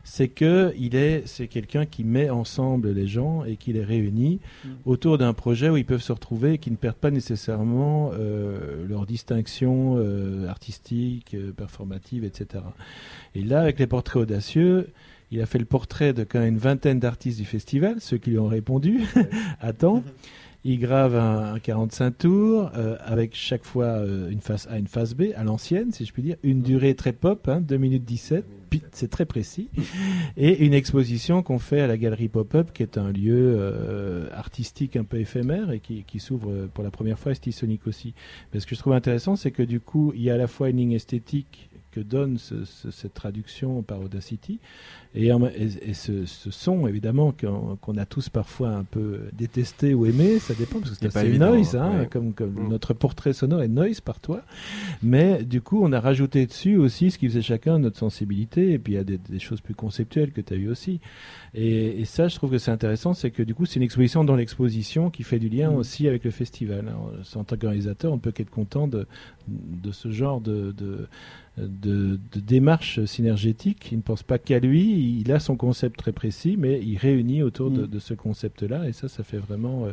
c'est 0.10 0.28
que 0.28 0.74
il 0.76 0.96
est, 0.96 1.22
c'est 1.28 1.48
quelqu'un 1.48 1.86
qui 1.86 2.04
met 2.04 2.32
ensemble 2.32 2.90
les 2.90 3.08
gens 3.08 3.44
et 3.46 3.58
qui 3.58 3.74
les 3.74 3.84
réunit 3.84 4.40
autour 4.84 5.20
d'un 5.20 5.34
projet 5.34 5.70
où 5.70 5.78
ils 5.78 5.86
peuvent 5.86 6.02
se 6.02 6.12
retrouver 6.12 6.54
et 6.54 6.58
qui 6.58 6.72
ne 6.72 6.78
perdent 6.78 6.96
pas 6.96 7.12
nécessairement 7.12 8.10
euh, 8.14 8.88
leur 8.88 9.06
distinction 9.06 9.98
euh, 9.98 10.48
artistique, 10.48 11.36
euh, 11.36 11.52
performative, 11.52 12.24
etc. 12.24 12.64
Et 13.36 13.44
là, 13.44 13.62
avec 13.62 13.78
les 13.78 13.86
portraits 13.86 14.24
audacieux, 14.24 14.90
il 15.30 15.42
a 15.42 15.46
fait 15.46 15.60
le 15.60 15.66
portrait 15.66 16.12
de 16.12 16.24
quand 16.24 16.40
même 16.40 16.56
une 16.56 16.60
vingtaine 16.60 17.00
d'artistes 17.00 17.38
du 17.38 17.46
festival, 17.46 17.98
ceux 18.00 18.18
qui 18.18 18.32
lui 18.32 18.40
ont 18.40 18.48
répondu 18.48 19.02
à 19.62 19.74
temps. 19.74 20.04
Il 20.64 20.80
grave 20.80 21.16
un, 21.16 21.54
un 21.54 21.60
45 21.60 22.18
tours 22.18 22.72
euh, 22.76 22.98
avec 23.06 23.34
chaque 23.34 23.64
fois 23.64 23.86
euh, 23.86 24.30
une 24.30 24.42
face 24.42 24.68
A, 24.70 24.78
une 24.78 24.88
face 24.88 25.14
B, 25.14 25.28
à 25.36 25.44
l'ancienne, 25.44 25.92
si 25.92 26.06
je 26.06 26.12
puis 26.12 26.22
dire, 26.22 26.36
une 26.44 26.62
durée 26.62 26.96
très 26.96 27.14
pop, 27.14 27.48
hein, 27.48 27.62
2 27.62 27.78
minutes 27.78 28.04
17, 28.04 28.46
puis 28.70 28.84
c'est 28.92 29.10
très 29.10 29.26
précis, 29.26 29.70
et 30.38 30.66
une 30.66 30.74
exposition 30.74 31.44
qu'on 31.44 31.60
fait 31.60 31.82
à 31.82 31.88
la 31.88 31.98
galerie 31.98 32.30
Pop-Up, 32.30 32.72
qui 32.74 32.84
est 32.84 32.98
un 32.98 33.12
lieu 33.12 33.56
euh, 33.58 34.28
artistique 34.34 34.96
un 34.96 35.04
peu 35.04 35.18
éphémère 35.18 35.72
et 35.72 35.80
qui, 35.80 36.04
qui 36.04 36.20
s'ouvre 36.20 36.52
euh, 36.52 36.70
pour 36.74 36.84
la 36.84 36.92
première 36.92 37.18
fois 37.18 37.32
à 37.32 37.36
Stisonic 37.36 37.88
aussi. 37.88 38.14
Mais 38.54 38.60
ce 38.60 38.68
que 38.68 38.76
je 38.76 38.80
trouve 38.80 38.94
intéressant, 38.94 39.36
c'est 39.36 39.52
que 39.52 39.64
du 39.64 39.80
coup, 39.80 40.14
il 40.16 40.22
y 40.22 40.30
a 40.30 40.36
à 40.36 40.38
la 40.38 40.48
fois 40.48 40.70
une 40.70 40.78
ligne 40.78 40.92
esthétique 40.92 41.69
que 41.92 42.00
donne 42.00 42.38
ce- 42.38 42.66
ce- 42.66 42.92
cette 42.92 43.14
traduction 43.14 43.82
par 43.82 44.00
Audacity, 44.02 44.60
et, 45.16 45.28
et- 45.28 45.90
et 45.90 45.94
ce, 45.94 46.26
ce 46.26 46.52
son, 46.52 46.88
évidemment, 46.88 47.32
qu'on 47.34 47.98
a 47.98 48.06
tous 48.06 48.30
parfois 48.30 48.70
un 48.70 48.84
peu 48.84 49.22
détesté 49.34 49.94
ou 49.94 50.06
aimé, 50.06 50.40
ça 50.40 50.54
dépend, 50.54 50.80
parce 50.80 50.92
que 50.92 50.98
C'est 51.00 51.08
assez 51.18 51.28
évident, 51.28 51.50
noise, 51.56 51.76
hein, 51.76 52.00
ouais. 52.02 52.08
comme, 52.08 52.34
comme 52.34 52.52
Mm. 52.54 52.70
notre 52.70 52.94
portrait 52.94 53.34
sonore 53.34 53.64
est 53.64 53.68
noise 53.68 54.02
par 54.02 54.20
toi. 54.20 54.42
Mais 55.02 55.44
du 55.44 55.62
coup, 55.62 55.80
on 55.84 55.92
a 55.94 56.00
rajouté 56.00 56.46
dessus 56.46 56.78
aussi 56.78 57.12
ce 57.12 57.18
qui 57.18 57.28
faisait 57.28 57.42
chacun 57.42 57.80
notre 57.80 57.98
sensibilité, 57.98 58.72
et 58.74 58.80
puis 58.80 58.94
il 58.94 58.96
y 58.98 59.00
a 59.00 59.04
des, 59.04 59.18
des 59.18 59.40
choses 59.40 59.62
plus 59.62 59.74
conceptuelles 59.76 60.32
que 60.32 60.42
tu 60.42 60.54
as 60.54 60.58
eu 60.58 60.70
aussi. 60.70 61.00
Et, 61.56 62.00
et 62.02 62.06
ça, 62.06 62.28
je 62.28 62.36
trouve 62.36 62.52
que 62.52 62.58
c'est 62.60 62.72
intéressant, 62.72 63.14
c'est 63.14 63.32
que 63.32 63.42
du 63.42 63.56
coup, 63.56 63.66
c'est 63.66 63.78
une 63.78 63.84
exposition 63.84 64.24
dans 64.24 64.36
l'exposition 64.36 65.10
qui 65.10 65.24
fait 65.24 65.40
du 65.40 65.50
lien 65.50 65.72
Mm. 65.72 65.76
aussi 65.78 66.08
avec 66.08 66.24
le 66.24 66.32
festival. 66.32 66.88
Alors, 66.88 67.12
en 67.36 67.44
tant 67.44 67.58
qu'organisateur, 67.58 68.14
on 68.14 68.20
peut 68.20 68.32
qu'être 68.32 68.50
content 68.52 68.88
de, 68.88 69.08
de 69.48 69.92
ce 69.92 70.12
genre 70.12 70.42
de, 70.42 70.72
de, 70.78 71.08
de, 71.62 72.20
de 72.34 72.40
démarche 72.40 73.04
synergétique. 73.06 73.90
Il 73.92 73.98
ne 73.98 74.02
pense 74.04 74.24
pas 74.24 74.38
qu'à 74.38 74.60
lui, 74.60 75.20
il 75.20 75.32
a 75.32 75.40
son 75.40 75.56
concept 75.56 75.98
très 75.98 76.12
précis, 76.12 76.56
mais 76.58 76.80
il 76.84 76.98
réunit 76.98 77.44
autour 77.44 77.72
de, 77.72 77.84
Mm. 77.84 77.88
de 77.88 78.00
ce 78.00 78.14
concept-là, 78.14 78.88
et 78.88 78.94
ça, 78.94 79.08
ça 79.08 79.24
fait 79.24 79.38
vraiment... 79.38 79.86
euh, 79.86 79.92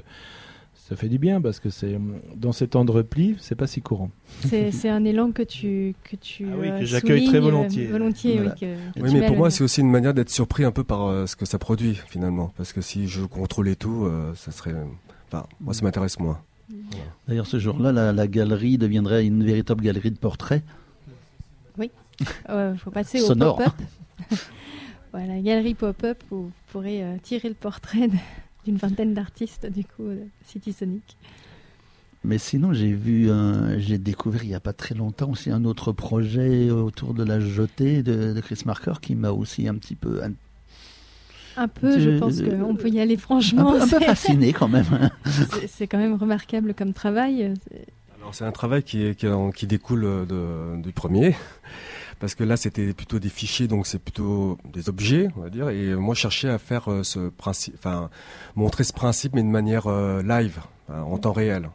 ça 0.89 0.95
fait 0.95 1.09
du 1.09 1.19
bien 1.19 1.41
parce 1.41 1.59
que 1.59 1.69
c'est 1.69 1.99
dans 2.37 2.53
ces 2.53 2.69
temps 2.69 2.85
de 2.85 2.93
repli, 2.93 3.35
c'est 3.41 3.57
pas 3.57 3.67
si 3.67 3.81
courant. 3.83 4.11
C'est 4.45 4.71
c'est 4.71 4.89
un 4.89 5.05
élan 5.05 5.33
que 5.33 5.43
tu 5.43 5.97
que 6.05 6.15
tu 6.15 6.47
Ah 6.49 6.55
oui, 6.61 6.69
euh, 6.69 6.79
que 6.79 6.85
j'accueille 6.85 7.25
très 7.25 7.39
euh, 7.39 7.41
volontiers. 7.41 7.87
volontiers, 7.87 8.35
Voilà. 8.37 8.51
oui, 8.53 8.61
que- 8.61 9.01
que 9.01 9.03
Oui, 9.05 9.11
tu 9.11 9.17
mais 9.19 9.27
pour 9.27 9.37
moi, 9.37 9.51
c'est 9.51 9.65
aussi 9.65 9.81
une 9.81 9.91
manière 9.91 10.15
d'être 10.15 10.31
surpris 10.31 10.63
un 10.63 10.71
peu 10.71 10.85
par 10.85 11.07
euh, 11.07 11.27
ce 11.27 11.35
que 11.35 11.45
ça 11.45 11.59
produit 11.59 11.99
finalement, 12.07 12.53
parce 12.57 12.73
que 12.73 12.83
si 12.83 13.09
je 13.09 13.23
contrôlais 13.25 13.75
tout, 13.75 14.05
euh, 14.05 14.33
ça 14.37 14.53
serait. 14.53 14.75
Enfin, 15.27 15.47
moi, 15.61 15.75
ça 15.75 15.83
m'intéresse 15.83 16.21
moins. 16.21 16.39
D'ailleurs, 17.27 17.47
ce 17.49 17.59
jour-là, 17.59 17.91
la, 17.91 18.13
la 18.13 18.27
galerie 18.29 18.79
deviendrait 18.79 19.27
une 19.27 19.43
véritable 19.45 19.83
galerie 19.83 20.13
de 20.13 20.19
portraits. 20.19 20.63
Il 21.85 22.77
faut 22.79 22.91
passer 22.91 23.21
au 23.23 23.35
pop-up. 23.35 23.73
voilà, 25.13 25.39
galerie 25.41 25.75
pop-up 25.75 26.23
où 26.31 26.37
vous 26.37 26.53
pourrez 26.73 27.03
euh, 27.03 27.17
tirer 27.23 27.49
le 27.49 27.55
portrait 27.55 28.09
d'une 28.65 28.77
vingtaine 28.77 29.15
d'artistes 29.15 29.67
du 29.67 29.85
coup 29.85 30.05
de 30.05 30.23
City 30.45 30.73
Sonic. 30.73 31.17
Mais 32.25 32.39
sinon, 32.39 32.73
j'ai 32.73 32.93
vu, 32.93 33.31
un- 33.31 33.79
j'ai 33.79 33.99
découvert 33.99 34.43
il 34.43 34.49
n'y 34.49 34.55
a 34.55 34.61
pas 34.61 34.73
très 34.73 34.95
longtemps 34.97 35.31
aussi 35.31 35.51
un 35.51 35.65
autre 35.65 35.93
projet 35.93 36.71
autour 36.71 37.15
de 37.15 37.23
la 37.23 37.39
jetée 37.39 38.03
de, 38.03 38.33
de 38.33 38.41
Chris 38.41 38.63
Marker 38.67 38.95
qui 39.01 39.15
m'a 39.15 39.31
aussi 39.31 39.69
un 39.69 39.75
petit 39.77 39.95
peu, 39.95 40.25
un, 40.25 40.33
Un 41.57 41.69
peu, 41.69 42.01
je 42.01 42.19
pense 42.19 42.41
euh, 42.41 42.59
qu'on 42.61 42.75
peut 42.75 42.89
y 42.89 42.99
aller 42.99 43.15
un 43.15 43.19
franchement. 43.19 43.73
peu, 43.73 43.81
un 43.83 43.87
peu 43.89 44.01
fasciné 44.01 44.53
quand 44.53 44.67
même. 44.69 45.09
c'est- 45.25 45.67
C'est 45.69 45.87
quand 45.87 45.99
même 45.99 46.15
remarquable 46.15 46.75
comme 46.75 46.93
travail. 46.93 47.55
C'est- 48.27 48.29
Alors, 48.29 48.35
c'est 48.35 48.45
un 48.45 48.53
travail 48.53 48.83
qui, 48.83 49.67
découle 49.67 50.27
de- 50.27 50.81
du 50.83 50.93
premier. 50.93 51.35
Parce 52.19 52.35
que 52.35 52.45
là, 52.45 52.57
c'était 52.57 52.95
plutôt 52.95 53.19
des 53.19 53.29
fichiers, 53.29 53.69
donc 53.69 53.87
c'est 53.87 53.99
plutôt 53.99 54.57
des 54.73 54.89
objets, 54.89 55.29
on 55.37 55.43
va 55.43 55.51
dire. 55.51 55.69
Et 55.69 55.95
moi, 55.95 56.15
je 56.15 56.21
cherchais 56.21 56.49
à 56.49 56.59
faire 56.59 56.91
euh, 56.91 57.03
ce 57.03 57.29
principe, 57.29 57.75
enfin, 57.79 58.09
montrer 58.55 58.85
ce 58.85 58.93
principe, 58.95 59.35
mais 59.35 59.43
de 59.43 59.49
manière 59.49 59.87
euh, 59.87 60.23
live, 60.23 60.61
en 60.89 61.19
temps 61.19 61.33
réel. 61.33 61.69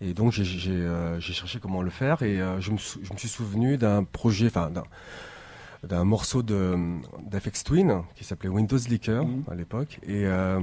Et 0.00 0.14
donc, 0.14 0.30
j'ai 0.32 0.70
euh, 0.70 1.20
cherché 1.20 1.58
comment 1.60 1.82
le 1.82 1.90
faire, 1.90 2.22
et 2.22 2.40
euh, 2.40 2.60
je, 2.60 2.70
me 2.70 2.78
sou- 2.78 3.00
je 3.02 3.12
me 3.12 3.18
suis 3.18 3.28
souvenu 3.28 3.76
d'un 3.78 4.04
projet, 4.04 4.46
enfin, 4.46 4.70
d'un- 4.70 6.04
morceau 6.04 6.42
de 6.42 6.76
d'Afex 7.30 7.64
Twin 7.64 8.02
qui 8.14 8.22
s'appelait 8.22 8.48
Windows 8.50 8.78
Liquor 8.88 9.24
Mhm. 9.26 9.44
à 9.50 9.54
l'époque 9.56 9.98
et 10.04 10.24
euh, 10.26 10.60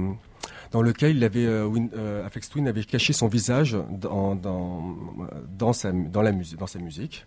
dans 0.70 0.82
lequel 0.82 1.16
il 1.16 1.24
avait 1.24 1.46
euh, 1.46 1.64
Win- 1.66 1.90
euh, 1.96 2.26
Aphex 2.26 2.48
Twin 2.50 2.68
avait 2.68 2.84
caché 2.84 3.12
son 3.12 3.28
visage 3.28 3.76
dans 3.90 4.34
dans 4.34 4.96
dans 5.58 5.72
sa 5.72 5.92
dans 5.92 6.22
la 6.22 6.32
musique 6.32 6.58
dans 6.58 6.66
sa 6.66 6.78
musique 6.78 7.26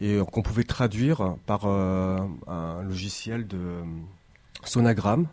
et 0.00 0.14
euh, 0.14 0.24
qu'on 0.24 0.42
pouvait 0.42 0.64
traduire 0.64 1.36
par 1.46 1.66
un 1.66 2.82
logiciel 2.82 3.46
de 3.46 3.82
sonagramme. 4.64 5.26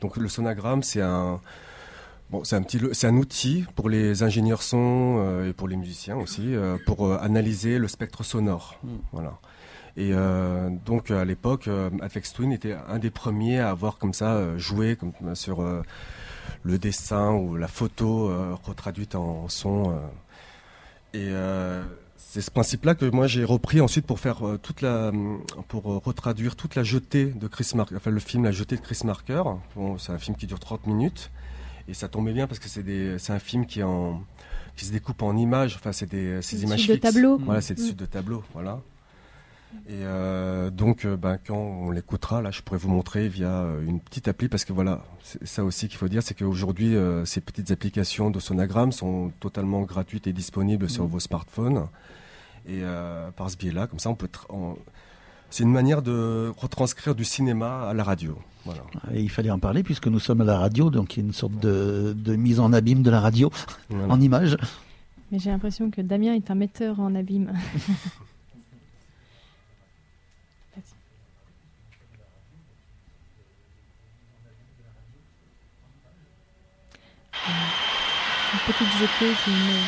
Donc 0.00 0.16
le 0.16 0.28
sonagramme 0.28 0.82
c'est 0.82 1.02
un 1.02 1.40
Bon, 2.30 2.44
c'est 2.44 2.54
un 2.54 2.62
petit, 2.62 2.78
le- 2.78 2.94
c'est 2.94 3.08
un 3.08 3.16
outil 3.16 3.64
pour 3.74 3.88
les 3.88 4.22
ingénieurs 4.22 4.62
son 4.62 5.16
euh, 5.18 5.48
et 5.48 5.52
pour 5.52 5.66
les 5.66 5.74
musiciens 5.74 6.16
aussi 6.16 6.54
euh, 6.54 6.78
pour 6.86 7.04
euh, 7.04 7.18
analyser 7.20 7.76
le 7.76 7.88
spectre 7.88 8.22
sonore. 8.22 8.78
Mm. 8.84 8.88
Voilà. 9.10 9.32
Et 9.96 10.12
donc 10.86 11.10
à 11.10 11.24
l'époque, 11.24 11.68
Aphex 12.00 12.32
Twin 12.32 12.52
était 12.52 12.76
un 12.88 13.00
des 13.00 13.10
premiers 13.10 13.58
à 13.58 13.70
avoir 13.70 13.98
comme 13.98 14.12
ça 14.14 14.56
joué 14.56 14.94
comme, 14.94 15.12
sur 15.34 15.60
le 16.62 16.78
dessin 16.78 17.32
ou 17.32 17.56
la 17.56 17.68
photo 17.68 18.28
euh, 18.28 18.54
retraduite 18.64 19.14
en 19.14 19.48
son. 19.48 19.90
euh. 19.90 19.94
Et 21.14 21.28
euh, 21.30 21.82
c'est 22.16 22.40
ce 22.40 22.50
principe-là 22.50 22.94
que 22.94 23.04
moi 23.06 23.26
j'ai 23.26 23.44
repris 23.44 23.80
ensuite 23.80 24.06
pour 24.06 24.20
faire 24.20 24.42
toute 24.62 24.82
la, 24.82 25.10
pour 25.68 25.82
retraduire 26.04 26.54
toute 26.54 26.76
la 26.76 26.84
jetée 26.84 27.26
de 27.26 27.48
Chris 27.48 27.72
Marker, 27.74 27.96
enfin 27.96 28.10
le 28.12 28.20
film 28.20 28.44
La 28.44 28.52
jetée 28.52 28.76
de 28.76 28.80
Chris 28.80 29.00
Marker. 29.04 29.42
Bon, 29.74 29.98
c'est 29.98 30.12
un 30.12 30.18
film 30.18 30.36
qui 30.36 30.46
dure 30.46 30.60
30 30.60 30.86
minutes 30.86 31.30
et 31.88 31.94
ça 31.94 32.06
tombait 32.08 32.32
bien 32.32 32.46
parce 32.46 32.60
que 32.60 32.68
c'est 32.68 33.32
un 33.32 33.38
film 33.40 33.66
qui 33.66 33.80
est 33.80 33.84
en, 33.84 34.22
qui 34.76 34.84
se 34.84 34.92
découpe 34.92 35.22
en 35.22 35.36
images. 35.36 35.74
Enfin, 35.74 35.90
c'est 35.90 36.08
des, 36.08 36.40
ces 36.42 36.62
images 36.62 36.86
de 36.86 36.92
fixes. 36.94 37.00
Voilà, 37.44 37.60
c'est 37.60 37.74
des 37.74 37.82
Mm. 37.82 37.86
suites 37.86 37.98
de 37.98 38.06
tableaux. 38.06 38.44
Voilà. 38.54 38.80
Et 39.88 40.02
euh, 40.04 40.70
donc, 40.70 41.04
euh, 41.04 41.16
ben, 41.16 41.38
quand 41.44 41.56
on 41.56 41.90
l'écoutera, 41.90 42.42
là, 42.42 42.50
je 42.50 42.60
pourrais 42.62 42.78
vous 42.78 42.90
montrer 42.90 43.28
via 43.28 43.48
euh, 43.62 43.84
une 43.84 44.00
petite 44.00 44.28
appli, 44.28 44.48
parce 44.48 44.64
que 44.64 44.72
voilà, 44.72 45.02
c'est 45.22 45.46
ça 45.46 45.64
aussi 45.64 45.88
qu'il 45.88 45.96
faut 45.98 46.08
dire, 46.08 46.22
c'est 46.22 46.34
qu'aujourd'hui, 46.34 46.94
euh, 46.96 47.24
ces 47.24 47.40
petites 47.40 47.70
applications 47.70 48.30
de 48.30 48.38
sonagramme 48.40 48.92
sont 48.92 49.32
totalement 49.40 49.82
gratuites 49.82 50.26
et 50.26 50.32
disponibles 50.32 50.88
sur 50.90 51.04
Mhm. 51.04 51.10
vos 51.10 51.20
smartphones. 51.20 51.86
Et 52.68 52.80
euh, 52.82 53.30
par 53.32 53.50
ce 53.50 53.56
biais-là, 53.56 53.86
comme 53.86 53.98
ça, 53.98 54.10
on 54.10 54.14
peut. 54.14 54.28
on- 54.48 54.76
C'est 55.52 55.64
une 55.64 55.72
manière 55.72 56.00
de 56.02 56.52
retranscrire 56.56 57.16
du 57.16 57.24
cinéma 57.24 57.88
à 57.88 57.92
la 57.94 58.04
radio. 58.04 58.38
Voilà. 58.64 58.82
Et 59.12 59.20
il 59.20 59.30
fallait 59.30 59.50
en 59.50 59.58
parler 59.58 59.82
puisque 59.82 60.06
nous 60.06 60.20
sommes 60.20 60.42
à 60.42 60.44
la 60.44 60.58
radio, 60.58 60.90
donc 60.90 61.16
il 61.16 61.20
y 61.20 61.22
a 61.24 61.26
une 61.26 61.32
sorte 61.32 61.58
de, 61.58 62.14
de 62.16 62.36
mise 62.36 62.60
en 62.60 62.72
abîme 62.72 63.02
de 63.02 63.10
la 63.10 63.18
radio 63.18 63.50
Voilà. 63.88 64.12
en 64.14 64.20
images. 64.20 64.56
Mais 65.32 65.40
j'ai 65.40 65.50
l'impression 65.50 65.90
que 65.90 66.00
Damien 66.02 66.34
est 66.34 66.50
un 66.52 66.54
metteur 66.54 67.00
en 67.00 67.14
abîme. 67.16 67.52
Euh, 78.68 78.68
Une 78.68 78.74
petite 78.74 78.92
jetée 78.98 79.34
qui 79.44 79.50
ne 79.50 79.80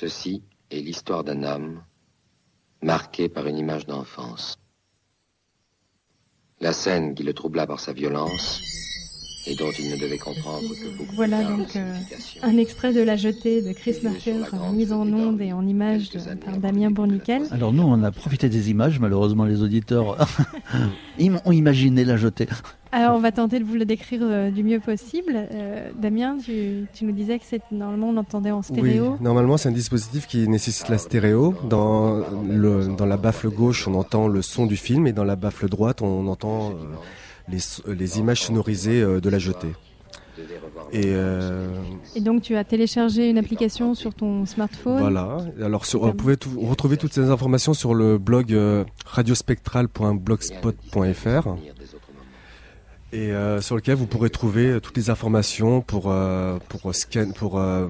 Ceci 0.00 0.42
est 0.70 0.80
l'histoire 0.80 1.24
d'un 1.24 1.42
homme 1.42 1.84
marqué 2.80 3.28
par 3.28 3.46
une 3.46 3.58
image 3.58 3.84
d'enfance. 3.84 4.56
La 6.58 6.72
scène 6.72 7.14
qui 7.14 7.22
le 7.22 7.34
troubla 7.34 7.66
par 7.66 7.80
sa 7.80 7.92
violence 7.92 8.62
et 9.46 9.54
dont 9.54 9.70
il 9.78 9.90
ne 9.90 9.96
devait 9.96 10.18
comprendre 10.18 10.68
que 10.68 10.96
beaucoup 10.96 11.14
Voilà 11.14 11.42
donc, 11.42 11.74
euh. 11.76 11.96
Un 12.42 12.56
extrait 12.58 12.92
de 12.92 13.00
La 13.00 13.16
Jetée 13.16 13.62
de 13.62 13.72
Chris 13.72 13.96
Marker, 14.02 14.36
mise 14.72 14.92
en 14.92 15.06
ondes 15.12 15.40
et 15.40 15.52
en 15.52 15.66
images 15.66 16.10
par 16.44 16.56
Damien 16.58 16.90
Bourniquel. 16.90 17.42
Alors 17.50 17.72
nous, 17.72 17.82
on 17.82 18.02
a 18.02 18.10
profité 18.12 18.48
des 18.48 18.70
images. 18.70 18.98
Malheureusement, 19.00 19.44
les 19.44 19.62
auditeurs 19.62 20.28
ont 21.44 21.52
imaginé 21.52 22.04
la 22.04 22.16
jetée. 22.16 22.48
Alors, 22.92 23.14
on 23.14 23.20
va 23.20 23.30
tenter 23.30 23.60
de 23.60 23.64
vous 23.64 23.74
le 23.76 23.84
décrire 23.84 24.20
euh, 24.24 24.50
du 24.50 24.64
mieux 24.64 24.80
possible. 24.80 25.32
Euh, 25.52 25.90
Damien, 25.96 26.38
tu, 26.44 26.86
tu 26.92 27.04
nous 27.04 27.12
disais 27.12 27.38
que 27.38 27.44
c'est 27.48 27.62
normalement 27.70 28.08
on 28.08 28.12
l'entendait 28.12 28.50
en 28.50 28.62
stéréo. 28.62 29.12
Oui, 29.12 29.18
normalement 29.20 29.56
c'est 29.56 29.68
un 29.68 29.72
dispositif 29.72 30.26
qui 30.26 30.48
nécessite 30.48 30.88
la 30.88 30.98
stéréo. 30.98 31.54
Dans, 31.68 32.24
le, 32.48 32.88
dans 32.96 33.06
la 33.06 33.16
baffle 33.16 33.48
gauche, 33.48 33.86
on 33.86 33.94
entend 33.94 34.26
le 34.26 34.42
son 34.42 34.66
du 34.66 34.76
film 34.76 35.06
et 35.06 35.12
dans 35.12 35.24
la 35.24 35.36
baffle 35.36 35.68
droite, 35.68 36.02
on 36.02 36.26
entend 36.26 36.70
euh, 36.70 36.74
les, 37.50 37.58
s- 37.58 37.82
les 37.86 38.18
images 38.18 38.42
sonorisées 38.42 39.02
euh, 39.02 39.20
de 39.20 39.28
la 39.30 39.38
jetée. 39.38 39.72
Et 40.92 41.02
euh, 41.08 41.68
Et 42.16 42.20
donc, 42.20 42.40
tu 42.42 42.56
as 42.56 42.64
téléchargé 42.64 43.28
une 43.28 43.36
application 43.38 43.94
sur 43.94 44.14
ton 44.14 44.46
smartphone. 44.46 44.98
voilà. 44.98 45.36
Alors 45.62 45.84
sur, 45.84 46.00
vous 46.06 46.14
pouvez 46.14 46.36
tout- 46.38 46.58
retrouver 46.60 46.96
toutes 46.96 47.12
ces 47.12 47.28
informations 47.30 47.74
sur 47.74 47.92
le 47.94 48.16
blog 48.18 48.52
euh, 48.54 48.84
radiospectral.blogspot.fr 49.04 51.48
et 53.12 53.32
euh, 53.32 53.60
sur 53.60 53.74
lequel 53.74 53.96
vous 53.96 54.06
pourrez 54.06 54.30
trouver 54.30 54.66
euh, 54.66 54.78
toutes 54.80 54.96
les 54.96 55.10
informations 55.10 55.80
pour 55.80 56.04
euh, 56.12 56.58
pour 56.68 56.94
scan 56.94 57.32
pour 57.34 57.58
euh, 57.58 57.88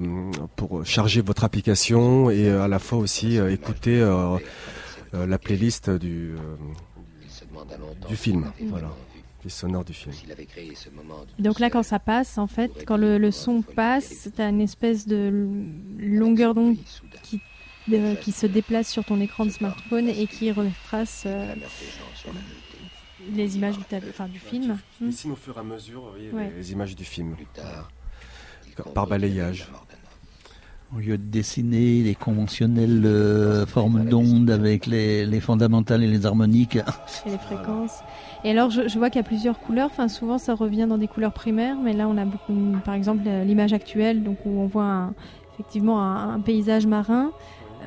pour 0.55 0.83
charger 0.85 1.21
votre 1.21 1.43
application 1.43 2.31
et 2.31 2.49
euh, 2.49 2.63
à 2.63 2.67
la 2.67 2.79
fois 2.79 2.97
aussi 2.97 3.37
euh, 3.37 3.51
écouter 3.51 4.01
euh, 4.01 4.37
euh, 5.13 5.27
la 5.27 5.37
playlist 5.37 5.91
du 5.91 6.31
euh, 6.35 6.55
du 8.09 8.15
film, 8.15 8.51
voilà. 8.69 8.87
Sonores 9.49 9.83
du 9.85 9.93
film. 9.93 10.13
s'il 10.13 10.31
avait 10.31 10.45
créé 10.45 10.73
ce 10.75 10.89
moment 10.89 11.19
de 11.25 11.39
Et 11.39 11.41
donc 11.41 11.59
là, 11.59 11.69
quand 11.69 11.83
ça 11.83 11.99
passe, 11.99 12.37
en 12.37 12.47
fait, 12.47 12.83
quand 12.85 12.97
le, 12.97 13.17
le 13.17 13.31
son 13.31 13.61
passe, 13.61 14.29
tu 14.35 14.41
as 14.41 14.49
une 14.49 14.61
espèce 14.61 15.07
de 15.07 15.49
longueur 15.99 16.53
d'onde 16.53 16.75
de- 17.87 18.15
qui 18.21 18.31
se 18.31 18.45
déplace 18.45 18.87
sur 18.89 19.03
ton 19.03 19.19
écran 19.19 19.45
de 19.45 19.49
smartphone 19.51 20.07
et 20.07 20.27
qui 20.27 20.51
retrace 20.51 21.23
euh, 21.25 21.55
les 23.33 23.55
images 23.57 23.77
du, 23.77 23.83
tab- 23.83 24.03
enfin, 24.09 24.27
du 24.27 24.39
film. 24.39 24.77
Hmm. 24.99 25.07
Dessine 25.07 25.31
au 25.31 25.35
fur 25.35 25.55
et 25.57 25.59
à 25.59 25.63
mesure 25.63 26.01
vous 26.01 26.09
voyez, 26.11 26.31
Ouais. 26.31 26.51
les 26.57 26.71
images 26.71 26.95
du 26.95 27.05
film. 27.05 27.35
Plus 27.35 27.45
tard, 27.47 27.89
il 28.67 28.73
Par 28.93 29.07
balayage. 29.07 29.67
Au 30.95 30.99
lieu 30.99 31.17
de 31.17 31.23
dessiner 31.23 32.03
les 32.03 32.15
conventionnelles 32.15 33.03
euh, 33.05 33.65
formes 33.65 34.03
d'ondes 34.09 34.51
avec 34.51 34.85
les, 34.87 35.25
les 35.25 35.39
fondamentales 35.39 36.03
et 36.03 36.07
les 36.07 36.25
harmoniques, 36.25 36.75
et 36.75 37.29
les 37.29 37.37
fréquences. 37.37 37.99
Et 38.43 38.51
alors, 38.51 38.69
je, 38.71 38.87
je 38.87 38.97
vois 38.97 39.09
qu'il 39.09 39.19
y 39.21 39.23
a 39.23 39.27
plusieurs 39.27 39.59
couleurs. 39.59 39.87
Enfin, 39.91 40.07
souvent, 40.07 40.37
ça 40.37 40.55
revient 40.55 40.87
dans 40.89 40.97
des 40.97 41.07
couleurs 41.07 41.33
primaires, 41.33 41.75
mais 41.81 41.93
là, 41.93 42.07
on 42.07 42.17
a 42.17 42.25
beaucoup, 42.25 42.53
par 42.83 42.95
exemple, 42.95 43.23
l'image 43.45 43.71
actuelle, 43.73 44.23
donc 44.23 44.37
où 44.45 44.49
on 44.59 44.65
voit 44.65 44.83
un- 44.83 45.13
effectivement 45.53 46.01
un, 46.01 46.33
un 46.35 46.39
paysage 46.39 46.87
marin. 46.87 47.31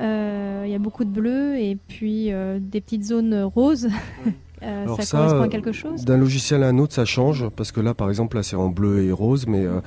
Euh, 0.01 0.63
Il 0.65 0.71
y 0.71 0.75
a 0.75 0.79
beaucoup 0.79 1.03
de 1.05 1.09
bleu 1.09 1.57
et 1.57 1.75
puis 1.87 2.31
euh, 2.31 2.59
des 2.61 2.81
petites 2.81 3.03
zones 3.03 3.43
roses. 3.43 3.89
Euh, 4.63 4.83
Alors 4.83 4.95
ça, 4.95 5.03
ça, 5.03 5.17
correspond 5.17 5.41
à 5.41 5.47
quelque 5.49 5.73
chose. 5.73 6.05
D'un 6.05 6.17
logiciel 6.17 6.63
à 6.63 6.69
un 6.69 6.77
autre, 6.79 6.93
ça 6.93 7.03
change 7.03 7.49
parce 7.49 7.73
que 7.73 7.81
là, 7.81 7.93
par 7.93 8.07
exemple, 8.09 8.37
là, 8.37 8.41
c'est 8.41 8.55
en 8.55 8.69
bleu 8.69 9.03
et 9.03 9.11
rose, 9.11 9.45
mais 9.47 9.63
euh, 9.65 9.81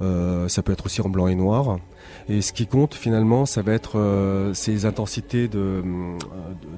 euh, 0.00 0.48
ça 0.48 0.62
peut 0.62 0.72
être 0.72 0.86
aussi 0.86 1.02
en 1.02 1.08
blanc 1.08 1.26
et 1.26 1.34
noir. 1.34 1.78
Et 2.28 2.40
ce 2.40 2.52
qui 2.52 2.66
compte 2.68 2.94
finalement, 2.94 3.44
ça 3.44 3.60
va 3.60 3.72
être 3.72 3.98
euh, 3.98 4.54
ces 4.54 4.86
intensités 4.86 5.48
de, 5.48 5.58
euh, 5.58 5.82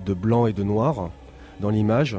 de 0.06 0.14
blanc 0.14 0.46
et 0.46 0.54
de 0.54 0.62
noir 0.62 1.10
dans 1.60 1.68
l'image, 1.70 2.16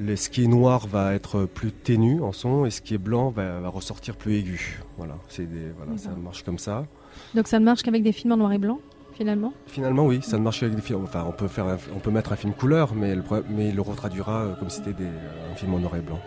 le, 0.00 0.16
ce 0.16 0.28
qui 0.30 0.44
est 0.44 0.48
noir 0.48 0.86
va 0.86 1.14
être 1.14 1.44
plus 1.44 1.72
ténu 1.72 2.20
en 2.22 2.32
son 2.32 2.64
et 2.66 2.70
ce 2.70 2.80
qui 2.80 2.94
est 2.94 2.98
blanc 2.98 3.30
va, 3.30 3.60
va 3.60 3.68
ressortir 3.68 4.16
plus 4.16 4.34
aigu. 4.36 4.80
Voilà, 4.96 5.14
c'est 5.28 5.46
voilà 5.76 5.98
ça 5.98 6.10
marche 6.10 6.42
comme 6.42 6.58
ça. 6.58 6.86
Donc 7.34 7.46
ça 7.48 7.58
ne 7.58 7.64
marche 7.64 7.82
qu'avec 7.82 8.02
des 8.02 8.12
films 8.12 8.32
en 8.32 8.36
noir 8.38 8.52
et 8.52 8.58
blanc, 8.58 8.78
finalement? 9.14 9.52
Finalement, 9.66 10.06
oui, 10.06 10.20
ça 10.22 10.38
ne 10.38 10.42
marche 10.42 10.60
qu'avec 10.60 10.74
des 10.74 10.82
films. 10.82 11.02
Enfin, 11.04 11.24
on 11.28 11.32
peut 11.32 11.48
faire, 11.48 11.66
un- 11.66 11.78
on 11.94 11.98
peut 11.98 12.10
mettre 12.10 12.32
un 12.32 12.36
film 12.36 12.52
couleur, 12.54 12.94
mais, 12.94 13.14
le, 13.14 13.22
problème- 13.22 13.46
mais 13.50 13.68
il 13.68 13.74
le 13.76 13.82
retraduira 13.82 14.42
euh, 14.42 14.54
comme 14.54 14.70
si 14.70 14.78
c'était 14.78 14.92
des- 14.92 15.04
un 15.52 15.54
film 15.56 15.74
en 15.74 15.78
noir 15.78 15.96
et 15.96 16.00
blanc. 16.00 16.20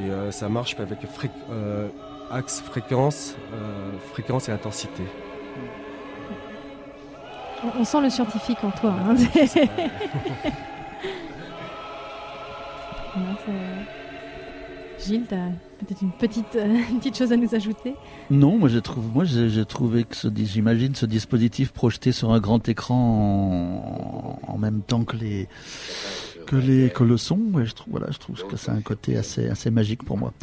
Et 0.00 0.10
euh, 0.10 0.30
ça 0.30 0.48
marche 0.48 0.76
avec 0.78 0.98
euh, 1.50 1.88
axe 2.30 2.60
fréquence, 2.60 3.36
euh, 3.54 3.92
fréquence 4.12 4.48
et 4.48 4.52
intensité. 4.52 5.02
On, 7.64 7.80
on 7.80 7.84
sent 7.84 8.00
le 8.02 8.10
scientifique 8.10 8.62
en 8.64 8.70
toi. 8.70 8.94
hein. 9.08 9.14
Ouais, 13.16 13.22
c'est- 13.44 15.06
Gilles, 15.06 15.24
tu 15.28 15.34
as 15.34 15.48
peut-être 15.78 16.02
une 16.02 16.12
petite, 16.12 16.56
euh, 16.56 16.64
une 16.90 16.98
petite 16.98 17.16
chose 17.16 17.32
à 17.32 17.36
nous 17.36 17.54
ajouter 17.54 17.94
Non, 18.30 18.58
moi 18.58 18.68
je 18.68 18.78
trouve, 18.78 19.04
moi 19.12 19.24
j'ai 19.24 19.48
j'ai 19.50 19.64
trouvé 19.64 20.04
que 20.04 20.16
ce, 20.16 20.28
j'imagine 20.34 20.94
ce 20.94 21.06
dispositif 21.06 21.72
projeté 21.72 22.12
sur 22.12 22.32
un 22.32 22.40
grand 22.40 22.66
écran 22.68 24.40
en, 24.46 24.58
même 24.58 24.80
temps 24.82 25.04
que 25.04 25.16
les 25.16 25.48
que 26.46 26.56
les 26.56 26.90
que 26.90 27.04
le 27.04 27.16
son, 27.18 27.38
je 27.62 27.72
trouve 27.72 27.92
voilà, 27.92 28.10
je 28.10 28.18
trouve 28.18 28.42
que 28.46 28.56
c'est 28.56 28.70
un 28.70 28.80
côté 28.80 29.16
assez 29.16 29.48
assez 29.48 29.70
magique 29.70 30.04
pour 30.04 30.18
moi. 30.18 30.32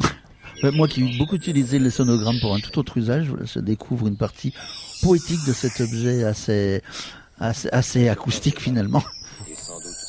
Euh, 0.62 0.70
Moi 0.70 0.86
qui 0.86 1.02
ai 1.02 1.18
beaucoup 1.18 1.34
utilisé 1.34 1.80
les 1.80 1.90
sonogrammes 1.90 2.38
pour 2.40 2.54
un 2.54 2.60
tout 2.60 2.78
autre 2.78 2.96
usage, 2.96 3.26
je 3.44 3.58
découvre 3.58 4.06
une 4.06 4.16
partie 4.16 4.54
poétique 5.02 5.44
de 5.48 5.52
cet 5.52 5.80
objet 5.80 6.22
assez, 6.22 6.80
assez 7.40 8.08
acoustique 8.08 8.60
finalement. 8.60 9.02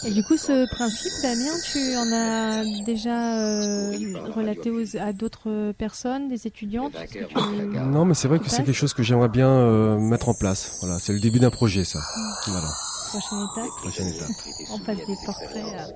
Et 0.08 0.12
du 0.12 0.24
coup, 0.24 0.38
ce 0.38 0.68
principe, 0.70 1.12
Damien, 1.24 1.52
tu 1.72 1.96
en 1.96 2.12
as 2.14 2.64
déjà 2.86 3.40
euh, 3.40 3.92
relaté 4.36 4.70
aux- 4.70 4.98
à 4.98 5.14
d'autres 5.14 5.72
personnes, 5.74 6.30
des 6.30 6.46
étudiantes 6.48 6.94
que 7.12 7.26
tu- 7.26 7.80
Non, 7.80 8.06
mais 8.06 8.14
c'est 8.14 8.28
vrai 8.28 8.40
que 8.40 8.50
c'est 8.50 8.64
quelque 8.64 8.74
chose 8.74 8.94
que 8.94 9.04
j'aimerais 9.04 9.30
bien 9.30 9.50
euh, 9.50 9.98
mettre 9.98 10.30
en 10.30 10.34
place. 10.34 10.78
Voilà, 10.82 11.00
c'est 11.00 11.14
le 11.14 11.20
début 11.20 11.40
d'un 11.40 11.50
projet, 11.50 11.84
ça. 11.84 12.00
Voilà, 12.48 12.68
Prochaine 13.10 13.40
étape 13.40 13.70
prochaine 13.82 14.08
étape. 14.08 14.28
On 14.74 14.80
passe 14.80 14.98
des 14.98 15.16
portraits 15.26 15.64
à... 15.80 15.88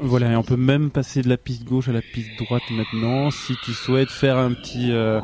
Voilà, 0.00 0.32
et 0.32 0.36
on 0.36 0.44
peut 0.44 0.56
même 0.56 0.90
passer 0.90 1.22
de 1.22 1.28
la 1.28 1.36
piste 1.36 1.64
gauche 1.64 1.88
à 1.88 1.92
la 1.92 2.02
piste 2.02 2.30
droite 2.38 2.62
maintenant, 2.70 3.30
si 3.30 3.54
tu 3.64 3.72
souhaites 3.72 4.10
faire 4.10 4.38
un 4.38 4.52
petit, 4.54 4.92
euh, 4.92 5.20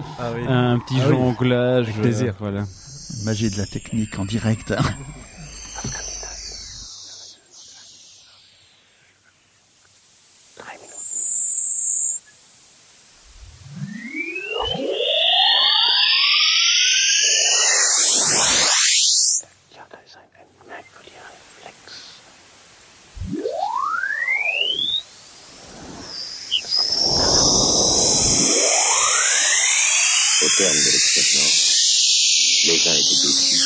un 0.48 0.78
petit 0.80 0.96
Ah 1.00 1.08
oui. 1.08 1.14
jonglage. 1.16 1.88
Avec 1.88 2.00
plaisir. 2.00 2.32
euh, 2.34 2.36
voilà. 2.40 2.64
Magie 3.24 3.50
de 3.50 3.56
la 3.56 3.66
technique 3.66 4.18
en 4.18 4.24
direct. 4.24 4.74
Les 32.66 32.88
uns 32.88 32.94
étaient 32.94 33.20
déçus, 33.26 33.60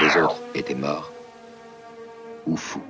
les 0.00 0.22
autres 0.22 0.36
étaient 0.54 0.74
morts 0.74 1.10
ou 2.46 2.56
fous. 2.56 2.84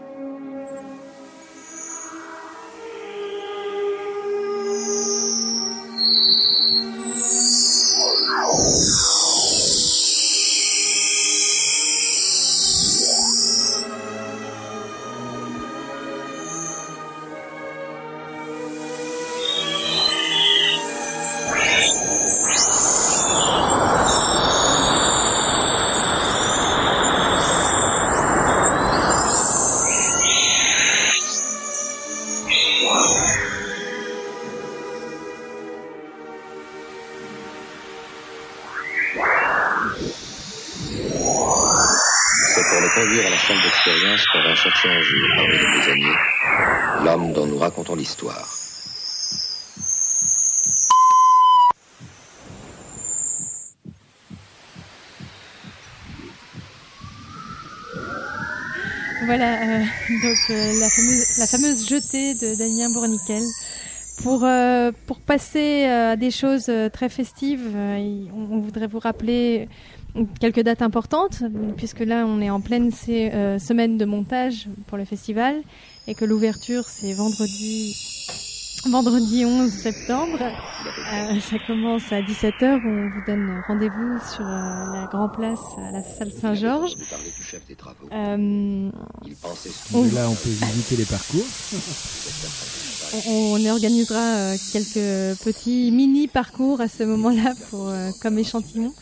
Jetée 61.86 62.34
de 62.34 62.56
Damien 62.58 62.90
Bournickel. 62.90 63.42
Pour, 64.22 64.44
euh, 64.44 64.92
pour 65.06 65.20
passer 65.20 65.84
euh, 65.86 66.12
à 66.12 66.16
des 66.16 66.30
choses 66.30 66.66
euh, 66.68 66.88
très 66.88 67.08
festives, 67.08 67.70
on, 67.74 68.58
voudrait 68.60 68.86
vous 68.86 68.98
rappeler 68.98 69.68
quelques 70.40 70.62
dates 70.62 70.80
importantes, 70.80 71.42
puisque 71.76 72.00
là 72.00 72.24
on 72.26 72.40
est 72.40 72.48
en 72.48 72.60
pleine 72.60 72.90
semaine 72.90 73.98
de 73.98 74.04
montage 74.06 74.68
pour 74.86 74.96
le 74.96 75.04
festival 75.04 75.56
et 76.08 76.14
que 76.14 76.24
l'ouverture 76.24 76.84
c'est 76.84 77.12
vendredi, 77.12 77.94
vendredi 78.90 79.44
11 79.44 79.70
septembre. 79.70 80.38
Euh, 80.40 81.40
ça 81.40 81.56
commence 81.66 82.02
à 82.12 82.20
17h, 82.20 82.80
on 82.84 83.10
vous 83.10 83.24
donne 83.26 83.62
rendez-vous 83.66 84.18
sur 84.34 84.42
euh, 84.46 84.92
la 84.94 85.08
Grand 85.10 85.28
Place 85.28 85.58
à 85.88 85.92
la 85.92 86.02
salle 86.02 86.32
Saint-Georges. 86.32 86.94
Vous 86.96 87.04
parlez 87.10 87.32
du 87.36 87.42
chef 87.42 87.66
des 87.66 87.74
travaux. 87.74 88.08
Euh, 88.12 88.90
Il 89.26 89.34
pensait 89.36 89.70
On- 89.94 90.02
là, 90.14 90.28
on 90.28 90.34
peut 90.34 90.48
visiter 90.48 90.96
les 90.96 91.04
parcours. 91.04 91.44
On, 93.28 93.54
on 93.54 93.70
organisera 93.70 94.18
euh, 94.18 94.56
quelques 94.72 95.38
petits 95.44 95.92
mini 95.92 96.26
parcours 96.26 96.80
à 96.80 96.88
ce 96.88 97.04
moment-là 97.04 97.54
pour 97.70 97.88
euh, 97.88 98.10
comme 98.20 98.36
échantillon 98.36 98.92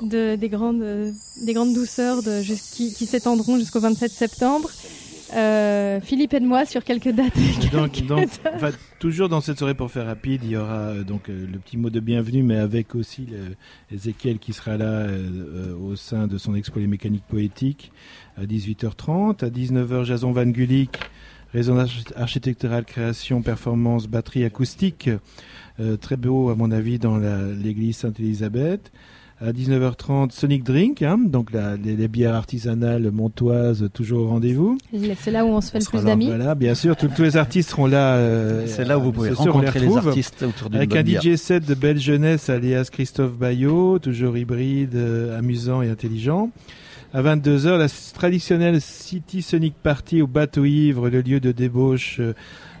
de 0.00 0.34
des 0.36 0.48
grandes 0.48 1.12
des 1.42 1.52
grandes 1.52 1.74
douceurs 1.74 2.22
de, 2.22 2.40
jus- 2.40 2.56
qui, 2.72 2.94
qui 2.94 3.04
s'étendront 3.06 3.58
jusqu'au 3.58 3.80
27 3.80 4.10
septembre. 4.10 4.70
Euh, 5.34 6.00
Philippe 6.00 6.34
aide-moi 6.34 6.64
sur 6.66 6.84
quelques 6.84 7.08
dates. 7.10 7.36
et 7.36 7.68
Donc, 7.76 7.92
quelques 7.92 8.06
donc, 8.06 8.18
heures. 8.20 8.52
enfin, 8.54 8.70
toujours 8.98 9.28
dans 9.28 9.40
cette 9.40 9.58
soirée 9.58 9.74
pour 9.74 9.90
faire 9.90 10.06
rapide, 10.06 10.42
il 10.44 10.50
y 10.50 10.56
aura 10.56 10.74
euh, 10.90 11.02
donc 11.04 11.28
euh, 11.28 11.46
le 11.50 11.58
petit 11.58 11.76
mot 11.76 11.90
de 11.90 12.00
bienvenue, 12.00 12.42
mais 12.42 12.56
avec 12.56 12.94
aussi 12.94 13.26
le, 13.26 13.56
Ézéchiel 13.94 14.38
qui 14.38 14.52
sera 14.52 14.76
là 14.76 14.84
euh, 14.86 15.74
au 15.76 15.96
sein 15.96 16.26
de 16.26 16.38
son 16.38 16.54
expo 16.54 16.78
Les 16.80 16.86
mécaniques 16.86 17.24
poétiques 17.28 17.90
à 18.36 18.44
18h30. 18.44 19.44
À 19.44 19.48
19h, 19.50 20.04
Jason 20.04 20.32
Van 20.32 20.46
Gulik, 20.46 20.98
résonance 21.52 21.90
archi- 21.90 22.14
architecturale, 22.16 22.84
création, 22.84 23.42
performance, 23.42 24.06
batterie 24.06 24.44
acoustique. 24.44 25.10
Euh, 25.80 25.96
très 25.96 26.16
beau, 26.16 26.50
à 26.50 26.54
mon 26.54 26.70
avis, 26.70 26.98
dans 27.00 27.16
l'église 27.16 27.96
Sainte-Élisabeth. 27.96 28.92
À 29.40 29.52
19h30, 29.52 30.30
Sonic 30.30 30.62
Drink, 30.62 31.02
hein, 31.02 31.18
donc 31.18 31.52
la- 31.52 31.76
les, 31.76 31.96
les 31.96 32.06
bières 32.08 32.34
artisanales 32.34 33.10
montoises, 33.10 33.88
toujours 33.92 34.22
au 34.22 34.28
rendez-vous. 34.28 34.78
C'est 35.18 35.32
là 35.32 35.44
où 35.44 35.48
on 35.48 35.60
se 35.60 35.70
fait 35.72 35.78
On 35.78 35.80
le 35.96 35.98
plus 35.98 36.06
d'amis. 36.06 36.26
Voilà, 36.28 36.54
bien 36.54 36.74
sûr, 36.76 36.96
tous- 36.96 37.08
tous 37.08 37.22
les 37.24 37.36
artistes 37.36 37.70
seront 37.70 37.86
là. 37.86 38.14
euh, 38.14 38.64
C'est 38.68 38.84
là 38.84 38.96
où 38.98 39.02
vous 39.02 39.12
pouvez 39.12 39.34
soir, 39.34 39.48
on 39.48 39.52
rencontrer 39.52 39.80
les, 39.80 39.96
artistes 39.96 40.44
autour 40.44 40.70
d'une 40.70 40.76
Avec 40.78 40.90
bonne 40.90 40.98
un 40.98 41.02
bière. 41.02 41.20
DJ 41.20 41.34
set 41.36 41.66
de 41.66 41.74
belle 41.74 41.98
jeunesse 41.98 42.48
alias 42.48 42.88
Christophe 42.92 43.36
Bayot, 43.36 43.98
toujours 43.98 44.38
hybride, 44.38 44.94
euh, 44.94 45.36
amusant 45.38 45.82
et 45.82 45.90
intelligent. 45.90 46.50
À 47.12 47.20
22h, 47.22 47.76
la 47.76 47.88
traditionnelle 48.14 48.80
City 48.80 49.42
Sonic 49.42 49.74
Party 49.82 50.22
au 50.22 50.26
bateau 50.28 50.64
ivre, 50.64 51.08
le 51.10 51.20
lieu 51.22 51.40
de 51.40 51.50
débauche 51.52 52.18
euh, 52.20 52.34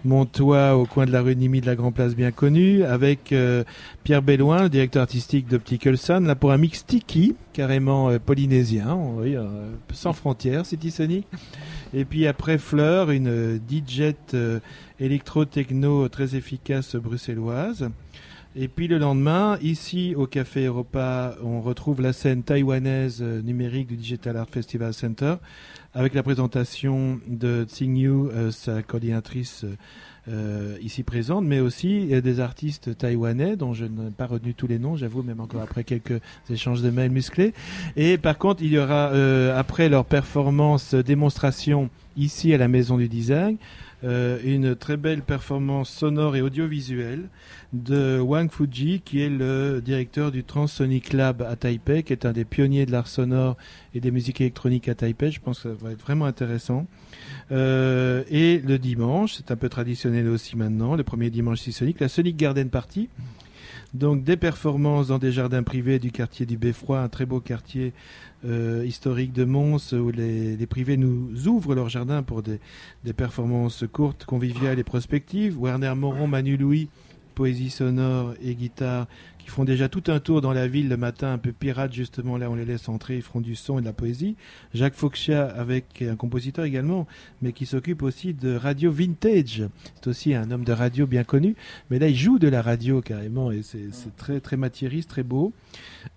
montois 0.04 0.76
au 0.76 0.86
coin 0.86 1.06
de 1.06 1.12
la 1.12 1.22
rue 1.22 1.36
Nimi 1.36 1.60
de 1.60 1.66
la 1.66 1.76
Grand 1.76 1.92
Place 1.92 2.14
bien 2.14 2.30
connue, 2.30 2.84
avec 2.84 3.32
euh, 3.32 3.64
Pierre 4.02 4.22
Belloin, 4.22 4.64
le 4.64 4.68
directeur 4.68 5.02
artistique 5.02 5.48
d'Optical 5.48 5.96
Sun, 5.98 6.26
là 6.26 6.34
pour 6.34 6.52
un 6.52 6.58
mix 6.58 6.84
tiki, 6.86 7.34
carrément 7.52 8.10
euh, 8.10 8.18
polynésien, 8.18 8.98
euh, 9.20 9.72
sans 9.92 10.12
frontières, 10.12 10.66
City 10.66 10.90
Sonic. 10.90 11.26
Et 11.94 12.04
puis 12.04 12.26
après 12.26 12.58
Fleur, 12.58 13.10
une 13.10 13.28
euh, 13.28 13.58
DJ 13.58 14.14
euh, 14.34 14.58
électro-techno 14.98 16.08
très 16.08 16.34
efficace 16.34 16.96
bruxelloise. 16.96 17.88
Et 18.56 18.68
puis 18.68 18.88
le 18.88 18.98
lendemain, 18.98 19.58
ici 19.62 20.14
au 20.16 20.26
Café 20.26 20.66
Europa, 20.66 21.36
on 21.42 21.60
retrouve 21.60 22.00
la 22.00 22.12
scène 22.12 22.42
taïwanaise 22.42 23.20
euh, 23.20 23.42
numérique 23.42 23.88
du 23.88 23.96
Digital 23.96 24.36
Art 24.36 24.48
Festival 24.48 24.92
Center 24.92 25.36
avec 25.94 26.14
la 26.14 26.22
présentation 26.22 27.20
de 27.28 27.64
Tsing 27.64 27.96
Yu, 27.96 28.28
sa 28.50 28.82
coordinatrice 28.82 29.64
ici 30.82 31.02
présente, 31.04 31.44
mais 31.44 31.60
aussi 31.60 32.06
des 32.20 32.40
artistes 32.40 32.98
taïwanais 32.98 33.56
dont 33.56 33.74
je 33.74 33.84
n'ai 33.84 34.10
pas 34.10 34.26
retenu 34.26 34.54
tous 34.54 34.66
les 34.66 34.78
noms, 34.78 34.96
j'avoue, 34.96 35.22
même 35.22 35.40
encore 35.40 35.62
après 35.62 35.84
quelques 35.84 36.20
échanges 36.50 36.82
de 36.82 36.90
mails 36.90 37.12
musclés. 37.12 37.54
Et 37.96 38.18
par 38.18 38.38
contre, 38.38 38.62
il 38.62 38.72
y 38.72 38.78
aura, 38.78 39.10
après 39.56 39.88
leur 39.88 40.04
performance 40.04 40.94
démonstration 40.94 41.90
ici 42.16 42.52
à 42.52 42.58
la 42.58 42.68
Maison 42.68 42.96
du 42.96 43.08
Design, 43.08 43.56
une 44.04 44.76
très 44.76 44.96
belle 44.96 45.22
performance 45.22 45.90
sonore 45.90 46.36
et 46.36 46.42
audiovisuelle 46.42 47.28
de 47.72 48.20
Wang 48.20 48.50
Fuji, 48.50 49.00
qui 49.04 49.20
est 49.20 49.28
le 49.28 49.80
directeur 49.84 50.30
du 50.30 50.44
Transonic 50.44 51.12
Lab 51.12 51.42
à 51.42 51.56
Taipei, 51.56 52.02
qui 52.02 52.12
est 52.12 52.24
un 52.24 52.32
des 52.32 52.44
pionniers 52.44 52.86
de 52.86 52.92
l'art 52.92 53.08
sonore 53.08 53.56
et 53.94 54.00
des 54.00 54.10
musiques 54.10 54.40
électroniques 54.40 54.88
à 54.88 54.94
Taipei. 54.94 55.30
Je 55.30 55.40
pense 55.40 55.60
que 55.60 55.70
ça 55.70 55.74
va 55.84 55.92
être 55.92 56.02
vraiment 56.02 56.26
intéressant. 56.26 56.86
Euh, 57.50 58.22
et 58.30 58.58
le 58.58 58.78
dimanche, 58.78 59.34
c'est 59.34 59.50
un 59.50 59.56
peu 59.56 59.68
traditionnel 59.68 60.28
aussi 60.28 60.56
maintenant, 60.56 60.94
le 60.94 61.02
premier 61.02 61.30
dimanche 61.30 61.60
Sonic, 61.60 62.00
la 62.00 62.08
Sonic 62.08 62.36
Garden 62.36 62.68
Party. 62.68 63.08
Donc 63.94 64.24
des 64.24 64.36
performances 64.36 65.08
dans 65.08 65.18
des 65.18 65.30
jardins 65.30 65.62
privés 65.62 66.00
du 66.00 66.10
quartier 66.10 66.46
du 66.46 66.58
Beffroi, 66.58 67.00
un 67.00 67.08
très 67.08 67.26
beau 67.26 67.38
quartier 67.38 67.92
euh, 68.44 68.84
historique 68.84 69.32
de 69.32 69.44
Mons 69.44 69.92
où 69.92 70.10
les, 70.10 70.66
privés 70.66 70.96
nous 70.96 71.46
ouvrent 71.46 71.76
leur 71.76 71.88
jardin 71.88 72.24
pour 72.24 72.42
des 72.42 73.12
performances 73.16 73.84
courtes, 73.92 74.24
conviviales 74.24 74.80
et 74.80 74.84
prospectives. 74.84 75.56
Werner 75.60 75.94
Moron, 75.94 76.26
Manu 76.26 76.56
Louis 76.56 76.88
poésie 77.34 77.70
sonore 77.70 78.34
et 78.42 78.54
guitare 78.54 79.06
qui 79.44 79.50
font 79.50 79.64
déjà 79.64 79.90
tout 79.90 80.04
un 80.06 80.20
tour 80.20 80.40
dans 80.40 80.54
la 80.54 80.66
ville 80.66 80.88
le 80.88 80.96
matin, 80.96 81.34
un 81.34 81.38
peu 81.38 81.52
pirate 81.52 81.92
justement, 81.92 82.38
là 82.38 82.50
on 82.50 82.54
les 82.54 82.64
laisse 82.64 82.88
entrer, 82.88 83.16
ils 83.16 83.22
feront 83.22 83.42
du 83.42 83.56
son 83.56 83.78
et 83.78 83.82
de 83.82 83.86
la 83.86 83.92
poésie. 83.92 84.36
Jacques 84.72 84.94
Foxia 84.94 85.44
avec 85.44 86.00
un 86.00 86.16
compositeur 86.16 86.64
également, 86.64 87.06
mais 87.42 87.52
qui 87.52 87.66
s'occupe 87.66 88.02
aussi 88.02 88.32
de 88.32 88.56
radio 88.56 88.90
vintage. 88.90 89.64
C'est 89.96 90.06
aussi 90.06 90.34
un 90.34 90.50
homme 90.50 90.64
de 90.64 90.72
radio 90.72 91.06
bien 91.06 91.24
connu, 91.24 91.56
mais 91.90 91.98
là 91.98 92.08
il 92.08 92.16
joue 92.16 92.38
de 92.38 92.48
la 92.48 92.62
radio 92.62 93.02
carrément 93.02 93.52
et 93.52 93.60
c'est 93.62 94.16
très 94.16 94.40
très 94.40 94.56
matiériste, 94.56 95.10
très 95.10 95.22
beau. 95.22 95.52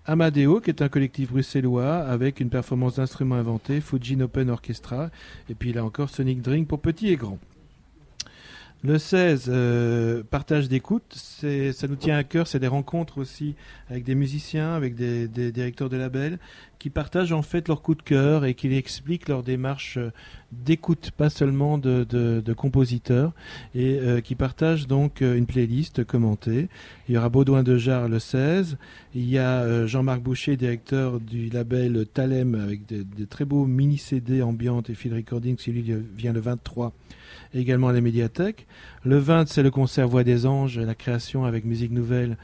Amadeo 0.06 0.60
qui 0.60 0.70
est 0.70 0.80
un 0.80 0.88
collectif 0.88 1.30
bruxellois 1.30 1.96
avec 1.96 2.40
une 2.40 2.48
performance 2.48 2.96
d'instruments 2.96 3.34
inventés, 3.34 3.82
Fujin 3.82 4.20
Open 4.20 4.48
Orchestra, 4.48 5.10
et 5.50 5.54
puis 5.54 5.74
là 5.74 5.84
encore 5.84 6.08
Sonic 6.08 6.40
Drink 6.40 6.66
pour 6.66 6.80
petits 6.80 7.08
et 7.08 7.16
grands. 7.16 7.38
Le 8.84 8.96
16, 8.96 9.46
euh, 9.48 10.22
partage 10.30 10.68
d'écoute, 10.68 11.12
ça 11.12 11.88
nous 11.88 11.96
tient 11.96 12.16
à 12.16 12.22
cœur, 12.22 12.46
c'est 12.46 12.60
des 12.60 12.68
rencontres 12.68 13.18
aussi 13.18 13.56
avec 13.90 14.04
des 14.04 14.14
musiciens, 14.14 14.72
avec 14.72 14.94
des, 14.94 15.26
directeurs 15.50 15.88
de 15.88 15.96
labels, 15.96 16.38
qui 16.78 16.88
partagent 16.88 17.32
en 17.32 17.42
fait 17.42 17.66
leur 17.66 17.82
coup 17.82 17.96
de 17.96 18.02
cœur 18.02 18.44
et 18.44 18.54
qui 18.54 18.72
expliquent 18.72 19.28
leur 19.28 19.42
démarche 19.42 19.96
euh, 19.96 20.12
d'écoute, 20.52 21.10
pas 21.10 21.28
seulement 21.28 21.76
de, 21.76 22.52
compositeurs, 22.56 23.32
et 23.74 23.98
euh, 23.98 24.20
qui 24.20 24.36
partagent 24.36 24.86
donc 24.86 25.22
une 25.22 25.46
playlist 25.46 26.04
commentée. 26.04 26.68
Il 27.08 27.16
y 27.16 27.18
aura 27.18 27.30
Baudouin 27.30 27.64
de 27.64 27.78
Jarre 27.78 28.08
le 28.08 28.20
16, 28.20 28.78
il 29.12 29.28
y 29.28 29.38
a 29.38 29.86
Jean-Marc 29.88 30.22
Boucher, 30.22 30.56
directeur 30.56 31.18
du 31.18 31.48
label 31.48 32.06
Talem, 32.14 32.54
avec 32.54 32.86
des, 32.86 33.26
très 33.26 33.44
beaux 33.44 33.66
mini-CD 33.66 34.40
ambiantes 34.40 34.88
et 34.88 34.94
field 34.94 35.16
recording, 35.16 35.56
qui 35.56 35.72
lui 35.72 35.82
vient 36.14 36.32
le 36.32 36.40
23 36.40 36.92
également 37.54 37.88
à 37.88 37.92
la 37.92 38.00
médiathèque. 38.00 38.66
Le 39.04 39.18
20, 39.18 39.48
c'est 39.48 39.62
le 39.62 39.70
concert 39.70 40.08
Voix 40.08 40.24
des 40.24 40.46
Anges, 40.46 40.78
la 40.78 40.94
création 40.94 41.44
avec 41.44 41.64
musique 41.64 41.92
nouvelle 41.92 42.36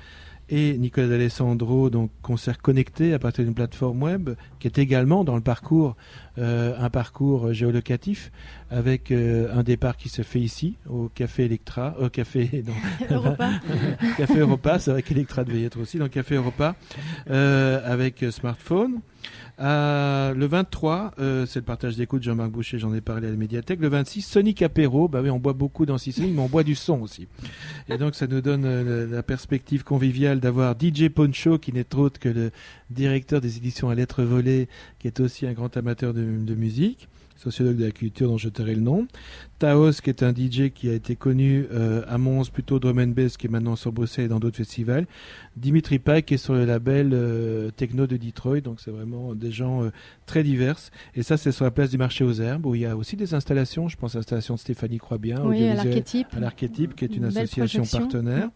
et 0.50 0.76
Nicolas 0.76 1.08
D'Alessandro, 1.08 1.88
donc 1.90 2.10
concert 2.22 2.60
connecté 2.60 3.14
à 3.14 3.18
partir 3.18 3.44
d'une 3.44 3.54
plateforme 3.54 4.02
web, 4.02 4.30
qui 4.58 4.66
est 4.66 4.78
également 4.78 5.24
dans 5.24 5.36
le 5.36 5.40
parcours, 5.40 5.96
euh, 6.38 6.74
un 6.78 6.90
parcours 6.90 7.52
géolocatif, 7.52 8.30
avec 8.70 9.10
euh, 9.10 9.48
un 9.54 9.62
départ 9.62 9.96
qui 9.96 10.08
se 10.08 10.22
fait 10.22 10.40
ici, 10.40 10.76
au 10.88 11.08
Café 11.08 11.46
Electra, 11.46 11.96
au 11.98 12.10
Café, 12.10 12.64
Europa. 13.10 13.50
Café 14.18 14.38
Europa, 14.38 14.78
c'est 14.78 14.90
vrai 14.90 15.02
qu'Electra 15.02 15.44
devait 15.44 15.60
y 15.60 15.64
être 15.64 15.80
aussi, 15.80 15.98
dans 15.98 16.08
Café 16.08 16.34
Europa, 16.34 16.76
euh, 17.30 17.80
avec 17.84 18.24
smartphone. 18.30 19.00
Euh, 19.60 20.34
le 20.34 20.46
23, 20.46 21.12
euh, 21.18 21.46
c'est 21.46 21.60
le 21.60 21.64
partage 21.64 21.96
d'écoute 21.96 22.22
Jean-Marc 22.22 22.50
Boucher, 22.50 22.78
j'en 22.78 22.92
ai 22.92 23.00
parlé 23.00 23.28
à 23.28 23.30
la 23.30 23.36
médiathèque. 23.36 23.80
Le 23.80 23.88
26, 23.88 24.22
Sonic 24.22 24.62
Apéro. 24.62 25.08
Bah 25.08 25.20
oui, 25.22 25.30
on 25.30 25.38
boit 25.38 25.52
beaucoup 25.52 25.86
dans 25.86 25.98
Sicile, 25.98 26.32
mais 26.34 26.42
on 26.42 26.48
boit 26.48 26.64
du 26.64 26.74
son 26.74 27.00
aussi. 27.02 27.28
Et 27.88 27.96
donc, 27.96 28.14
ça 28.14 28.26
nous 28.26 28.40
donne 28.40 28.64
euh, 28.64 29.06
la 29.06 29.22
perspective 29.22 29.84
conviviale 29.84 30.40
d'avoir 30.40 30.74
DJ 30.78 31.08
Poncho, 31.08 31.58
qui 31.58 31.72
n'est 31.72 31.94
autre 31.94 32.18
que 32.18 32.28
le 32.28 32.50
directeur 32.90 33.40
des 33.40 33.56
éditions 33.56 33.88
à 33.88 33.94
lettres 33.94 34.22
volées, 34.22 34.68
qui 34.98 35.06
est 35.06 35.20
aussi 35.20 35.46
un 35.46 35.52
grand 35.52 35.76
amateur 35.76 36.14
de 36.14 36.54
musique 36.54 37.08
sociologue 37.36 37.76
de 37.76 37.84
la 37.84 37.90
culture 37.90 38.28
dont 38.28 38.38
je 38.38 38.48
tairai 38.48 38.74
le 38.74 38.80
nom. 38.80 39.06
Taos, 39.58 39.92
qui 40.02 40.10
est 40.10 40.22
un 40.22 40.32
DJ 40.32 40.70
qui 40.72 40.88
a 40.88 40.94
été 40.94 41.16
connu 41.16 41.66
euh, 41.72 42.02
à 42.08 42.18
Mons, 42.18 42.48
plutôt 42.50 42.78
drum 42.78 42.98
and 42.98 43.08
bass, 43.08 43.36
qui 43.36 43.46
est 43.46 43.50
maintenant 43.50 43.76
sur 43.76 43.92
Bruxelles 43.92 44.26
et 44.26 44.28
dans 44.28 44.40
d'autres 44.40 44.56
festivals. 44.56 45.06
Dimitri 45.56 45.98
Pai, 45.98 46.22
qui 46.22 46.34
est 46.34 46.38
sur 46.38 46.54
le 46.54 46.64
label 46.64 47.10
euh, 47.12 47.70
Techno 47.70 48.06
de 48.06 48.16
Detroit, 48.16 48.60
donc 48.60 48.80
c'est 48.80 48.90
vraiment 48.90 49.34
des 49.34 49.50
gens 49.50 49.84
euh, 49.84 49.90
très 50.26 50.42
divers. 50.42 50.78
Et 51.14 51.22
ça, 51.22 51.36
c'est 51.36 51.52
sur 51.52 51.64
la 51.64 51.70
place 51.70 51.90
du 51.90 51.98
marché 51.98 52.24
aux 52.24 52.32
herbes, 52.32 52.66
où 52.66 52.74
il 52.74 52.82
y 52.82 52.86
a 52.86 52.96
aussi 52.96 53.16
des 53.16 53.34
installations, 53.34 53.88
je 53.88 53.96
pense 53.96 54.14
à 54.14 54.18
l'installation 54.18 54.54
de 54.54 54.60
Stéphanie 54.60 54.98
Croix-Bien, 54.98 55.42
oui, 55.44 55.64
à 55.64 55.74
l'archétype. 55.74 56.28
À 56.36 56.40
l'archétype, 56.40 56.94
qui 56.94 57.04
est 57.04 57.16
une, 57.16 57.24
association 57.24 57.84
partenaire. 57.84 58.50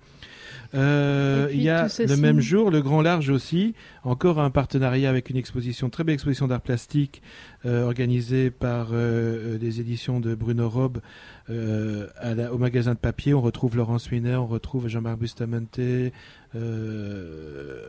Euh, 0.74 1.48
il 1.52 1.62
y 1.62 1.70
a 1.70 1.88
le 1.98 2.16
même 2.16 2.40
jour 2.40 2.70
le 2.70 2.82
Grand 2.82 3.00
Large 3.00 3.30
aussi, 3.30 3.74
encore 4.04 4.38
un 4.38 4.50
partenariat 4.50 5.08
avec 5.08 5.30
une 5.30 5.36
exposition, 5.36 5.88
très 5.88 6.04
belle 6.04 6.14
exposition 6.14 6.46
d'art 6.46 6.60
plastique 6.60 7.22
euh, 7.64 7.84
organisée 7.84 8.50
par 8.50 8.88
euh, 8.92 9.56
des 9.56 9.80
éditions 9.80 10.20
de 10.20 10.34
Bruno 10.34 10.68
Robe 10.68 11.00
au 11.50 12.58
magasin 12.58 12.92
de 12.92 12.98
papier. 12.98 13.32
On 13.32 13.40
retrouve 13.40 13.76
Laurence 13.76 14.10
Wiener, 14.10 14.36
on 14.36 14.46
retrouve 14.46 14.88
Jean-Marc 14.88 15.18
Bustamante, 15.18 15.80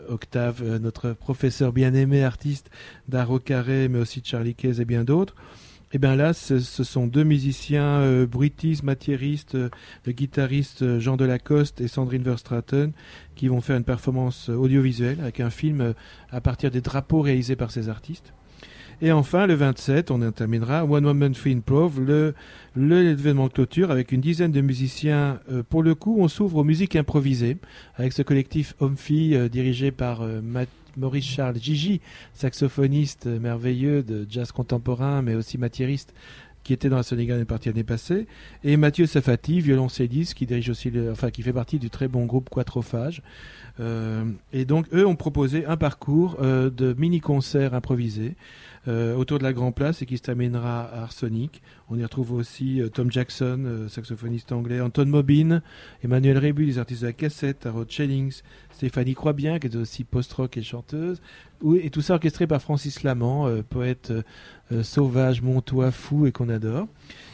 Octave, 0.07 0.77
notre 0.81 1.11
professeur 1.11 1.73
bien-aimé 1.73 2.23
artiste 2.23 2.69
d'art 3.09 3.31
au 3.31 3.39
carré, 3.39 3.89
mais 3.89 3.99
aussi 3.99 4.21
de 4.21 4.25
Charlie 4.25 4.55
Case 4.55 4.79
et 4.79 4.85
bien 4.85 5.03
d'autres. 5.03 5.35
Et 5.91 5.95
eh 5.95 5.97
bien 5.97 6.15
là, 6.15 6.33
ce, 6.33 6.59
sont 6.59 7.07
deux 7.07 7.23
musiciens, 7.23 8.01
euh, 8.01 8.27
bruitistes, 8.27 8.83
matiéristes, 8.83 9.55
euh, 9.55 9.69
le 10.05 10.11
guitariste 10.11 10.83
euh, 10.83 10.99
Jean 10.99 11.17
Delacoste 11.17 11.81
et 11.81 11.87
Sandrine 11.87 12.21
Verstraten, 12.21 12.91
qui 13.35 13.47
vont 13.47 13.59
faire 13.59 13.75
une 13.75 13.83
performance 13.83 14.49
audiovisuelle 14.49 15.17
avec 15.19 15.39
un 15.39 15.49
film 15.49 15.95
à 16.29 16.41
partir 16.41 16.69
des 16.69 16.81
drapeaux 16.81 17.21
réalisés 17.21 17.55
par 17.55 17.71
ces 17.71 17.89
artistes. 17.89 18.33
Et 19.01 19.11
enfin, 19.11 19.47
le 19.47 19.55
27, 19.55 20.11
on 20.11 20.31
terminera 20.31 20.85
One 20.85 21.07
Woman 21.07 21.33
Free 21.33 21.53
Improv, 21.53 21.99
le 21.99 22.35
l'événement 22.75 23.47
de 23.47 23.53
clôture 23.53 23.89
avec 23.89 24.11
une 24.11 24.21
dizaine 24.21 24.51
de 24.51 24.61
musiciens. 24.61 25.39
pour 25.69 25.81
le 25.81 25.95
coup, 25.95 26.17
on 26.19 26.27
s'ouvre 26.27 26.57
aux 26.57 26.63
musiques 26.63 26.97
improvisées 26.97 27.57
avec 27.95 28.13
ce 28.13 28.21
collectif 28.21 28.75
Homme-Fille 28.79 29.49
dirigé 29.49 29.91
par 29.91 30.21
Matt 30.43 30.69
Maurice 30.97 31.25
Charles 31.25 31.57
Gigi, 31.57 32.01
saxophoniste 32.33 33.25
merveilleux 33.25 34.03
de 34.03 34.25
jazz 34.29 34.51
contemporain, 34.51 35.21
mais 35.21 35.35
aussi 35.35 35.57
matiériste, 35.57 36.13
qui 36.63 36.73
était 36.73 36.89
dans 36.89 36.97
la 36.97 37.03
Sénégal 37.03 37.39
une 37.39 37.45
partie 37.45 37.69
l'année 37.69 37.83
passée, 37.83 38.27
et 38.63 38.77
Mathieu 38.77 39.05
Safati, 39.05 39.59
violoncelliste, 39.61 40.33
qui 40.33 40.45
dirige 40.45 40.69
aussi, 40.69 40.91
enfin, 41.11 41.31
qui 41.31 41.41
fait 41.41 41.53
partie 41.53 41.79
du 41.79 41.89
très 41.89 42.07
bon 42.07 42.25
groupe 42.25 42.49
Quattrophage. 42.49 43.21
Euh, 43.79 44.25
et 44.51 44.65
donc, 44.65 44.85
eux 44.93 45.05
ont 45.05 45.15
proposé 45.15 45.65
un 45.65 45.77
parcours 45.77 46.37
euh, 46.41 46.69
de 46.69 46.93
mini-concerts 46.97 47.73
improvisés 47.73 48.35
euh, 48.87 49.15
autour 49.15 49.39
de 49.39 49.43
la 49.43 49.53
Grand 49.53 49.71
Place 49.71 50.01
et 50.01 50.05
qui 50.05 50.17
se 50.17 50.23
terminera 50.23 50.83
à 50.83 51.03
Arsonic. 51.03 51.61
On 51.89 51.97
y 51.97 52.03
retrouve 52.03 52.33
aussi 52.33 52.81
Tom 52.93 53.11
Jackson, 53.11 53.87
saxophoniste 53.89 54.51
anglais, 54.51 54.79
Anton 54.79 55.05
Mobin, 55.05 55.61
Emmanuel 56.03 56.37
Rébu, 56.37 56.65
les 56.65 56.77
artistes 56.77 57.01
de 57.01 57.07
la 57.07 57.13
cassette, 57.13 57.65
Harold 57.65 57.89
Shellings, 57.89 58.41
Stéphanie 58.79 59.13
Croix-Bien, 59.13 59.59
qui 59.59 59.67
est 59.67 59.75
aussi 59.75 60.05
post-rock 60.05 60.55
et 60.55 60.63
chanteuse, 60.63 61.21
et 61.75 61.89
tout 61.89 62.01
ça 62.01 62.13
orchestré 62.13 62.47
par 62.47 62.61
Francis 62.61 63.03
Lamant, 63.03 63.45
euh, 63.45 63.61
poète 63.61 64.11
euh, 64.11 64.21
euh, 64.71 64.83
sauvage, 64.83 65.41
montois, 65.41 65.91
fou 65.91 66.27
et 66.27 66.31
qu'on 66.31 66.47
adore. 66.47 66.87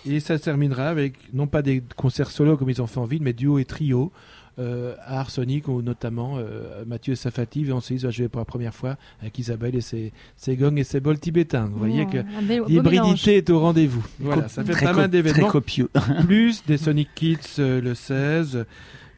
Et 0.07 0.19
ça 0.19 0.39
terminera 0.39 0.87
avec, 0.89 1.13
non 1.35 1.45
pas 1.45 1.61
des 1.61 1.83
concerts 1.95 2.31
solo 2.31 2.57
comme 2.57 2.71
ils 2.71 2.81
ont 2.81 2.87
fait 2.87 2.97
en 2.97 3.05
ville, 3.05 3.21
mais 3.21 3.33
duo 3.33 3.59
et 3.59 3.65
trio. 3.65 4.11
à 4.57 5.19
Arsonic, 5.19 5.67
où 5.67 5.83
notamment 5.83 6.39
Mathieu 6.87 7.13
Safati, 7.13 7.63
violoncelliste, 7.63 8.05
va 8.05 8.11
jouer 8.11 8.27
pour 8.27 8.39
la 8.39 8.45
première 8.45 8.73
fois 8.73 8.95
avec 9.21 9.37
Isabelle 9.37 9.75
et 9.75 9.81
ses, 9.81 10.13
ses 10.37 10.55
gongs 10.55 10.77
et 10.77 10.83
ses 10.83 10.99
bols 10.99 11.19
tibétains. 11.19 11.69
Vous 11.71 11.77
voyez 11.77 12.07
que 12.07 12.19
l'hybridité 12.67 13.37
est 13.37 13.49
au 13.51 13.59
rendez-vous. 13.59 14.03
Voilà, 14.19 14.47
ça 14.47 14.63
fait 14.63 14.83
pas 14.83 14.93
mal 14.93 15.11
d'événements. 15.11 15.51
Plus 16.25 16.65
des 16.65 16.77
Sonic 16.77 17.09
Kids 17.13 17.57
le 17.59 17.93
16, 17.93 18.65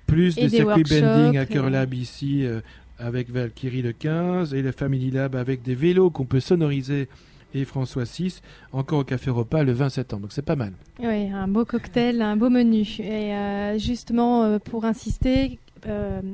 plus 0.07 0.35
des, 0.35 0.49
circuits 0.49 0.83
bending 0.83 1.37
à 1.37 1.45
Cœur 1.45 1.69
Lab 1.69 1.93
ici 1.93 2.45
euh, 2.45 2.61
avec 2.97 3.29
Valkyrie 3.29 3.83
le 3.83 3.91
15 3.91 4.53
et 4.53 4.61
le 4.61 4.71
Family 4.71 5.11
Lab 5.11 5.35
avec 5.35 5.61
des 5.61 5.75
vélos 5.75 6.09
qu'on 6.09 6.25
peut 6.25 6.39
sonoriser 6.39 7.07
et 7.53 7.65
François 7.65 8.05
6 8.05 8.41
encore 8.71 8.99
au 8.99 9.03
Café 9.03 9.29
Repas 9.29 9.63
le 9.63 9.73
20 9.73 9.89
septembre. 9.89 10.23
Donc 10.23 10.31
c'est 10.31 10.41
pas 10.41 10.55
mal. 10.55 10.73
Oui, 10.99 11.29
un 11.29 11.47
beau 11.47 11.65
cocktail, 11.65 12.21
un 12.21 12.35
beau 12.35 12.49
menu. 12.49 12.85
Et 12.99 13.33
euh, 13.33 13.77
justement, 13.77 14.43
euh, 14.43 14.59
pour 14.59 14.85
insister, 14.85 15.59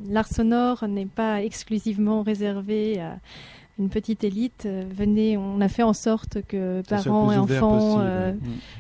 l'art 0.10 0.28
sonore 0.28 0.88
n'est 0.88 1.06
pas 1.06 1.44
exclusivement 1.44 2.24
réservé 2.24 3.00
à 3.00 3.20
une 3.80 3.90
petite 3.90 4.24
élite. 4.24 4.64
Euh, 4.66 4.84
venez, 4.96 5.36
on 5.38 5.60
a 5.62 5.68
fait 5.68 5.84
en 5.84 5.94
sorte 5.94 6.40
que 6.48 6.82
parents 6.88 7.32
et 7.32 7.38
enfants, 7.38 7.78
possible. 7.96 8.04
euh, 8.06 8.32
Mm. 8.34 8.38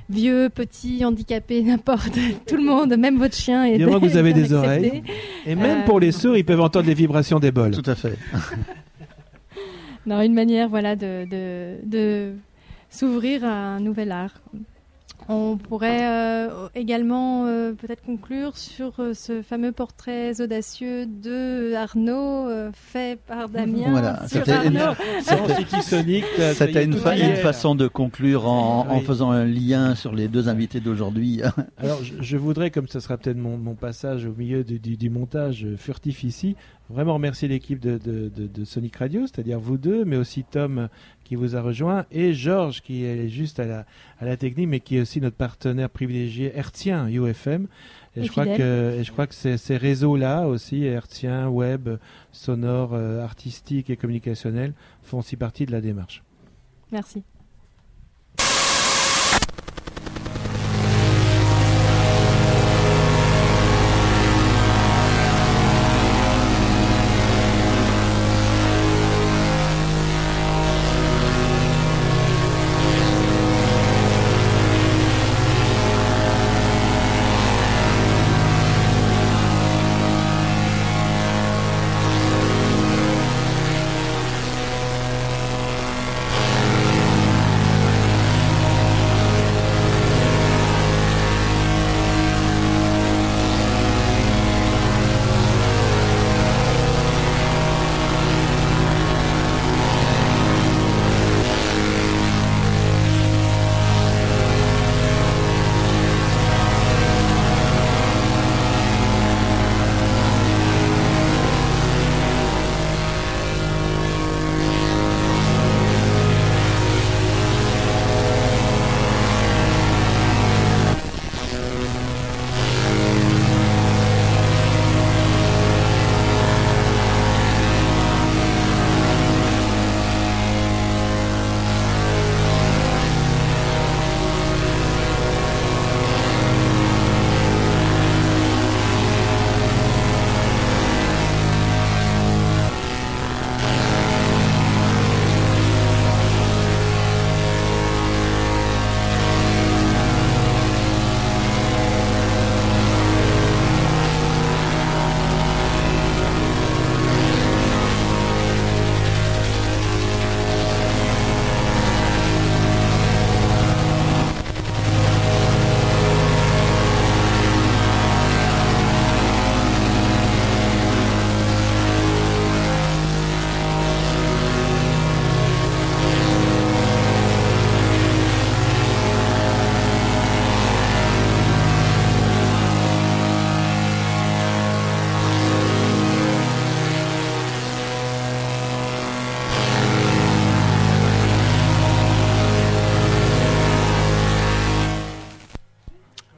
vieux, 0.09 0.49
petits, 0.53 1.03
handicapés, 1.03 1.61
n'importe, 1.63 2.17
tout 2.47 2.55
le 2.57 2.63
monde, 2.63 2.95
même 2.97 3.17
votre 3.17 3.35
chien 3.35 3.63
est 3.65 3.77
que 3.79 3.83
vous 3.83 4.17
avez 4.17 4.33
des 4.33 4.53
accepté. 4.53 4.55
oreilles. 4.67 5.03
Et 5.45 5.55
même 5.55 5.79
Euh, 5.81 5.85
pour 5.85 5.99
les 5.99 6.11
sourds, 6.11 6.37
ils 6.37 6.45
peuvent 6.45 6.61
entendre 6.61 6.87
les 6.87 6.93
vibrations 6.93 7.39
des 7.39 7.51
bols. 7.51 7.71
Tout 7.71 7.89
à 7.89 7.95
fait. 7.95 8.17
Non, 10.05 10.19
une 10.21 10.33
manière 10.33 10.67
voilà, 10.67 10.97
de, 10.97 11.25
de, 11.29 11.75
de 11.85 12.33
s'ouvrir 12.89 13.45
à 13.45 13.47
un 13.75 13.79
nouvel 13.79 14.11
art. 14.11 14.33
On 15.29 15.57
pourrait 15.57 16.01
euh, 16.03 16.67
également 16.75 17.45
euh, 17.45 17.71
peut-être 17.73 18.03
conclure 18.03 18.57
sur 18.57 18.99
euh, 18.99 19.13
ce 19.13 19.41
fameux 19.41 19.71
portrait 19.71 20.41
audacieux 20.41 21.05
de 21.05 21.73
Arnaud 21.75 22.47
euh, 22.49 22.69
fait 22.73 23.19
par 23.25 23.47
Damien. 23.47 23.89
Voilà, 23.89 24.27
sur 24.27 24.39
c'était 24.45 24.67
une- 24.67 24.77
Arnaud. 24.77 24.95
C'était 26.53 26.85
fa- 26.97 27.15
façon 27.37 27.75
de 27.75 27.87
conclure 27.87 28.47
en, 28.47 28.99
faisant 29.01 29.31
un 29.31 29.45
lien 29.45 29.95
sur 29.95 30.13
les 30.13 30.27
deux 30.27 30.49
invités 30.49 30.79
d'aujourd'hui. 30.79 31.41
Alors, 31.77 32.03
je, 32.03 32.13
je 32.19 32.37
voudrais, 32.37 32.69
comme 32.71 32.87
ce 32.87 32.99
sera 32.99 33.17
peut-être 33.17 33.37
mon, 33.37 33.57
mon 33.57 33.75
passage 33.75 34.25
au 34.25 34.33
milieu 34.33 34.63
du, 34.63 34.79
du- 34.79 34.97
du 34.97 35.09
montage 35.09 35.65
furtif 35.77 36.23
ici, 36.23 36.55
vraiment 36.89 37.13
remercier 37.13 37.47
l'équipe 37.47 37.79
de, 37.79 37.97
de- 37.97 38.29
de- 38.29 38.47
de 38.47 38.65
Sonic 38.65 38.95
Radio, 38.97 39.21
c'est-à-dire 39.25 39.59
vous 39.59 39.77
deux, 39.77 40.03
mais 40.05 40.17
aussi 40.17 40.43
Tom 40.43 40.89
qui 41.33 41.35
vous 41.35 41.55
a 41.55 41.61
rejoint, 41.61 42.05
et 42.11 42.35
Georges 42.35 42.81
qui 42.81 43.05
est 43.05 43.27
juste 43.27 43.59
à 43.59 43.65
la, 43.65 43.85
à 44.19 44.25
la 44.25 44.37
technique, 44.37 44.67
mais 44.67 44.79
qui 44.79 44.97
est 44.97 45.01
aussi 45.01 45.19
notre 45.19 45.35
partenaire 45.35 45.89
privilégié 45.89 46.51
hertzien 46.55 47.07
UFM. 47.09 47.65
Et, 48.15 48.19
Et 48.19 48.23
je 48.23 48.29
crois 48.29 48.45
que, 48.45 48.99
et 48.99 49.03
je 49.03 49.11
crois 49.11 49.25
que 49.25 49.33
ces, 49.33 49.57
ces 49.57 49.75
réseaux-là 49.75 50.47
aussi, 50.47 50.83
hertzien, 50.83 51.49
web, 51.49 51.89
sonore, 52.31 52.91
euh, 52.93 53.23
artistique 53.23 53.89
et 53.89 53.97
communicationnel, 53.97 54.73
font 55.01 55.19
aussi 55.19 55.35
partie 55.35 55.65
de 55.65 55.71
la 55.71 55.81
démarche. 55.81 56.21
Merci. 56.91 57.23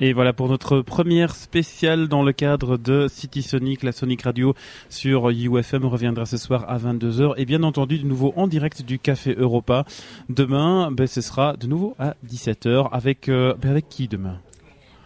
Et 0.06 0.14
voilà 0.14 0.34
pour 0.34 0.50
notre 0.50 0.82
première 0.82 1.34
spéciale 1.34 2.08
dans 2.08 2.22
le 2.22 2.32
cadre 2.32 2.78
de 2.78 3.08
City 3.10 3.42
Sonic, 3.42 3.82
la 3.82 3.92
Sonic 3.92 4.22
Radio 4.22 4.54
sur 4.88 5.32
UFM 5.32 5.84
reviendra 5.84 6.28
ce 6.28 6.38
soir 6.38 6.64
à 6.68 6.78
22h 6.78 7.34
et 7.38 7.46
bien 7.46 7.64
entendu 7.64 7.98
de 7.98 8.06
nouveau 8.06 8.32
en 8.36 8.46
direct 8.46 8.84
du 8.84 9.00
Café 9.00 9.34
Europa. 9.36 9.84
Demain, 10.30 10.92
ben, 10.92 11.08
ce 11.08 11.22
sera 11.22 11.58
de 11.58 11.66
nouveau 11.66 11.96
à 11.98 12.14
17h 12.24 12.90
avec 12.92 13.30
euh, 13.30 13.56
ben, 13.60 13.72
avec 13.72 13.90
qui 13.90 14.08
demain? 14.08 14.38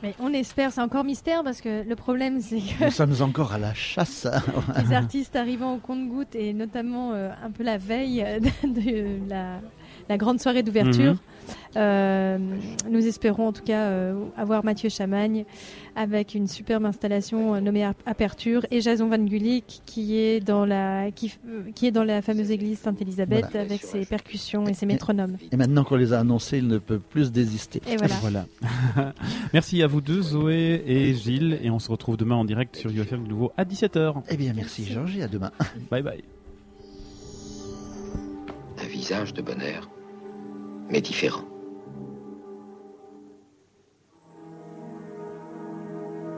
Mais 0.03 0.15
on 0.19 0.33
espère, 0.33 0.73
c'est 0.73 0.81
encore 0.81 1.05
mystère 1.05 1.45
parce 1.45 1.61
que 1.61 1.87
le 1.87 1.95
problème 1.95 2.41
c'est 2.41 2.59
que 2.59 2.83
Nous 2.83 2.91
sommes 2.91 3.21
encore 3.21 3.53
à 3.53 3.57
la 3.57 3.73
chasse. 3.73 4.27
les 4.85 4.93
artistes 4.93 5.37
arrivant 5.37 5.75
au 5.75 5.77
compte-goutte 5.77 6.35
et 6.35 6.51
notamment 6.51 7.13
euh, 7.13 7.29
un 7.41 7.51
peu 7.51 7.63
la 7.63 7.77
veille 7.77 8.21
euh, 8.21 8.39
de, 8.63 9.29
la, 9.29 9.61
la 10.09 10.17
grande 10.17 10.41
soirée 10.41 10.61
d'ouverture. 10.61 11.13
Mhm. 11.13 11.19
Nous 11.75 13.07
espérons 13.07 13.47
en 13.47 13.53
tout 13.53 13.63
cas 13.63 13.83
euh, 13.87 14.23
avoir 14.37 14.63
Mathieu 14.63 14.89
Chamagne 14.89 15.45
avec 15.95 16.33
une 16.35 16.47
superbe 16.47 16.85
installation 16.85 17.55
euh, 17.55 17.59
nommée 17.59 17.83
Ap- 17.83 17.97
Aperture 18.05 18.65
et 18.71 18.79
Jason 18.81 19.07
Van 19.09 19.17
Gulik 19.17 19.81
qui 19.85 20.17
est 20.17 20.39
dans 20.39 20.65
la 20.65 21.11
qui, 21.11 21.33
euh, 21.47 21.63
est 21.87 21.91
dans 21.91 22.03
la 22.03 22.21
fameuse 22.21 22.51
église 22.51 22.79
Sainte-Élisabeth 22.79 23.45
Voilà. 23.51 23.61
avec 23.61 23.83
ses 23.83 24.05
percussions 24.05 24.65
et 24.67 24.73
ses 24.73 24.85
métronomes. 24.85 25.37
Et 25.51 25.57
maintenant 25.57 25.83
qu'on 25.83 25.95
les 25.97 26.13
a 26.13 26.19
annoncés, 26.19 26.59
ils 26.59 26.67
ne 26.67 26.77
peuvent 26.77 26.99
plus 27.09 27.31
désister. 27.31 27.81
Et 27.87 27.97
voilà. 27.97 28.15
Voilà. 28.21 28.45
Merci 29.53 29.81
à 29.83 29.87
vous 29.87 30.01
deux, 30.01 30.21
Zoé 30.21 30.83
et 30.85 31.13
Gilles, 31.15 31.59
et 31.61 31.69
on 31.69 31.79
se 31.79 31.89
retrouve 31.91 32.17
demain 32.17 32.35
en 32.35 32.45
direct 32.45 32.75
sur 32.75 32.91
UFM 32.91 33.23
de 33.23 33.29
nouveau 33.29 33.51
à 33.57 33.65
17h. 33.65 34.13
Eh 34.29 34.37
bien, 34.37 34.53
merci 34.55 34.85
Georges 34.85 35.17
et 35.17 35.23
à 35.23 35.27
demain. 35.27 35.51
Bye 35.91 36.03
bye. 36.03 36.23
Un 38.81 38.87
visage 38.87 39.33
de 39.33 39.41
bonheur, 39.41 39.89
mais 40.89 41.01
différent. 41.01 41.45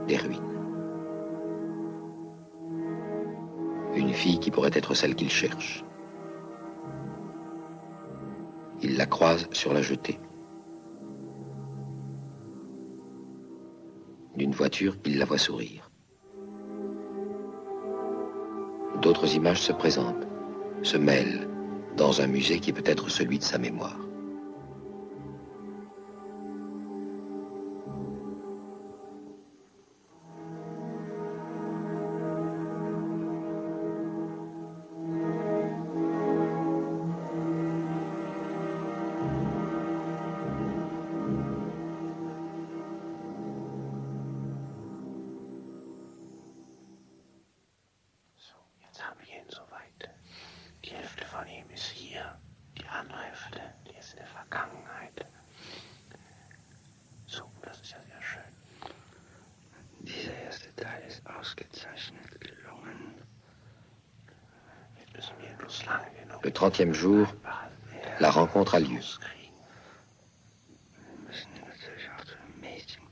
Des 0.08 0.18
ruines. 0.18 0.40
Une 3.96 4.14
fille 4.14 4.40
qui 4.40 4.52
pourrait 4.52 4.72
être 4.74 4.94
celle 4.94 5.16
qu'il 5.16 5.30
cherche. 5.30 5.84
Il 8.82 8.98
la 8.98 9.06
croise 9.06 9.48
sur 9.52 9.74
la 9.74 9.82
jetée. 9.82 10.20
D'une 14.36 14.54
voiture, 14.54 14.96
il 15.06 15.20
la 15.20 15.26
voit 15.26 15.38
sourire. 15.38 15.92
D'autres 19.02 19.36
images 19.36 19.62
se 19.62 19.74
présentent, 19.74 20.28
se 20.84 20.98
mêlent 20.98 21.48
dans 21.98 22.22
un 22.22 22.28
musée 22.28 22.60
qui 22.60 22.72
peut 22.72 22.84
être 22.86 23.10
celui 23.10 23.38
de 23.38 23.44
sa 23.44 23.58
mémoire. 23.58 24.11
Le 66.44 66.52
trentième 66.52 66.94
jour, 66.94 67.28
la 68.20 68.32
rencontre 68.32 68.76
a 68.76 68.80
lieu. 68.80 69.00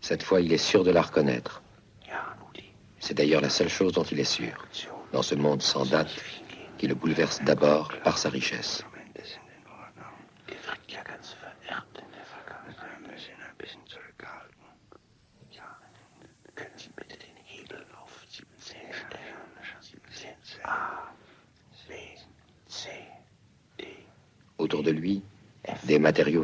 Cette 0.02 0.24
fois, 0.24 0.42
il 0.42 0.52
est 0.52 0.58
sûr 0.58 0.84
de 0.84 0.92
la 0.92 1.02
reconnaître. 1.02 1.62
C'est 3.00 3.14
d'ailleurs 3.14 3.42
la 3.42 3.50
seule 3.50 3.70
chose 3.70 3.94
dont 3.94 4.04
il 4.04 4.20
est 4.20 4.24
sûr, 4.24 4.54
dans 5.14 5.22
ce 5.22 5.36
monde 5.36 5.62
sans 5.62 5.86
date 5.86 6.10
qui 6.78 6.88
le 6.88 6.96
bouleverse 6.96 7.42
d'abord 7.44 7.92
par 8.04 8.18
sa 8.18 8.30
richesse. 8.30 8.84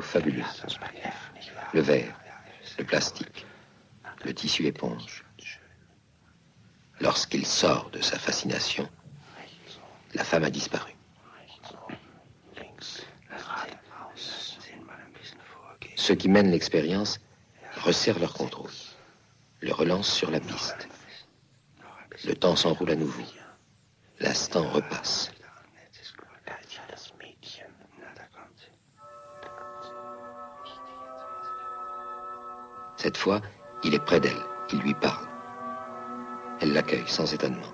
Fabuleux. 0.06 0.44
Le 1.74 1.82
verre, 1.82 2.20
le 2.78 2.84
plastique, 2.86 3.46
le 4.24 4.34
tissu 4.34 4.66
éponge. 4.66 5.24
Lorsqu'il 7.02 7.46
sort 7.46 7.90
de 7.92 8.02
sa 8.02 8.18
fascination, 8.18 8.90
la 10.14 10.24
femme 10.24 10.44
a 10.46 10.50
disparu. 10.50 10.94
Ceux 15.96 16.16
qui 16.16 16.30
mènent 16.30 16.52
l'expérience 16.52 17.20
resserrent 17.82 18.20
leur 18.20 18.34
contrôle, 18.34 18.72
le 19.62 19.74
relancent 19.74 20.14
sur 20.14 20.32
la 20.32 20.40
piste. 20.40 20.88
Le 22.26 22.36
temps 22.36 22.56
s'enroule 22.56 22.92
à 22.92 22.96
nouveau. 22.96 23.24
L'instant 24.20 24.70
repasse. 24.70 25.25
Il 33.84 33.94
est 33.94 34.00
près 34.00 34.20
d'elle, 34.20 34.46
il 34.72 34.80
lui 34.80 34.94
parle. 34.94 35.28
Elle 36.62 36.74
l'accueille 36.74 37.08
sans 37.08 37.34
étonnement. 37.34 37.74